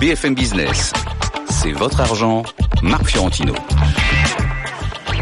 BFM 0.00 0.34
Business. 0.34 0.92
C'est 1.48 1.72
votre 1.72 2.00
argent, 2.00 2.42
Marc 2.82 3.06
Fiorentino. 3.06 3.54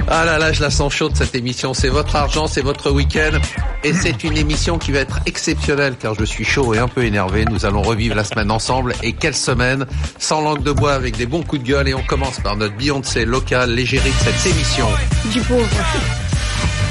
Ah 0.08 0.24
là 0.24 0.38
là, 0.38 0.52
je 0.52 0.60
la 0.60 0.70
sens 0.70 0.92
chaude 0.92 1.12
cette 1.14 1.34
émission. 1.34 1.74
C'est 1.74 1.88
votre 1.88 2.16
argent, 2.16 2.46
c'est 2.46 2.60
votre 2.60 2.90
week-end. 2.90 3.38
Et 3.84 3.92
c'est 3.92 4.24
une 4.24 4.36
émission 4.36 4.78
qui 4.78 4.92
va 4.92 4.98
être 5.00 5.20
exceptionnelle 5.26 5.94
car 5.98 6.14
je 6.14 6.24
suis 6.24 6.44
chaud 6.44 6.74
et 6.74 6.78
un 6.78 6.88
peu 6.88 7.04
énervé. 7.04 7.44
Nous 7.44 7.64
allons 7.66 7.82
revivre 7.82 8.16
la 8.16 8.24
semaine 8.24 8.50
ensemble. 8.50 8.94
Et 9.02 9.12
quelle 9.12 9.36
semaine 9.36 9.86
Sans 10.18 10.40
langue 10.40 10.62
de 10.62 10.72
bois 10.72 10.94
avec 10.94 11.16
des 11.16 11.26
bons 11.26 11.42
coups 11.42 11.62
de 11.62 11.68
gueule. 11.68 11.88
Et 11.88 11.94
on 11.94 12.02
commence 12.02 12.40
par 12.40 12.56
notre 12.56 12.76
Beyoncé 12.76 13.24
local, 13.24 13.70
l'égérie 13.70 14.10
de 14.10 14.30
cette 14.30 14.52
émission. 14.52 14.86
Du 15.32 15.40
pauvre. 15.42 16.23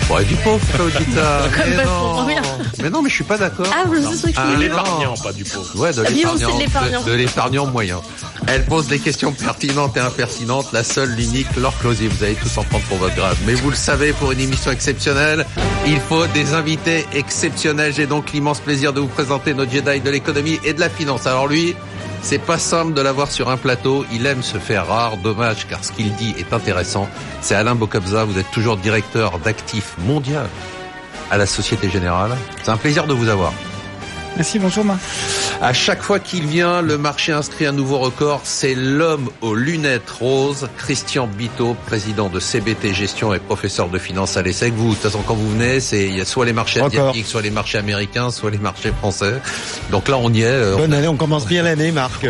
Ouais, 0.09 0.23
du 0.25 0.35
pauvre, 0.35 0.59
dites 0.99 1.15
ça 1.15 1.41
Comme 1.55 1.69
mais, 1.69 1.85
non. 1.85 2.27
mais 2.83 2.89
non, 2.89 3.01
mais 3.01 3.09
je 3.09 3.15
suis 3.15 3.23
pas 3.23 3.37
d'accord. 3.37 3.65
Ah, 3.73 3.85
vous 3.87 3.95
c'est 4.11 4.17
ce 4.17 4.33
Ah, 4.35 4.41
qui 4.47 4.53
non. 4.53 4.59
L'épargnant, 4.59 5.13
pas 5.23 5.31
du 5.31 5.43
pauvre. 5.43 5.69
Ouais, 5.79 5.91
de 5.93 6.01
l'épargnant, 6.03 6.55
de 6.55 6.59
l'épargnant. 6.59 7.01
de, 7.03 7.09
de 7.09 7.15
l'épargnant 7.15 7.65
moyen. 7.67 8.01
Elle 8.47 8.65
pose 8.65 8.87
des 8.87 8.99
questions 8.99 9.31
pertinentes 9.31 9.95
et 9.97 10.01
impertinentes, 10.01 10.67
la 10.73 10.83
seule, 10.83 11.09
l'unique, 11.15 11.47
Laure 11.57 11.77
Closier. 11.79 12.09
Vous 12.09 12.23
allez 12.23 12.35
tous 12.35 12.55
en 12.57 12.63
prendre 12.63 12.83
pour 12.85 12.97
votre 12.97 13.15
grave. 13.15 13.37
Mais 13.47 13.53
vous 13.53 13.69
le 13.69 13.75
savez, 13.75 14.13
pour 14.13 14.31
une 14.31 14.39
émission 14.41 14.71
exceptionnelle, 14.71 15.45
il 15.87 15.99
faut 15.99 16.27
des 16.27 16.53
invités 16.53 17.07
exceptionnels. 17.13 17.93
J'ai 17.95 18.05
donc 18.05 18.33
l'immense 18.33 18.59
plaisir 18.59 18.93
de 18.93 18.99
vous 18.99 19.07
présenter 19.07 19.53
notre 19.53 19.71
Jedi 19.71 20.01
de 20.01 20.09
l'économie 20.09 20.59
et 20.63 20.73
de 20.73 20.79
la 20.79 20.89
finance. 20.89 21.25
Alors 21.25 21.47
lui, 21.47 21.75
c'est 22.23 22.39
pas 22.39 22.57
simple 22.57 22.93
de 22.93 23.01
l'avoir 23.01 23.29
sur 23.29 23.49
un 23.49 23.57
plateau. 23.57 24.05
Il 24.11 24.25
aime 24.25 24.41
se 24.41 24.57
faire 24.57 24.87
rare. 24.87 25.17
Dommage, 25.17 25.67
car 25.67 25.83
ce 25.83 25.91
qu'il 25.91 26.13
dit 26.15 26.33
est 26.39 26.53
intéressant. 26.53 27.07
C'est 27.41 27.53
Alain 27.53 27.75
Bocabza. 27.75 28.23
Vous 28.23 28.39
êtes 28.39 28.49
toujours 28.51 28.77
directeur 28.77 29.39
d'actifs 29.39 29.95
mondial 29.99 30.47
à 31.29 31.37
la 31.37 31.45
Société 31.45 31.89
Générale. 31.89 32.31
C'est 32.63 32.71
un 32.71 32.77
plaisir 32.77 33.07
de 33.07 33.13
vous 33.13 33.27
avoir. 33.27 33.51
Merci, 34.35 34.57
bonjour 34.57 34.83
Marc. 34.83 34.99
À 35.61 35.73
chaque 35.73 36.01
fois 36.01 36.19
qu'il 36.19 36.47
vient, 36.47 36.81
le 36.81 36.97
marché 36.97 37.31
inscrit 37.31 37.67
un 37.67 37.71
nouveau 37.71 37.99
record. 37.99 38.41
C'est 38.43 38.73
l'homme 38.73 39.29
aux 39.41 39.53
lunettes 39.53 40.09
roses, 40.09 40.67
Christian 40.77 41.27
Bito, 41.27 41.75
président 41.85 42.29
de 42.29 42.39
CBT 42.39 42.93
Gestion 42.93 43.33
et 43.33 43.39
professeur 43.39 43.89
de 43.89 43.99
finance 43.99 44.35
à 44.35 44.41
l'ESSEC. 44.41 44.73
Vous, 44.73 44.89
de 44.89 44.93
toute 44.95 45.03
façon, 45.03 45.21
quand 45.25 45.35
vous 45.35 45.51
venez, 45.51 45.79
c'est 45.79 46.07
il 46.07 46.17
y 46.17 46.21
a 46.21 46.25
soit 46.25 46.45
les 46.45 46.53
marchés 46.53 46.81
asiatiques, 46.81 47.27
soit 47.27 47.43
les 47.43 47.51
marchés 47.51 47.77
américains, 47.77 48.31
soit 48.31 48.49
les 48.49 48.57
marchés 48.57 48.91
français. 48.91 49.35
Donc 49.91 50.07
là, 50.09 50.17
on 50.17 50.31
y 50.33 50.41
est. 50.41 50.45
Euh, 50.45 50.75
Bonne 50.77 50.93
année, 50.93 51.07
on 51.07 51.15
commence 51.15 51.45
bien 51.45 51.61
l'année, 51.61 51.91
Marc. 51.91 52.25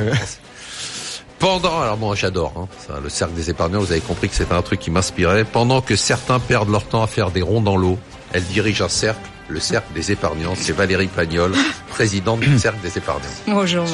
Pendant, 1.39 1.81
alors 1.81 1.97
moi 1.97 2.15
j'adore, 2.15 2.53
hein, 2.55 2.67
ça, 2.87 3.01
le 3.03 3.09
cercle 3.09 3.33
des 3.33 3.49
épargnants, 3.49 3.79
vous 3.79 3.91
avez 3.91 3.99
compris 3.99 4.29
que 4.29 4.35
c'était 4.35 4.53
un 4.53 4.61
truc 4.61 4.79
qui 4.79 4.91
m'inspirait. 4.91 5.43
Pendant 5.43 5.81
que 5.81 5.97
certains 5.97 6.39
perdent 6.39 6.69
leur 6.69 6.85
temps 6.85 7.03
à 7.03 7.07
faire 7.07 7.31
des 7.31 7.41
ronds 7.41 7.59
dans 7.59 7.75
l'eau, 7.75 7.97
elle 8.31 8.45
dirige 8.45 8.81
un 8.81 8.87
cercle, 8.87 9.19
le 9.49 9.59
cercle 9.59 9.93
des 9.93 10.11
épargnants. 10.11 10.53
C'est 10.55 10.73
Valérie 10.73 11.07
Pagnol, 11.07 11.53
présidente 11.89 12.39
du 12.41 12.57
cercle 12.57 12.79
des 12.81 12.97
épargnants. 12.97 13.21
Bonjour. 13.47 13.85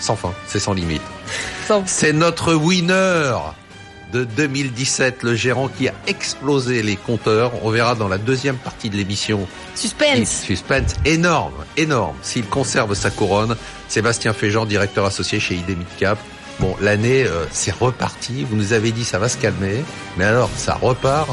Sans 0.00 0.16
fin, 0.16 0.32
c'est 0.46 0.58
sans 0.60 0.72
limite. 0.74 1.02
Sans- 1.66 1.82
C'est 1.86 2.12
notre 2.12 2.54
winner 2.54 3.32
de 4.12 4.24
2017, 4.24 5.22
le 5.22 5.34
gérant 5.36 5.68
qui 5.68 5.88
a 5.88 5.92
explosé 6.08 6.82
les 6.82 6.96
compteurs. 6.96 7.52
On 7.64 7.70
verra 7.70 7.94
dans 7.94 8.08
la 8.08 8.18
deuxième 8.18 8.56
partie 8.56 8.90
de 8.90 8.96
l'émission. 8.96 9.46
Suspense. 9.76 10.42
Suspense 10.42 10.94
énorme, 11.04 11.54
énorme. 11.76 12.16
S'il 12.22 12.44
conserve 12.46 12.94
sa 12.94 13.10
couronne, 13.10 13.54
Sébastien 13.88 14.32
Féjean, 14.32 14.66
directeur 14.66 15.04
associé 15.04 15.38
chez 15.38 15.54
ID 15.54 15.78
Midcap. 15.78 16.18
Bon, 16.58 16.76
l'année, 16.80 17.24
euh, 17.24 17.44
c'est 17.52 17.72
reparti. 17.74 18.44
Vous 18.50 18.56
nous 18.56 18.72
avez 18.72 18.90
dit 18.90 19.04
ça 19.04 19.18
va 19.20 19.28
se 19.28 19.38
calmer, 19.38 19.82
mais 20.18 20.24
alors 20.24 20.50
ça 20.56 20.74
repart 20.74 21.28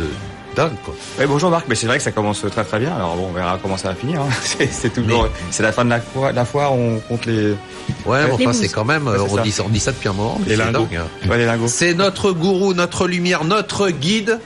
de 0.00 0.06
dingue 0.54 0.72
quoi. 0.84 0.94
Ouais, 1.18 1.26
bonjour 1.26 1.50
Marc, 1.50 1.66
mais 1.68 1.74
c'est 1.74 1.86
vrai 1.86 1.98
que 1.98 2.02
ça 2.04 2.12
commence 2.12 2.40
très 2.50 2.64
très 2.64 2.78
bien. 2.78 2.94
Alors 2.94 3.16
bon, 3.16 3.28
on 3.30 3.32
verra 3.32 3.58
comment 3.60 3.76
ça 3.76 3.88
va 3.88 3.94
finir. 3.94 4.20
hein. 4.20 4.28
C'est 4.70 4.92
toujours, 4.92 5.24
Mais- 5.24 5.30
c'est 5.50 5.62
la 5.62 5.72
fin 5.72 5.84
de 5.84 5.90
la 5.90 6.00
foire, 6.00 6.32
la 6.32 6.44
foire 6.44 6.72
on 6.74 6.98
compte 7.00 7.26
les, 7.26 7.54
Ouais, 8.06 8.26
Les 8.26 8.32
enfin 8.32 8.52
c'est 8.52 8.68
quand 8.68 8.84
même, 8.84 9.06
Ouais, 9.06 9.16
on 9.18 9.42
dit, 9.42 9.54
on 9.64 9.68
dit 9.68 9.80
ça 9.80 9.92
depuis 9.92 10.08
un 10.08 10.12
moment. 10.12 10.38
mais 10.40 10.50
Les 10.50 10.56
c'est 10.56 10.64
lingots. 10.64 10.86
dingue, 10.90 10.96
hein. 10.96 11.28
ouais, 11.30 11.38
les 11.38 11.46
lingots. 11.46 11.68
C'est 11.68 11.94
notre 11.94 12.32
gourou, 12.32 12.74
notre 12.74 13.06
lumière, 13.06 13.44
notre 13.44 13.90
guide. 13.90 14.38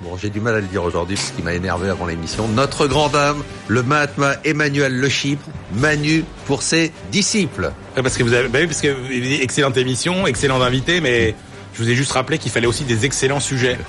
Bon, 0.00 0.16
j'ai 0.16 0.30
du 0.30 0.40
mal 0.40 0.54
à 0.54 0.60
le 0.60 0.66
dire 0.66 0.84
aujourd'hui 0.84 1.16
parce 1.16 1.32
qu'il 1.32 1.44
m'a 1.44 1.54
énervé 1.54 1.88
avant 1.90 2.06
l'émission. 2.06 2.46
Notre 2.46 2.86
grand 2.86 3.08
dame, 3.08 3.42
le 3.66 3.82
Mahatma 3.82 4.34
Emmanuel 4.44 4.92
Le 4.94 5.08
Chypre, 5.08 5.44
Manu 5.74 6.24
pour 6.46 6.62
ses 6.62 6.92
disciples. 7.10 7.72
Ouais, 7.96 8.02
Parce 8.04 8.16
que 8.16 8.22
vous 8.22 8.32
avez, 8.32 8.46
bah 8.48 8.60
oui, 8.60 8.68
parce 8.68 8.80
que 8.80 8.94
excellente 9.42 9.76
émission, 9.76 10.26
excellent 10.28 10.62
invité, 10.62 11.00
mais 11.00 11.34
je 11.74 11.82
vous 11.82 11.90
ai 11.90 11.96
juste 11.96 12.12
rappelé 12.12 12.38
qu'il 12.38 12.52
fallait 12.52 12.68
aussi 12.68 12.84
des 12.84 13.04
excellents 13.06 13.40
sujets. 13.40 13.76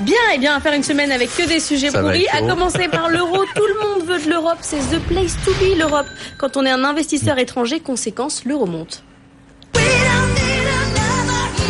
Bien, 0.00 0.14
et 0.34 0.38
bien, 0.38 0.54
à 0.54 0.60
faire 0.60 0.74
une 0.74 0.82
semaine 0.82 1.10
avec 1.10 1.34
que 1.34 1.48
des 1.48 1.58
sujets 1.58 1.90
Ça 1.90 2.00
pourris, 2.00 2.26
à 2.28 2.40
commencer 2.40 2.86
par 2.88 3.08
l'euro. 3.08 3.44
Tout 3.54 3.66
le 3.66 3.88
monde 3.88 4.06
veut 4.06 4.22
de 4.22 4.30
l'Europe, 4.30 4.58
c'est 4.60 4.76
the 4.76 5.00
place 5.08 5.36
to 5.44 5.52
be, 5.52 5.78
l'Europe. 5.78 6.06
Quand 6.36 6.56
on 6.58 6.66
est 6.66 6.70
un 6.70 6.84
investisseur 6.84 7.38
étranger, 7.38 7.80
conséquence, 7.80 8.44
l'euro 8.44 8.66
monte. 8.66 9.02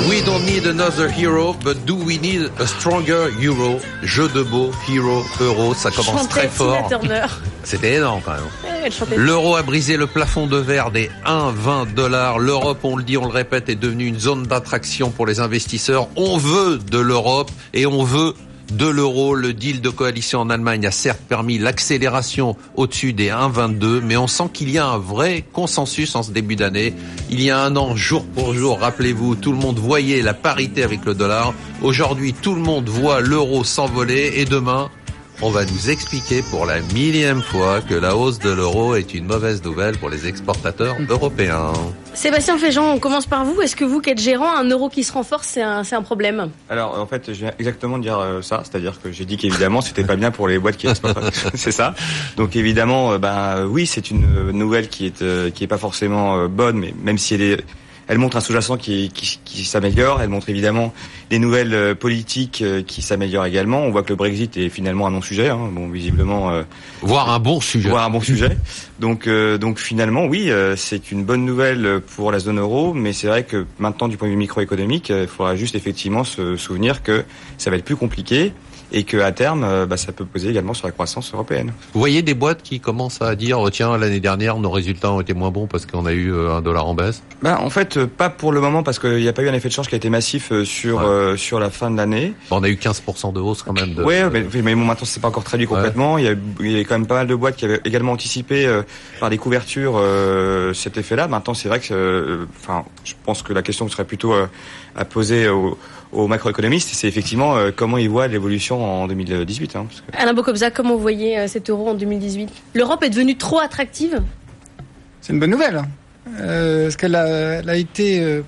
We 0.05 0.23
don't 0.23 0.45
need 0.45 0.67
another 0.67 1.09
hero, 1.09 1.55
but 1.65 1.87
do 1.87 1.97
we 1.97 2.19
need 2.19 2.51
a 2.61 2.67
stronger 2.67 3.31
euro? 3.43 3.81
Jeu 4.03 4.29
de 4.29 4.43
beau, 4.43 4.71
hero, 4.87 5.25
euro, 5.41 5.75
ça 5.75 5.91
commence 5.91 6.29
très 6.29 6.49
fort. 6.49 6.89
C'était 7.65 7.95
énorme 7.95 8.21
quand 8.25 8.35
même. 8.35 9.17
L'euro 9.17 9.57
a 9.57 9.63
brisé 9.63 9.97
le 9.97 10.07
plafond 10.07 10.47
de 10.47 10.59
verre 10.59 10.91
des 10.91 11.11
1,20 11.25 11.95
dollars. 11.95 12.39
L'Europe, 12.39 12.79
on 12.85 12.97
le 12.97 13.03
dit, 13.03 13.17
on 13.17 13.25
le 13.25 13.33
répète, 13.33 13.69
est 13.69 13.75
devenue 13.75 14.07
une 14.07 14.21
zone 14.21 14.45
d'attraction 14.45 15.11
pour 15.11 15.27
les 15.27 15.41
investisseurs. 15.41 16.09
On 16.15 16.37
veut 16.37 16.79
de 16.79 16.99
l'Europe 16.99 17.51
et 17.75 17.87
on 17.87 18.05
veut 18.05 18.35
de 18.71 18.87
l'euro. 18.87 19.35
Le 19.35 19.53
deal 19.53 19.81
de 19.81 19.91
coalition 19.91 20.41
en 20.41 20.51
Allemagne 20.51 20.87
a 20.87 20.91
certes 20.91 21.23
permis 21.29 21.59
l'accélération 21.59 22.57
au-dessus 22.75 23.13
des 23.13 23.29
1,22, 23.29 24.01
mais 24.01 24.17
on 24.17 24.27
sent 24.27 24.51
qu'il 24.53 24.71
y 24.71 24.79
a 24.79 24.87
un 24.87 24.99
vrai 24.99 25.45
consensus 25.53 26.15
en 26.15 26.23
ce 26.23 26.31
début 26.31 26.57
d'année. 26.57 26.95
Il 27.31 27.43
y 27.43 27.51
a 27.51 27.61
un 27.61 27.77
an, 27.77 27.97
jour 27.97 28.25
pour 28.25 28.55
jour, 28.55 28.81
rappelez-vous, 28.81 29.37
tout 29.37 29.53
le 29.53 29.59
monde 29.59 29.79
voyait 29.79 30.23
la 30.23 30.35
parité 30.35 30.83
avec 30.83 31.05
le 31.05 31.15
dollar. 31.15 31.55
Aujourd'hui, 31.83 32.33
tout 32.33 32.55
le 32.55 32.61
monde 32.61 32.89
voit 32.89 33.21
l'euro 33.21 33.65
s'envoler 33.65 34.33
et 34.37 34.45
demain, 34.45 34.91
on 35.43 35.51
va 35.51 35.65
nous 35.65 35.91
expliquer 35.91 36.43
pour 36.51 36.67
la 36.67 36.81
millième 36.95 37.43
fois 37.43 37.81
que 37.81 37.95
la 37.95 38.17
hausse 38.17 38.39
de 38.39 38.51
l'euro 38.51 38.95
est 38.95 39.15
une 39.15 39.27
mauvaise 39.27 39.63
nouvelle 39.63 39.99
pour 39.99 40.09
les 40.09 40.27
exportateurs 40.27 40.97
européens. 41.09 41.73
Sébastien 42.15 42.57
Féjean, 42.57 42.95
on 42.95 42.99
commence 42.99 43.27
par 43.27 43.45
vous. 43.45 43.61
Est-ce 43.61 43.77
que 43.77 43.85
vous, 43.85 44.01
qui 44.01 44.11
êtes 44.11 44.21
gérant, 44.21 44.57
un 44.57 44.65
euro 44.69 44.89
qui 44.89 45.05
se 45.05 45.13
renforce, 45.13 45.49
c'est 45.49 45.63
un, 45.63 45.85
c'est 45.85 45.95
un 45.95 46.03
problème 46.03 46.51
Alors 46.71 46.99
en 46.99 47.07
fait, 47.07 47.27
je 47.27 47.39
viens 47.41 47.53
exactement 47.59 47.99
de 47.99 48.03
dire 48.03 48.19
euh, 48.19 48.41
ça, 48.41 48.63
c'est-à-dire 48.65 49.01
que 49.03 49.13
j'ai 49.13 49.27
dit 49.27 49.37
qu'évidemment 49.37 49.83
c'était 49.83 50.05
pas 50.05 50.17
bien 50.17 50.31
pour 50.31 50.49
les 50.49 50.59
boîtes 50.59 50.77
qui 50.77 50.87
exportent. 50.87 51.19
c'est 51.55 51.73
ça. 51.73 51.95
Donc 52.37 52.57
évidemment, 52.57 53.13
euh, 53.13 53.19
ben 53.19 53.67
oui, 53.67 53.87
c'est 53.87 54.11
une 54.11 54.51
nouvelle 54.53 54.89
qui 54.89 55.07
est 55.07 55.23
euh, 55.23 55.51
qui 55.51 55.65
est 55.65 55.69
pas 55.69 55.79
forcément 55.79 56.39
euh, 56.39 56.49
bonne, 56.49 56.79
mais 56.79 56.95
même 57.03 57.19
si 57.19 57.35
elle 57.35 57.43
est 57.43 57.65
elle 58.09 58.19
montre 58.19 58.37
un 58.37 58.41
sous-jacent 58.41 58.77
qui, 58.77 59.11
qui, 59.13 59.41
qui 59.45 59.65
s'améliore. 59.65 60.21
Elle 60.23 60.29
montre 60.29 60.49
évidemment 60.49 60.93
des 61.31 61.39
nouvelles 61.39 61.75
euh, 61.75 61.95
politiques 61.95 62.63
euh, 62.63 62.83
qui 62.83 63.03
s'améliorent 63.03 63.47
également. 63.47 63.81
On 63.81 63.91
voit 63.91 64.03
que 64.03 64.11
le 64.11 64.17
Brexit 64.17 64.57
est 64.57 64.69
finalement 64.69 65.07
un 65.07 65.11
non-sujet. 65.11 65.49
Hein. 65.49 65.71
Bon, 65.73 65.89
visiblement, 65.89 66.51
euh, 66.51 66.63
Voire 67.03 67.31
un 67.31 67.39
bon 67.39 67.61
sujet. 67.61 67.89
voire 67.89 68.05
un 68.05 68.11
bon 68.11 68.21
sujet. 68.21 68.57
Donc, 69.01 69.27
euh, 69.27 69.59
donc 69.59 69.79
finalement, 69.79 70.25
oui, 70.25 70.51
euh, 70.51 70.75
c'est 70.75 71.13
une 71.13 71.23
bonne 71.23 71.45
nouvelle 71.45 72.01
pour 72.01 72.33
la 72.33 72.39
zone 72.39 72.59
euro, 72.59 72.95
mais 72.95 73.13
c'est 73.13 73.27
vrai 73.27 73.45
que 73.45 73.67
maintenant, 73.79 74.09
du 74.09 74.17
point 74.17 74.27
de 74.27 74.33
vue 74.33 74.39
microéconomique, 74.39 75.11
il 75.11 75.27
faudra 75.27 75.55
juste 75.55 75.75
effectivement 75.75 76.25
se 76.25 76.57
souvenir 76.57 77.03
que 77.03 77.23
ça 77.59 77.69
va 77.69 77.77
être 77.77 77.85
plus 77.85 77.97
compliqué 77.97 78.55
et 78.93 79.05
que 79.05 79.17
à 79.19 79.33
terme, 79.33 79.65
euh, 79.65 79.87
bah, 79.87 79.97
ça 79.97 80.13
peut 80.13 80.25
poser 80.25 80.51
également 80.51 80.75
sur 80.75 80.87
la 80.87 80.93
croissance 80.93 81.33
européenne. 81.35 81.73
Vous 81.93 82.01
voyez 82.01 82.23
des 82.23 82.35
boîtes 82.35 82.63
qui 82.63 82.79
commencent 82.81 83.21
à 83.23 83.35
dire 83.35 83.59
oh, 83.61 83.69
tiens 83.71 83.97
l'année 83.99 84.21
dernière 84.21 84.59
nos 84.59 84.71
résultats 84.71 85.11
ont 85.13 85.21
été 85.21 85.35
moins 85.35 85.51
bons 85.51 85.67
parce 85.67 85.87
qu'on 85.87 86.07
a 86.07 86.13
eu 86.13 86.33
euh, 86.33 86.55
un 86.55 86.61
dollar 86.63 86.87
en 86.87 86.95
baisse? 86.95 87.23
Ben, 87.43 87.57
en 87.57 87.71
fait, 87.71 87.97
euh, 87.97 88.07
pas 88.07 88.31
pour 88.31 88.53
le 88.53 88.61
moment 88.61 88.83
parce 88.83 88.99
qu'il 88.99 89.17
n'y 89.17 89.29
a 89.29 89.33
pas 89.33 89.43
eu 89.43 89.49
un 89.49 89.55
effet 89.55 89.69
de 89.69 89.73
change 89.75 89.89
qui 89.89 89.95
a 89.95 89.99
été 89.99 90.09
massif 90.11 90.53
sur 90.63 90.99
Ouais. 90.99 91.05
euh, 91.05 91.37
sur 91.37 91.59
la 91.59 91.71
fin 91.71 91.91
de 91.91 91.97
l'année. 91.97 92.33
On 92.51 92.63
a 92.63 92.69
eu 92.69 92.75
15% 92.77 93.33
de 93.33 93.41
hausse 93.41 93.63
quand 93.63 93.73
même. 93.73 93.95
De, 93.95 94.03
Ouais, 94.05 94.31
mais, 94.31 94.45
mais 94.63 94.75
bon, 94.75 94.85
maintenant 94.85 95.05
c'est 95.05 95.21
pas 95.21 95.29
encore 95.29 95.45
traduit 95.45 95.67
complètement. 95.67 96.17
Il, 96.19 96.25
y 96.25 96.29
a, 96.29 96.35
il 96.61 96.71
y 96.73 96.81
a 96.81 96.85
quand 96.85 96.99
même 96.99 97.07
pas 97.07 97.15
mal 97.17 97.27
de 97.27 97.35
boîtes 97.35 97.57
qui 97.57 97.65
avaient 97.65 97.81
également 97.85 98.13
anticipé 98.13 98.67
euh, 98.67 98.83
par 99.21 99.31
des 99.31 99.39
couvertures 99.39 99.95
euh, 99.97 100.73
cet 100.73 100.97
effet-là. 100.97 101.27
Maintenant, 101.29 101.55
c'est 101.55 101.69
vrai 101.69 101.81
que, 101.81 102.47
enfin, 102.61 102.85
je 103.05 103.15
pense 103.25 103.43
que 103.43 103.53
la 103.53 103.63
question 103.63 103.89
serait 103.89 104.05
plutôt 104.05 104.33
à 104.95 105.05
poser 105.05 105.49
aux, 105.49 105.77
aux 106.13 106.27
macroéconomistes, 106.29 106.91
c'est 106.93 107.09
effectivement 107.09 107.57
euh, 107.57 107.71
comment 107.75 107.99
ils 107.99 108.09
voient 108.09 108.29
l'évolution 108.29 108.85
en 108.85 109.07
2018. 109.09 109.77
Hein, 109.77 109.87
parce 109.89 110.01
que- 110.01 110.23
Alain 110.23 110.35
Bocobza, 110.35 110.71
comment 110.71 110.95
vous 110.95 111.01
voyez 111.01 111.39
euh, 111.39 111.49
cet 111.49 111.69
euro 111.71 111.89
en 111.89 111.95
2018 111.95 112.49
L'Europe 112.75 113.03
est 113.03 113.11
devenue 113.11 113.37
trop 113.37 113.59
attractive? 113.61 114.23
C'est 115.21 115.33
une 115.33 115.41
bonne 115.41 115.51
nouvelle. 115.51 115.83
Euh, 116.41 116.85
parce 116.85 116.97
qu'elle 116.97 117.15
a, 117.15 117.27
elle 117.27 117.69
a 117.71 117.77
été 117.77 118.21
euh, 118.21 118.43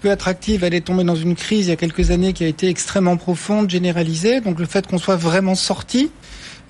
peu 0.00 0.10
attractive. 0.10 0.64
Elle 0.64 0.74
est 0.74 0.80
tombée 0.80 1.04
dans 1.04 1.16
une 1.16 1.34
crise 1.34 1.66
il 1.66 1.70
y 1.70 1.72
a 1.72 1.76
quelques 1.76 2.10
années 2.10 2.32
qui 2.32 2.44
a 2.44 2.48
été 2.48 2.68
extrêmement 2.68 3.16
profonde, 3.16 3.70
généralisée. 3.70 4.40
Donc 4.40 4.58
le 4.58 4.66
fait 4.66 4.86
qu'on 4.86 4.98
soit 4.98 5.16
vraiment 5.16 5.54
sorti, 5.54 6.10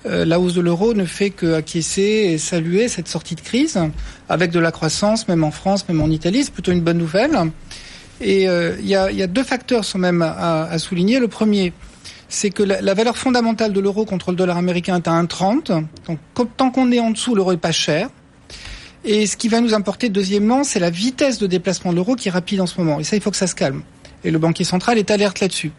euh, 0.05 0.25
la 0.25 0.39
hausse 0.39 0.53
de 0.53 0.61
l'euro 0.61 0.93
ne 0.93 1.05
fait 1.05 1.31
que 1.31 1.53
acquiescer 1.55 2.01
et 2.01 2.37
saluer 2.37 2.87
cette 2.87 3.07
sortie 3.07 3.35
de 3.35 3.41
crise 3.41 3.79
avec 4.29 4.51
de 4.51 4.59
la 4.59 4.71
croissance, 4.71 5.27
même 5.27 5.43
en 5.43 5.51
France, 5.51 5.87
même 5.89 6.01
en 6.01 6.07
Italie. 6.09 6.43
C'est 6.43 6.53
plutôt 6.53 6.71
une 6.71 6.81
bonne 6.81 6.97
nouvelle. 6.99 7.35
Et 8.21 8.47
euh, 8.47 8.75
il 8.79 8.87
y, 8.87 8.95
a, 8.95 9.27
deux 9.27 9.43
facteurs 9.43 9.85
sont 9.85 9.99
même 9.99 10.21
à, 10.21 10.77
souligner. 10.79 11.19
Le 11.19 11.27
premier, 11.27 11.73
c'est 12.29 12.49
que 12.49 12.63
la, 12.63 12.93
valeur 12.93 13.17
fondamentale 13.17 13.73
de 13.73 13.79
l'euro 13.79 14.05
contre 14.05 14.31
le 14.31 14.37
dollar 14.37 14.57
américain 14.57 14.97
est 14.97 15.07
à 15.07 15.21
1,30. 15.21 15.85
Donc 16.07 16.19
tant 16.57 16.71
qu'on 16.71 16.91
est 16.91 16.99
en 16.99 17.11
dessous, 17.11 17.35
l'euro 17.35 17.51
est 17.51 17.57
pas 17.57 17.71
cher. 17.71 18.09
Et 19.05 19.27
ce 19.27 19.37
qui 19.37 19.47
va 19.47 19.61
nous 19.61 19.73
importer, 19.73 20.09
deuxièmement, 20.09 20.63
c'est 20.63 20.79
la 20.79 20.89
vitesse 20.89 21.37
de 21.37 21.47
déplacement 21.47 21.91
de 21.91 21.95
l'euro 21.95 22.15
qui 22.15 22.27
est 22.27 22.31
rapide 22.31 22.59
en 22.59 22.65
ce 22.65 22.79
moment. 22.79 22.99
Et 22.99 23.03
ça, 23.03 23.15
il 23.15 23.21
faut 23.21 23.31
que 23.31 23.37
ça 23.37 23.47
se 23.47 23.55
calme. 23.55 23.83
Et 24.23 24.31
le 24.31 24.39
banquier 24.39 24.65
central 24.65 24.97
est 24.97 25.11
alerte 25.11 25.39
là-dessus. 25.39 25.71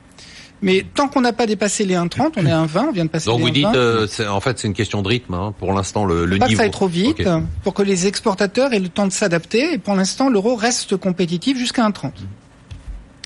Mais 0.62 0.84
tant 0.94 1.08
qu'on 1.08 1.20
n'a 1.20 1.32
pas 1.32 1.46
dépassé 1.46 1.84
les 1.84 1.94
1,30, 1.94 2.32
on 2.36 2.44
est 2.46 2.50
à 2.50 2.64
1,20, 2.64 2.86
on 2.88 2.92
vient 2.92 3.04
de 3.04 3.10
passer 3.10 3.26
Donc 3.26 3.38
les 3.38 3.44
vous 3.44 3.50
dites, 3.50 3.64
1,20. 3.66 3.76
euh, 3.76 4.28
en 4.28 4.40
fait, 4.40 4.58
c'est 4.58 4.66
une 4.68 4.74
question 4.74 5.02
de 5.02 5.08
rythme. 5.08 5.34
hein. 5.34 5.54
Pour 5.58 5.72
l'instant, 5.72 6.04
le, 6.04 6.24
le 6.24 6.38
pas 6.38 6.48
que 6.48 6.56
ça 6.56 6.62
aille 6.64 6.70
trop 6.70 6.88
vite, 6.88 7.28
pour 7.62 7.74
que 7.74 7.82
les 7.82 8.06
exportateurs 8.06 8.72
aient 8.72 8.80
le 8.80 8.88
temps 8.88 9.06
de 9.06 9.12
s'adapter. 9.12 9.74
Et 9.74 9.78
pour 9.78 9.94
l'instant, 9.94 10.28
l'euro 10.28 10.56
reste 10.56 10.96
compétitif 10.96 11.56
jusqu'à 11.58 11.88
1,30. 11.88 12.10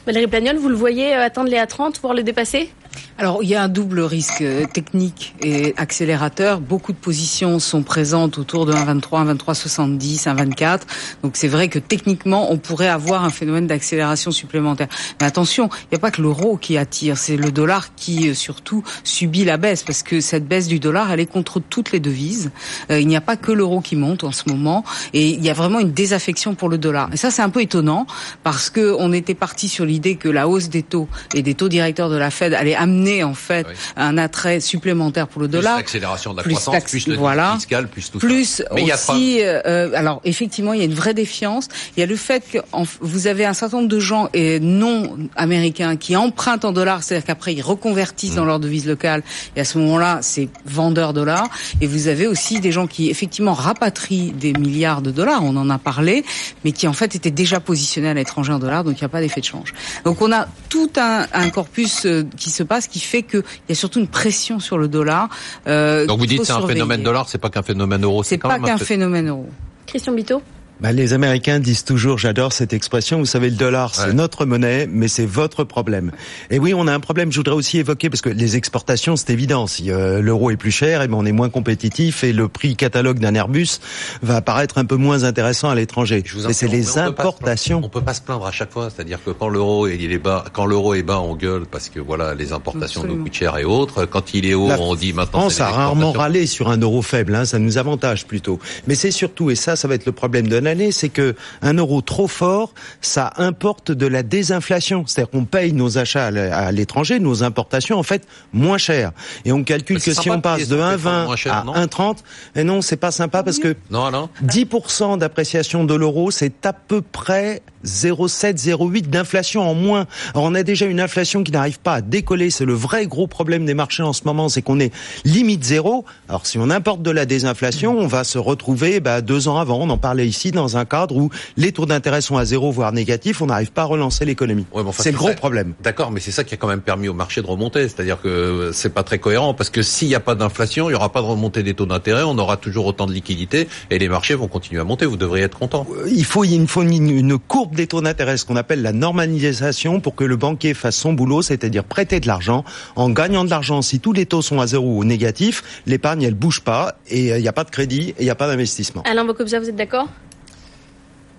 Valérie 0.05 0.27
Plagnol, 0.27 0.57
vous 0.57 0.69
le 0.69 0.75
voyez 0.75 1.15
euh, 1.15 1.25
atteindre 1.25 1.49
les 1.49 1.59
A30, 1.59 2.01
voire 2.01 2.13
le 2.13 2.25
dépasser? 2.25 2.71
Alors, 3.19 3.43
il 3.43 3.49
y 3.49 3.55
a 3.55 3.63
un 3.63 3.69
double 3.69 4.01
risque 4.01 4.41
euh, 4.41 4.65
technique 4.67 5.35
et 5.41 5.75
accélérateur. 5.77 6.61
Beaucoup 6.61 6.93
de 6.93 6.97
positions 6.97 7.61
sont 7.61 7.85
présentes 7.85 8.37
autour 8.37 8.67
de 8.67 8.73
1,23, 8.73 9.37
1,23,70, 9.37 10.25
1,24. 10.25 10.81
Donc, 11.23 11.37
c'est 11.37 11.47
vrai 11.47 11.69
que 11.69 11.79
techniquement, 11.79 12.51
on 12.51 12.59
pourrait 12.59 12.89
avoir 12.89 13.25
un 13.25 13.31
phénomène 13.31 13.69
d'accélération 13.69 14.33
supplémentaire. 14.33 14.89
Mais 15.21 15.27
attention, 15.27 15.69
il 15.83 15.87
n'y 15.93 15.97
a 15.97 15.99
pas 16.01 16.11
que 16.11 16.21
l'euro 16.21 16.57
qui 16.57 16.79
attire, 16.79 17.17
c'est 17.17 17.37
le 17.37 17.53
dollar 17.53 17.95
qui, 17.95 18.31
euh, 18.31 18.35
surtout, 18.35 18.83
subit 19.05 19.45
la 19.45 19.57
baisse. 19.57 19.85
Parce 19.85 20.03
que 20.03 20.21
cette 20.21 20.49
baisse 20.49 20.67
du 20.67 20.81
dollar, 20.81 21.13
elle 21.13 21.21
est 21.21 21.27
contre 21.27 21.61
toutes 21.61 21.93
les 21.93 22.01
devises. 22.01 22.51
Il 22.91 23.07
n'y 23.07 23.17
a 23.17 23.21
pas 23.21 23.37
que 23.37 23.53
l'euro 23.53 23.81
qui 23.81 23.95
monte 23.95 24.25
en 24.25 24.33
ce 24.33 24.49
moment. 24.49 24.85
Et 25.13 25.29
il 25.29 25.45
y 25.45 25.51
a 25.51 25.55
vraiment 25.55 25.79
une 25.79 25.93
désaffection 25.93 26.55
pour 26.55 26.69
le 26.69 26.79
dollar. 26.79 27.09
Et 27.13 27.17
ça, 27.17 27.31
c'est 27.31 27.43
un 27.43 27.51
peu 27.51 27.61
étonnant 27.61 28.07
parce 28.43 28.69
que 28.69 28.97
on 28.99 29.13
était 29.13 29.35
parti 29.35 29.69
sur 29.69 29.85
l'idée 29.93 30.17
que 30.17 30.29
la 30.29 30.49
hausse 30.49 30.69
des 30.69 30.83
taux 30.83 31.09
et 31.35 31.43
des 31.43 31.55
taux 31.55 31.69
directeurs 31.69 32.09
de 32.11 32.17
la 32.17 32.31
Fed 32.31 32.55
allait 32.55 32.75
amener 32.75 33.23
en 33.25 33.35
fait 33.35 33.67
Oui. 33.69 33.75
un 33.97 34.17
attrait 34.19 34.61
supplémentaire 34.61 35.29
pour 35.29 35.41
le 35.43 35.49
Plus 35.49 35.59
dollar. 35.59 35.77
l'accélération 35.77 36.33
de 36.33 36.39
la 36.39 36.43
plus 36.43 36.55
croissance, 36.55 36.85
plus 36.85 37.07
le 37.07 37.17
voilà. 37.17 37.55
fiscal, 37.57 37.89
plus 37.89 38.11
tout 38.11 38.19
ça. 38.21 38.27
Plus 38.27 38.63
Mais 38.75 38.83
il 38.83 38.89
y 38.89 38.93
a 38.93 38.95
aussi, 38.95 39.39
euh, 39.43 39.91
alors 39.95 40.21
effectivement, 40.25 40.73
il 40.73 40.79
y 40.79 40.83
a 40.83 40.87
une 40.87 40.95
vraie 40.95 41.15
défiance. 41.15 41.69
Il 41.97 42.01
y 42.01 42.03
a 42.03 42.07
le 42.07 42.17
fait 42.17 42.43
que 42.51 42.59
en- 42.73 42.85
vous 43.01 43.27
avez 43.27 43.45
un 43.45 43.53
certain 43.55 43.77
nombre 43.79 43.89
de 43.89 44.01
gens 44.01 44.29
et 44.33 44.61
non 44.61 45.17
américains 45.37 45.97
qui 45.97 46.17
empruntent 46.17 46.65
en 46.65 46.73
dollars, 46.73 47.03
c'est-à-dire 47.03 47.27
qu'après 47.27 47.53
ils 47.55 47.63
reconvertissent 47.63 48.33
Mm. 48.33 48.37
dans 48.37 48.45
leur 48.45 48.61
devise 48.61 48.87
locale. 48.87 49.23
Et 49.57 49.61
à 49.61 49.65
ce 49.65 49.79
moment-là, 49.79 50.19
c'est 50.23 50.49
vendeur 50.65 51.13
dollars. 51.13 51.49
Et 51.81 51.87
vous 51.87 52.09
avez 52.09 52.27
aussi 52.27 52.61
des 52.61 52.73
gens 52.73 52.87
qui 52.87 53.11
effectivement 53.11 53.53
rapatrient 53.55 54.33
des 54.33 54.53
milliards 54.55 55.03
de 55.03 55.11
dollars. 55.11 55.43
On 55.45 55.57
en 55.57 55.69
a 55.71 55.79
parlé, 55.79 56.25
mais 56.65 56.73
qui 56.73 56.87
en 56.89 56.93
fait 56.93 57.15
étaient 57.15 57.31
déjà 57.31 57.61
positionnés 57.61 58.09
à 58.09 58.15
l'étranger 58.15 58.53
en 58.53 58.59
dollars, 58.59 58.85
donc 58.85 58.95
il 58.99 59.03
n'y 59.03 59.07
a 59.07 59.09
pas 59.09 59.21
d'effet 59.21 59.41
de 59.41 59.47
change. 59.47 59.75
Donc 60.05 60.21
on 60.23 60.33
a 60.33 60.47
tout 60.69 60.91
un, 60.97 61.27
un 61.33 61.51
corpus 61.51 62.07
euh, 62.07 62.25
qui 62.37 62.51
se 62.51 62.63
passe, 62.63 62.87
qui 62.89 63.01
fait 63.01 63.23
qu'il 63.23 63.43
y 63.69 63.73
a 63.73 63.75
surtout 63.75 63.99
une 64.01 64.09
pression 64.09 64.61
sur 64.61 64.79
le 64.79 64.89
dollar. 64.89 65.29
euh, 65.67 66.07
Donc 66.07 66.19
vous 66.19 66.27
dites 66.27 66.45
c'est 66.45 66.53
un 66.53 66.67
phénomène 66.67 67.03
dollar, 67.03 67.29
c'est 67.29 67.39
pas 67.39 67.51
qu'un 67.51 67.63
phénomène 67.63 68.05
euro. 68.05 68.23
C'est 68.23 68.39
pas 68.39 68.59
qu'un 68.59 68.77
phé- 68.77 68.85
phénomène 68.85 69.29
euro. 69.29 69.49
Christian 69.87 70.13
Bito 70.13 70.43
Bah, 70.83 70.91
les 70.91 71.13
Américains 71.13 71.61
disent 71.61 71.85
toujours, 71.85 72.19
j'adore 72.19 72.53
cette 72.53 72.73
expression, 72.73 73.21
vous 73.21 73.25
savez, 73.25 73.51
le 73.51 73.57
dollar, 73.57 73.95
c'est 73.95 74.09
Ouais. 74.09 74.13
notre 74.15 74.47
monnaie, 74.47 74.89
mais 74.91 75.07
c'est 75.07 75.25
votre 75.27 75.63
problème. 75.63 76.11
Et 76.51 76.59
oui, 76.59 76.75
on 76.75 76.89
a 76.89 76.93
un 76.93 76.99
problème, 76.99 77.31
je 77.31 77.37
voudrais 77.37 77.55
aussi 77.55 77.79
évoquer, 77.79 78.11
parce 78.11 78.21
que 78.21 78.29
les 78.31 78.57
exportations, 78.57 79.15
c'est 79.15 79.31
évident, 79.31 79.69
si 79.69 79.93
euh, 79.93 80.21
l'euro 80.21 80.51
est 80.51 80.57
plus 80.57 80.73
cher, 80.73 81.01
et 81.03 81.07
ben 81.07 81.15
on 81.17 81.25
est 81.25 81.31
moins 81.31 81.51
compétitif, 81.51 82.25
et 82.25 82.33
le 82.33 82.49
prix 82.49 82.75
catalogue 82.75 83.21
d'un 83.21 83.33
Airbus 83.37 83.79
va 84.25 84.35
apparaître 84.37 84.77
un 84.79 84.85
peu 84.85 84.97
moins 84.97 85.23
intéressant 85.23 85.69
à 85.71 85.77
l'étranger. 85.77 86.25
Mais 86.49 86.53
c'est 86.53 86.67
les 86.67 86.79
mais 86.81 86.89
on 86.91 86.95
peut 86.95 87.01
importations. 87.11 87.79
plaindre. 87.79 87.87
On 87.87 88.01
peut 88.01 88.05
pas 88.05 88.15
se 88.15 88.21
plaindre 88.23 88.47
à 88.47 88.51
chaque 88.51 88.73
fois, 88.73 88.89
c'est-à-dire 88.91 89.21
que 89.25 89.31
quand 89.31 89.49
l'euro 89.49 89.87
est 89.87 90.19
bas, 90.19 90.45
quand 90.53 90.67
l'euro 90.67 90.95
est 90.95 91.05
bas, 91.05 91.21
on 91.21 91.37
gueule 91.37 91.63
parce 91.71 91.91
que 91.91 92.01
voilà 92.01 92.35
les 92.35 92.53
importations 92.53 93.05
nous 93.05 93.23
coûtent 93.23 93.33
cher 93.35 93.57
et 93.57 93.65
autres. 93.65 94.05
Quand 94.07 94.35
il 94.35 94.47
est 94.47 94.55
haut, 94.55 94.67
La 94.67 94.81
on 94.81 94.97
dit 94.97 95.13
maintenant. 95.13 95.43
France 95.43 95.61
a 95.61 95.69
rarement 95.69 96.11
râlé 96.11 96.47
sur 96.47 96.71
un 96.71 96.77
euro 96.79 97.03
faible, 97.03 97.37
hein, 97.37 97.45
ça 97.45 97.61
nous 97.61 97.79
avantage 97.79 98.27
plutôt. 98.27 98.59
Mais 98.89 98.97
c'est 98.97 99.13
surtout, 99.13 99.49
et 99.53 99.55
ça, 99.55 99.77
ça 99.77 99.87
va 99.87 99.95
être 99.95 100.07
le 100.07 100.13
problème 100.13 100.49
de 100.49 100.59
l'année, 100.73 100.93
c'est 100.93 101.09
que 101.09 101.35
un 101.61 101.75
euro 101.75 102.01
trop 102.01 102.29
fort, 102.29 102.73
ça 103.01 103.33
importe 103.37 103.93
de 103.93 104.07
la 104.07 104.23
désinflation. 104.23 105.05
C'est-à-dire 105.07 105.31
qu'on 105.31 105.45
paye 105.45 105.73
nos 105.73 105.99
achats 105.99 106.27
à 106.27 106.73
l'étranger, 106.73 107.21
nos 107.21 107.43
importations, 107.43 107.99
en 107.99 108.03
fait, 108.03 108.27
moins 108.53 108.79
cher. 108.79 109.13
Et 109.45 109.53
on 109.53 109.65
calcule 109.65 110.01
que 110.01 110.13
si 110.13 110.31
on 110.31 110.41
passe 110.41 110.69
de 110.69 110.79
son 110.79 110.91
pétrole 110.91 111.13
1,20 111.13 111.25
moins 111.27 111.37
cher, 111.37 111.55
à 111.55 111.65
non 111.65 111.75
1,30, 111.75 112.17
et 112.57 112.65
non, 112.65 112.81
c'est 112.81 112.97
pas 112.97 113.11
sympa 113.11 113.43
parce 113.43 113.59
que 113.59 113.77
Non, 113.91 114.11
non. 114.11 114.29
10% 114.45 115.19
d'appréciation 115.19 115.85
de 115.85 115.95
l'euro, 115.95 116.31
c'est 116.31 116.65
à 116.65 116.73
peu 116.73 117.03
près 117.03 117.63
0,7, 117.85 118.57
0,8 118.57 119.09
d'inflation 119.09 119.63
en 119.63 119.75
moins. 119.75 120.07
Alors 120.35 120.45
on 120.45 120.55
a 120.55 120.63
déjà 120.63 120.87
une 120.87 121.01
inflation 121.01 121.43
qui 121.43 121.53
n'arrive 121.53 121.81
pas 121.81 121.95
à 121.95 122.01
décoller. 122.01 122.51
C'est 122.51 122.65
le 122.65 122.75
vrai 122.75 123.07
gros 123.07 123.27
problème 123.27 123.67
des 123.67 123.75
marchés 123.75 124.03
en 124.03 124.13
ce 124.13 124.23
moment, 124.25 124.49
c'est 124.49 124.63
qu'on 124.63 124.81
est 124.81 124.93
limite 125.25 125.65
zéro. 125.65 126.05
Alors 126.29 126.47
si 126.47 126.59
on 126.59 126.71
importe 126.71 127.03
de 127.03 127.11
la 127.11 127.27
désinflation, 127.27 127.99
on 127.99 128.07
va 128.07 128.25
se 128.25 128.39
retrouver 128.39 129.01
bah, 129.01 129.21
deux 129.21 129.49
ans 129.49 129.59
avant. 129.59 129.79
On 129.81 129.91
en 129.91 129.99
parlait 129.99 130.27
ici 130.27 130.52
dans 130.53 130.77
un 130.77 130.85
cadre 130.85 131.17
où 131.17 131.31
les 131.57 131.73
taux 131.73 131.87
d'intérêt 131.87 132.21
sont 132.21 132.37
à 132.37 132.45
zéro, 132.45 132.71
voire 132.71 132.93
négatifs. 132.93 133.43
On 133.43 133.47
n'arrive 133.47 133.73
pas 133.73 133.83
à 133.83 133.87
relancer 133.87 134.25
l'économie. 134.25 134.67
Ouais, 134.73 134.83
mais 134.83 134.89
enfin, 134.91 135.03
c'est 135.03 135.11
le 135.11 135.19
gros 135.19 135.29
ça. 135.29 135.35
problème. 135.35 135.75
D'accord, 135.83 136.11
mais 136.11 136.21
c'est 136.21 136.31
ça 136.31 136.45
qui 136.45 136.55
a 136.55 136.57
quand 136.57 136.69
même 136.69 136.81
permis 136.81 137.09
au 137.09 137.15
marché 137.15 137.43
de 137.43 137.47
remonter. 137.47 137.89
C'est-à-dire 137.89 138.21
que 138.21 138.71
c'est 138.73 138.95
pas 138.95 139.03
très 139.03 139.19
cohérent 139.19 139.55
parce 139.55 139.71
que 139.71 139.83
s'il 139.83 140.09
n'y 140.09 140.15
a 140.15 140.21
pas 140.21 140.35
d'inflation, 140.35 140.89
il 140.89 140.93
y 140.93 140.97
aura 140.97 141.11
pas 141.11 141.21
de 141.21 141.27
remontée 141.27 141.63
des 141.63 141.75
taux 141.75 141.87
d'intérêt, 141.87 142.23
on 142.23 142.39
aura 142.39 142.57
toujours 142.57 142.87
autant 142.87 143.07
de 143.07 143.13
liquidités 143.13 143.69
et 143.91 143.99
les 143.99 144.09
marchés 144.09 144.35
vont 144.35 144.49
continuer 144.49 144.81
à 144.81 144.85
monter. 144.85 145.07
Vous 145.07 145.17
devriez 145.17 145.45
être 145.45 145.59
content. 145.59 145.87
il 146.09 146.25
faut, 146.25 146.45
il 146.45 146.67
faut 146.69 146.83
une, 146.83 147.11
une 147.11 147.39
courbe 147.39 147.75
des 147.75 147.87
taux 147.87 148.01
d'intérêt, 148.01 148.37
ce 148.37 148.45
qu'on 148.45 148.57
appelle 148.57 148.83
la 148.83 148.93
normalisation, 148.93 150.01
pour 150.01 150.15
que 150.15 150.25
le 150.25 150.37
banquier 150.37 150.75
fasse 150.75 150.97
son 150.97 151.13
boulot, 151.13 151.43
c'est-à-dire 151.43 151.85
prêter 151.85 152.21
de 152.21 152.27
l'argent. 152.27 152.65
En 152.97 153.11
gagnant 153.11 153.45
de 153.45 153.51
l'argent, 153.51 153.83
si 153.83 154.01
tous 154.01 154.13
les 154.13 154.27
taux 154.27 154.43
sont 154.43 154.61
à 154.61 154.67
zéro 154.67 154.99
ou 154.99 155.05
négatifs, 155.05 155.83
l'épargne, 155.87 156.23
elle 156.23 156.35
bouge 156.35 156.61
pas, 156.61 156.97
et 157.09 157.33
euh, 157.33 157.39
il 157.39 157.43
n'y 157.43 157.49
a 157.49 157.53
pas 157.53 157.65
de 157.65 157.71
crédit, 157.71 158.11
et 158.11 158.15
il 158.21 158.25
n'y 158.25 158.31
a 158.31 158.35
pas 158.35 158.49
d'investissement. 158.49 159.03
Alain 159.05 159.25
Bocobza, 159.25 159.59
vous 159.61 159.69
êtes 159.69 159.77
d'accord? 159.77 160.09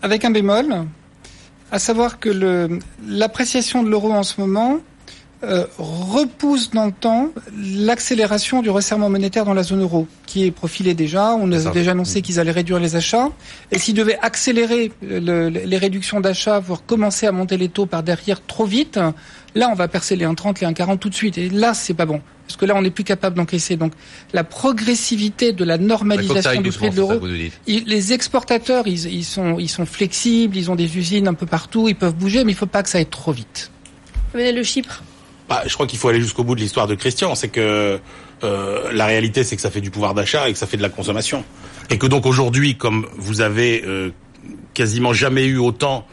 Avec 0.04 0.26
un 0.26 0.32
bémol, 0.32 0.86
à 1.72 1.80
savoir 1.80 2.20
que 2.20 2.30
l'appréciation 3.08 3.82
de 3.84 3.90
l'euro 3.90 4.12
en 4.12 4.24
ce 4.24 4.40
moment 4.40 4.78
euh, 5.46 5.66
repousse 5.78 6.72
dans 6.72 6.86
le 6.86 6.92
temps 6.92 7.30
l'accélération 7.58 8.62
du 8.62 8.70
resserrement 8.70 9.10
monétaire 9.10 9.44
dans 9.46 9.54
la 9.54 9.64
zone 9.64 9.82
euro, 9.82 10.08
qui 10.26 10.46
est 10.46 10.52
profilé 10.52 10.94
déjà. 10.94 11.34
On 11.36 11.52
a 11.52 11.58
déjà 11.72 11.92
annoncé 11.92 12.22
qu'ils 12.22 12.40
allaient 12.40 12.52
réduire 12.52 12.80
les 12.80 12.96
achats. 12.96 13.30
Et 13.72 13.80
s'ils 13.80 13.94
devaient 13.96 14.20
accélérer 14.22 14.92
le- 15.02 15.50
les 15.50 15.78
réductions 15.78 16.22
d'achats, 16.22 16.60
voire 16.60 16.86
commencer 16.86 17.26
à 17.26 17.32
monter 17.32 17.58
les 17.58 17.68
taux 17.70 17.86
par 17.86 18.04
derrière 18.04 18.46
trop 18.46 18.66
vite, 18.66 19.00
là, 19.56 19.70
on 19.70 19.74
va 19.76 19.88
percer 19.90 20.16
les 20.16 20.26
1,30, 20.26 20.60
les 20.62 20.68
1,40 20.68 20.98
tout 21.00 21.10
de 21.10 21.16
suite. 21.16 21.38
Et 21.38 21.50
là, 21.50 21.74
c'est 21.74 21.94
pas 21.94 22.06
bon. 22.06 22.22
Parce 22.48 22.58
que 22.58 22.66
là, 22.66 22.76
on 22.76 22.82
n'est 22.82 22.92
plus 22.92 23.04
capable 23.04 23.38
d'encaisser. 23.38 23.78
Donc, 23.78 23.94
la 24.34 24.44
progressivité 24.44 25.54
de 25.54 25.64
la 25.64 25.78
normalisation 25.78 26.62
du 26.62 26.72
prix 26.72 26.90
de 26.90 26.96
l'euro 26.98 27.20
les 27.66 28.14
exportateurs, 28.14 28.88
ils, 28.88 29.06
ils 29.08 29.24
sont, 29.24 29.58
ils 29.60 29.70
sont 29.70 29.86
flexibles, 29.86 30.58
ils 30.58 30.70
ont 30.70 30.76
des 30.76 30.98
usines 30.98 31.28
un 31.28 31.34
peu 31.34 31.46
partout, 31.46 31.88
ils 31.88 31.96
peuvent 31.96 32.16
bouger, 32.16 32.44
mais 32.44 32.52
il 32.52 32.56
faut 32.56 32.66
pas 32.66 32.84
que 32.84 32.90
ça 32.90 32.98
aille 32.98 33.06
trop 33.06 33.32
vite. 33.32 33.72
Venez 34.34 34.52
le 34.52 34.64
Chypre. 34.64 35.04
Bah, 35.50 35.64
je 35.66 35.74
crois 35.74 35.88
qu'il 35.88 36.00
faut 36.00 36.10
aller 36.10 36.22
jusqu'au 36.22 36.44
bout 36.44 36.56
de 36.56 36.62
l'histoire 36.62 36.88
de 36.88 36.96
Christian. 36.96 37.36
C'est 37.36 37.50
que 37.50 38.00
euh, 38.44 38.92
la 38.92 39.06
réalité, 39.06 39.44
c'est 39.44 39.56
que 39.56 39.62
ça 39.62 39.72
fait 39.72 39.82
du 39.82 39.92
pouvoir 39.92 40.14
d'achat 40.14 40.50
et 40.50 40.54
que 40.54 40.58
ça 40.58 40.68
fait 40.68 40.78
de 40.78 40.82
la 40.82 40.90
consommation. 40.90 41.44
Et 41.90 41.98
que 41.98 42.08
donc 42.08 42.26
aujourd'hui, 42.26 42.78
comme 42.78 43.08
vous 43.18 43.42
avez 43.42 43.84
euh, 43.86 44.12
quasiment 44.74 45.14
jamais 45.14 45.46
eu 45.46 45.58
autant 45.58 46.06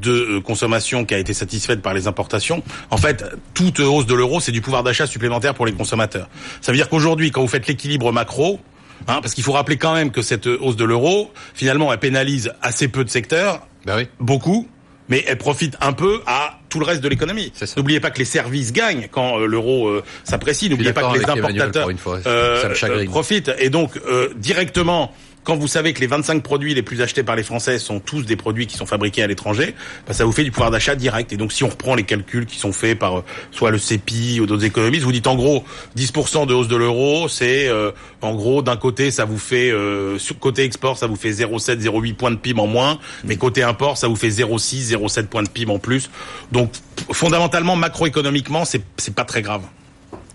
de 0.00 0.12
euh, 0.12 0.40
consommation 0.40 1.04
qui 1.04 1.14
a 1.14 1.18
été 1.18 1.34
satisfaite 1.34 1.82
par 1.82 1.94
les 1.94 2.06
importations, 2.06 2.62
en 2.90 2.96
fait, 2.96 3.24
toute 3.54 3.80
hausse 3.80 4.06
de 4.06 4.14
l'euro, 4.14 4.40
c'est 4.40 4.52
du 4.52 4.60
pouvoir 4.60 4.82
d'achat 4.82 5.06
supplémentaire 5.06 5.54
pour 5.54 5.66
les 5.66 5.72
consommateurs. 5.72 6.28
Ça 6.60 6.72
veut 6.72 6.78
dire 6.78 6.88
qu'aujourd'hui, 6.88 7.30
quand 7.30 7.40
vous 7.42 7.48
faites 7.48 7.66
l'équilibre 7.66 8.12
macro, 8.12 8.60
hein, 9.08 9.18
parce 9.20 9.34
qu'il 9.34 9.44
faut 9.44 9.52
rappeler 9.52 9.76
quand 9.76 9.94
même 9.94 10.10
que 10.10 10.22
cette 10.22 10.46
hausse 10.46 10.76
de 10.76 10.84
l'euro, 10.84 11.32
finalement, 11.54 11.92
elle 11.92 11.98
pénalise 11.98 12.52
assez 12.62 12.88
peu 12.88 13.04
de 13.04 13.10
secteurs, 13.10 13.66
Ben 13.84 13.96
oui. 13.96 14.08
beaucoup, 14.20 14.68
mais 15.08 15.22
elle 15.26 15.36
profite 15.38 15.76
un 15.82 15.92
peu 15.92 16.22
à 16.26 16.58
tout 16.70 16.80
le 16.80 16.86
reste 16.86 17.02
de 17.02 17.08
l'économie. 17.08 17.52
N'oubliez 17.76 18.00
pas 18.00 18.10
que 18.10 18.18
les 18.18 18.24
services 18.24 18.72
gagnent 18.72 19.06
quand 19.10 19.38
euh, 19.38 19.46
l'euro 19.46 19.86
euh, 19.88 20.02
s'apprécie. 20.24 20.68
N'oubliez 20.70 20.92
pas 20.92 21.12
que 21.12 21.18
les 21.18 21.24
importateurs 21.28 21.90
fois. 21.98 22.18
euh, 22.26 23.04
profitent. 23.06 23.52
Et 23.58 23.70
donc, 23.70 24.00
euh, 24.08 24.30
directement, 24.36 25.12
quand 25.44 25.56
vous 25.56 25.68
savez 25.68 25.92
que 25.92 26.00
les 26.00 26.06
25 26.06 26.42
produits 26.42 26.74
les 26.74 26.82
plus 26.82 27.02
achetés 27.02 27.22
par 27.22 27.36
les 27.36 27.42
Français 27.42 27.78
sont 27.78 28.00
tous 28.00 28.22
des 28.22 28.36
produits 28.36 28.66
qui 28.66 28.76
sont 28.76 28.86
fabriqués 28.86 29.22
à 29.22 29.26
l'étranger, 29.26 29.74
bah, 30.06 30.14
ça 30.14 30.24
vous 30.24 30.32
fait 30.32 30.42
du 30.42 30.50
pouvoir 30.50 30.70
d'achat 30.70 30.96
direct. 30.96 31.32
Et 31.32 31.36
donc, 31.36 31.52
si 31.52 31.62
on 31.64 31.68
reprend 31.68 31.94
les 31.94 32.04
calculs 32.04 32.46
qui 32.46 32.58
sont 32.58 32.72
faits 32.72 32.98
par 32.98 33.18
euh, 33.18 33.24
soit 33.50 33.70
le 33.70 33.78
CEPI 33.78 34.40
ou 34.40 34.46
d'autres 34.46 34.64
économistes, 34.64 35.04
vous 35.04 35.12
dites 35.12 35.26
en 35.26 35.36
gros 35.36 35.64
10% 35.96 36.46
de 36.46 36.54
hausse 36.54 36.68
de 36.68 36.76
l'euro, 36.76 37.28
c'est 37.28 37.68
euh, 37.68 37.92
en 38.22 38.34
gros 38.34 38.62
d'un 38.62 38.76
côté 38.76 39.10
ça 39.10 39.24
vous 39.24 39.38
fait 39.38 39.70
euh, 39.70 40.18
sur 40.18 40.38
côté 40.38 40.64
export 40.64 40.96
ça 40.96 41.06
vous 41.06 41.16
fait 41.16 41.30
0,7 41.30 41.80
0,8 41.80 42.14
points 42.14 42.30
de 42.30 42.36
PIB 42.36 42.60
en 42.60 42.66
moins, 42.66 42.98
mais 43.24 43.36
côté 43.36 43.62
import 43.62 43.98
ça 43.98 44.08
vous 44.08 44.16
fait 44.16 44.28
0,6 44.28 44.96
0,7 44.96 45.26
points 45.26 45.42
de 45.42 45.48
PIB 45.48 45.70
en 45.70 45.78
plus. 45.78 46.10
Donc 46.52 46.72
fondamentalement 47.12 47.76
macroéconomiquement 47.76 48.64
c'est 48.64 48.82
c'est 48.96 49.14
pas 49.14 49.24
très 49.24 49.42
grave. 49.42 49.62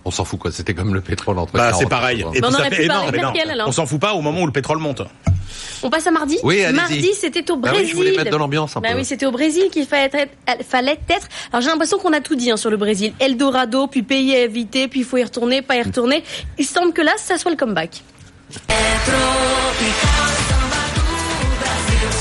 On 0.06 0.12
s'en 0.12 0.26
fout 0.26 0.40
quoi. 0.40 0.52
C'était 0.52 0.74
comme 0.74 0.94
le 0.94 1.02
pétrole 1.02 1.38
entre. 1.40 1.54
Bah 1.54 1.70
40 1.72 1.80
c'est 1.82 1.90
pareil. 1.90 2.26
Et 2.34 2.40
ça 2.40 2.52
fait 2.70 2.84
énorme, 2.86 3.12
non. 3.16 3.34
Alors. 3.52 3.68
On 3.68 3.72
s'en 3.72 3.86
fout 3.86 4.00
pas 4.00 4.14
au 4.14 4.22
moment 4.22 4.42
où 4.42 4.46
le 4.46 4.52
pétrole 4.52 4.78
monte. 4.80 5.02
On 5.82 5.90
passe 5.90 6.08
à 6.08 6.12
mardi 6.12 6.38
Oui. 6.44 6.62
Mardi, 6.74 7.10
c'était 7.14 7.50
au 7.52 7.56
Bah 7.58 7.70
Brésil. 7.72 7.86
oui, 7.86 7.92
je 7.92 7.96
voulais 7.96 8.18
mettre 8.18 8.32
de 8.32 8.36
l'ambiance 8.38 8.76
un 8.76 8.82
Bah 8.82 8.90
peu. 8.92 8.98
oui, 8.98 9.06
c'était 9.06 9.26
au 9.26 9.32
Brésil 9.32 9.64
qu'il 9.72 9.86
fallait 9.86 10.10
être. 10.14 10.66
Fallait 10.68 11.00
être. 11.10 11.28
Alors 11.52 11.62
j'ai 11.62 11.70
l'impression 11.70 11.98
qu'on 12.00 12.14
a 12.14 12.22
tout 12.22 12.36
dit 12.36 12.52
hein, 12.52 12.58
sur 12.58 12.70
le 12.70 12.78
Brésil. 12.78 13.14
Eldorado, 13.20 13.88
puis 13.88 14.04
pays 14.04 14.36
à 14.36 14.40
éviter, 14.44 14.88
puis 14.88 15.02
il 15.02 15.06
faut 15.06 15.18
y 15.18 15.24
retourner, 15.24 15.62
pas 15.62 15.76
y 15.78 15.82
retourner. 15.82 16.24
Il 16.58 16.66
semble 16.66 16.94
que 16.94 17.02
là, 17.02 17.12
ça 17.18 17.38
soit 17.38 17.52
le 17.52 17.58
comeback. 17.58 18.04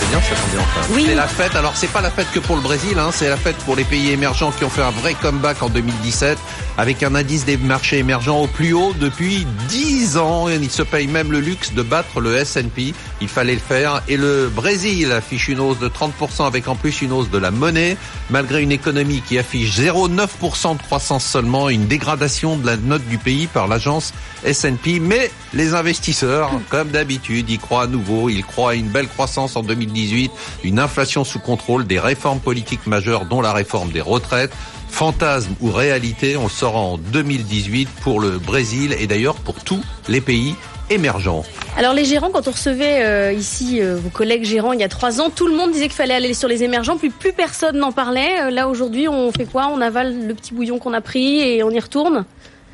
C'est 0.09 0.17
bien 0.17 0.21
cette 0.21 0.45
ambiance. 0.45 0.87
Oui. 0.91 1.05
C'est 1.09 1.15
la 1.15 1.27
fête. 1.27 1.55
Alors 1.57 1.77
c'est 1.77 1.89
pas 1.89 2.01
la 2.01 2.11
fête 2.11 2.31
que 2.33 2.41
pour 2.41 2.57
le 2.57 2.63
Brésil, 2.63 2.99
hein, 2.99 3.11
c'est 3.13 3.29
la 3.29 3.37
fête 3.37 3.57
pour 3.59 3.77
les 3.77 3.85
pays 3.85 4.11
émergents 4.11 4.51
qui 4.51 4.65
ont 4.65 4.71
fait 4.71 4.83
un 4.83 4.91
vrai 4.91 5.15
comeback 5.15 5.63
en 5.63 5.69
2017 5.69 6.39
avec 6.77 7.03
un 7.03 7.15
indice 7.15 7.45
des 7.45 7.57
marchés 7.57 7.99
émergents 7.99 8.41
au 8.41 8.47
plus 8.47 8.73
haut 8.73 8.95
depuis 8.99 9.47
10 9.69 10.17
ans. 10.17 10.49
Et 10.49 10.55
ils 10.55 10.71
se 10.71 10.83
payent 10.83 11.09
même 11.09 11.33
le 11.33 11.41
luxe 11.41 11.73
de 11.73 11.83
battre 11.83 12.21
le 12.21 12.37
S&P. 12.37 12.95
Il 13.21 13.29
fallait 13.29 13.55
le 13.55 13.61
faire. 13.61 14.03
Et 14.09 14.17
le 14.17 14.49
Brésil 14.49 15.13
affiche 15.13 15.49
une 15.49 15.61
hausse 15.61 15.79
de 15.79 15.89
30% 15.89 16.47
avec 16.47 16.69
en 16.69 16.77
plus 16.77 17.03
une 17.03 17.13
hausse 17.13 17.31
de 17.31 17.39
la 17.39 17.51
monnaie, 17.51 17.97
malgré 18.31 18.63
une 18.63 18.73
économie 18.73 19.23
qui 19.27 19.39
affiche 19.39 19.79
0,9% 19.79 20.77
de 20.77 20.83
croissance 20.83 21.25
seulement, 21.25 21.69
une 21.69 21.87
dégradation 21.87 22.57
de 22.57 22.67
la 22.67 22.77
note 22.77 23.07
du 23.09 23.19
pays 23.19 23.49
par 23.49 23.67
l'agence 23.67 24.15
S&P. 24.45 25.01
Mais 25.01 25.31
les 25.53 25.75
investisseurs, 25.75 26.51
comme 26.69 26.89
d'habitude, 26.89 27.51
y 27.51 27.59
croient 27.59 27.83
à 27.83 27.87
nouveau. 27.89 28.29
Ils 28.29 28.45
croient 28.45 28.71
à 28.71 28.75
une 28.75 28.89
belle 28.89 29.09
croissance 29.09 29.57
en 29.57 29.63
2018, 29.99 30.31
une 30.65 30.79
inflation 30.79 31.25
sous 31.25 31.41
contrôle, 31.41 31.87
des 31.87 31.99
réformes 31.99 32.41
politiques 32.41 32.87
majeures, 32.87 33.25
dont 33.25 33.41
la 33.41 33.53
réforme 33.53 33.91
des 33.91 34.01
retraites. 34.01 34.53
Fantasme 34.89 35.55
ou 35.61 35.71
réalité, 35.71 36.37
on 36.37 36.49
sort 36.49 36.77
en 36.77 36.99
2018 36.99 37.89
pour 38.03 38.21
le 38.21 38.39
Brésil 38.39 38.95
et 38.99 39.07
d'ailleurs 39.07 39.35
pour 39.35 39.63
tous 39.63 39.83
les 40.09 40.21
pays 40.21 40.55
émergents. 40.91 41.45
Alors 41.77 41.93
les 41.93 42.07
gérants, 42.07 42.31
quand 42.31 42.49
on 42.49 42.51
recevait 42.51 43.05
euh, 43.05 43.33
ici 43.33 43.83
euh, 43.83 43.97
vos 43.97 44.09
collègues 44.09 44.45
gérants 44.45 44.73
il 44.73 44.81
y 44.81 44.85
a 44.85 44.89
trois 44.89 45.21
ans, 45.21 45.29
tout 45.29 45.47
le 45.47 45.55
monde 45.55 45.71
disait 45.71 45.85
qu'il 45.85 45.97
fallait 45.97 46.15
aller 46.15 46.33
sur 46.33 46.49
les 46.49 46.63
émergents, 46.63 46.97
puis 46.97 47.11
plus 47.11 47.35
personne 47.35 47.77
n'en 47.77 47.93
parlait. 47.93 48.41
Euh, 48.41 48.51
là 48.51 48.69
aujourd'hui, 48.69 49.07
on 49.09 49.31
fait 49.31 49.45
quoi? 49.45 49.69
On 49.73 49.81
avale 49.83 50.27
le 50.27 50.35
petit 50.35 50.55
bouillon 50.55 50.79
qu'on 50.79 50.95
a 50.95 51.03
pris 51.03 51.41
et 51.41 51.63
on 51.63 51.71
y 51.71 51.79
retourne? 51.79 52.25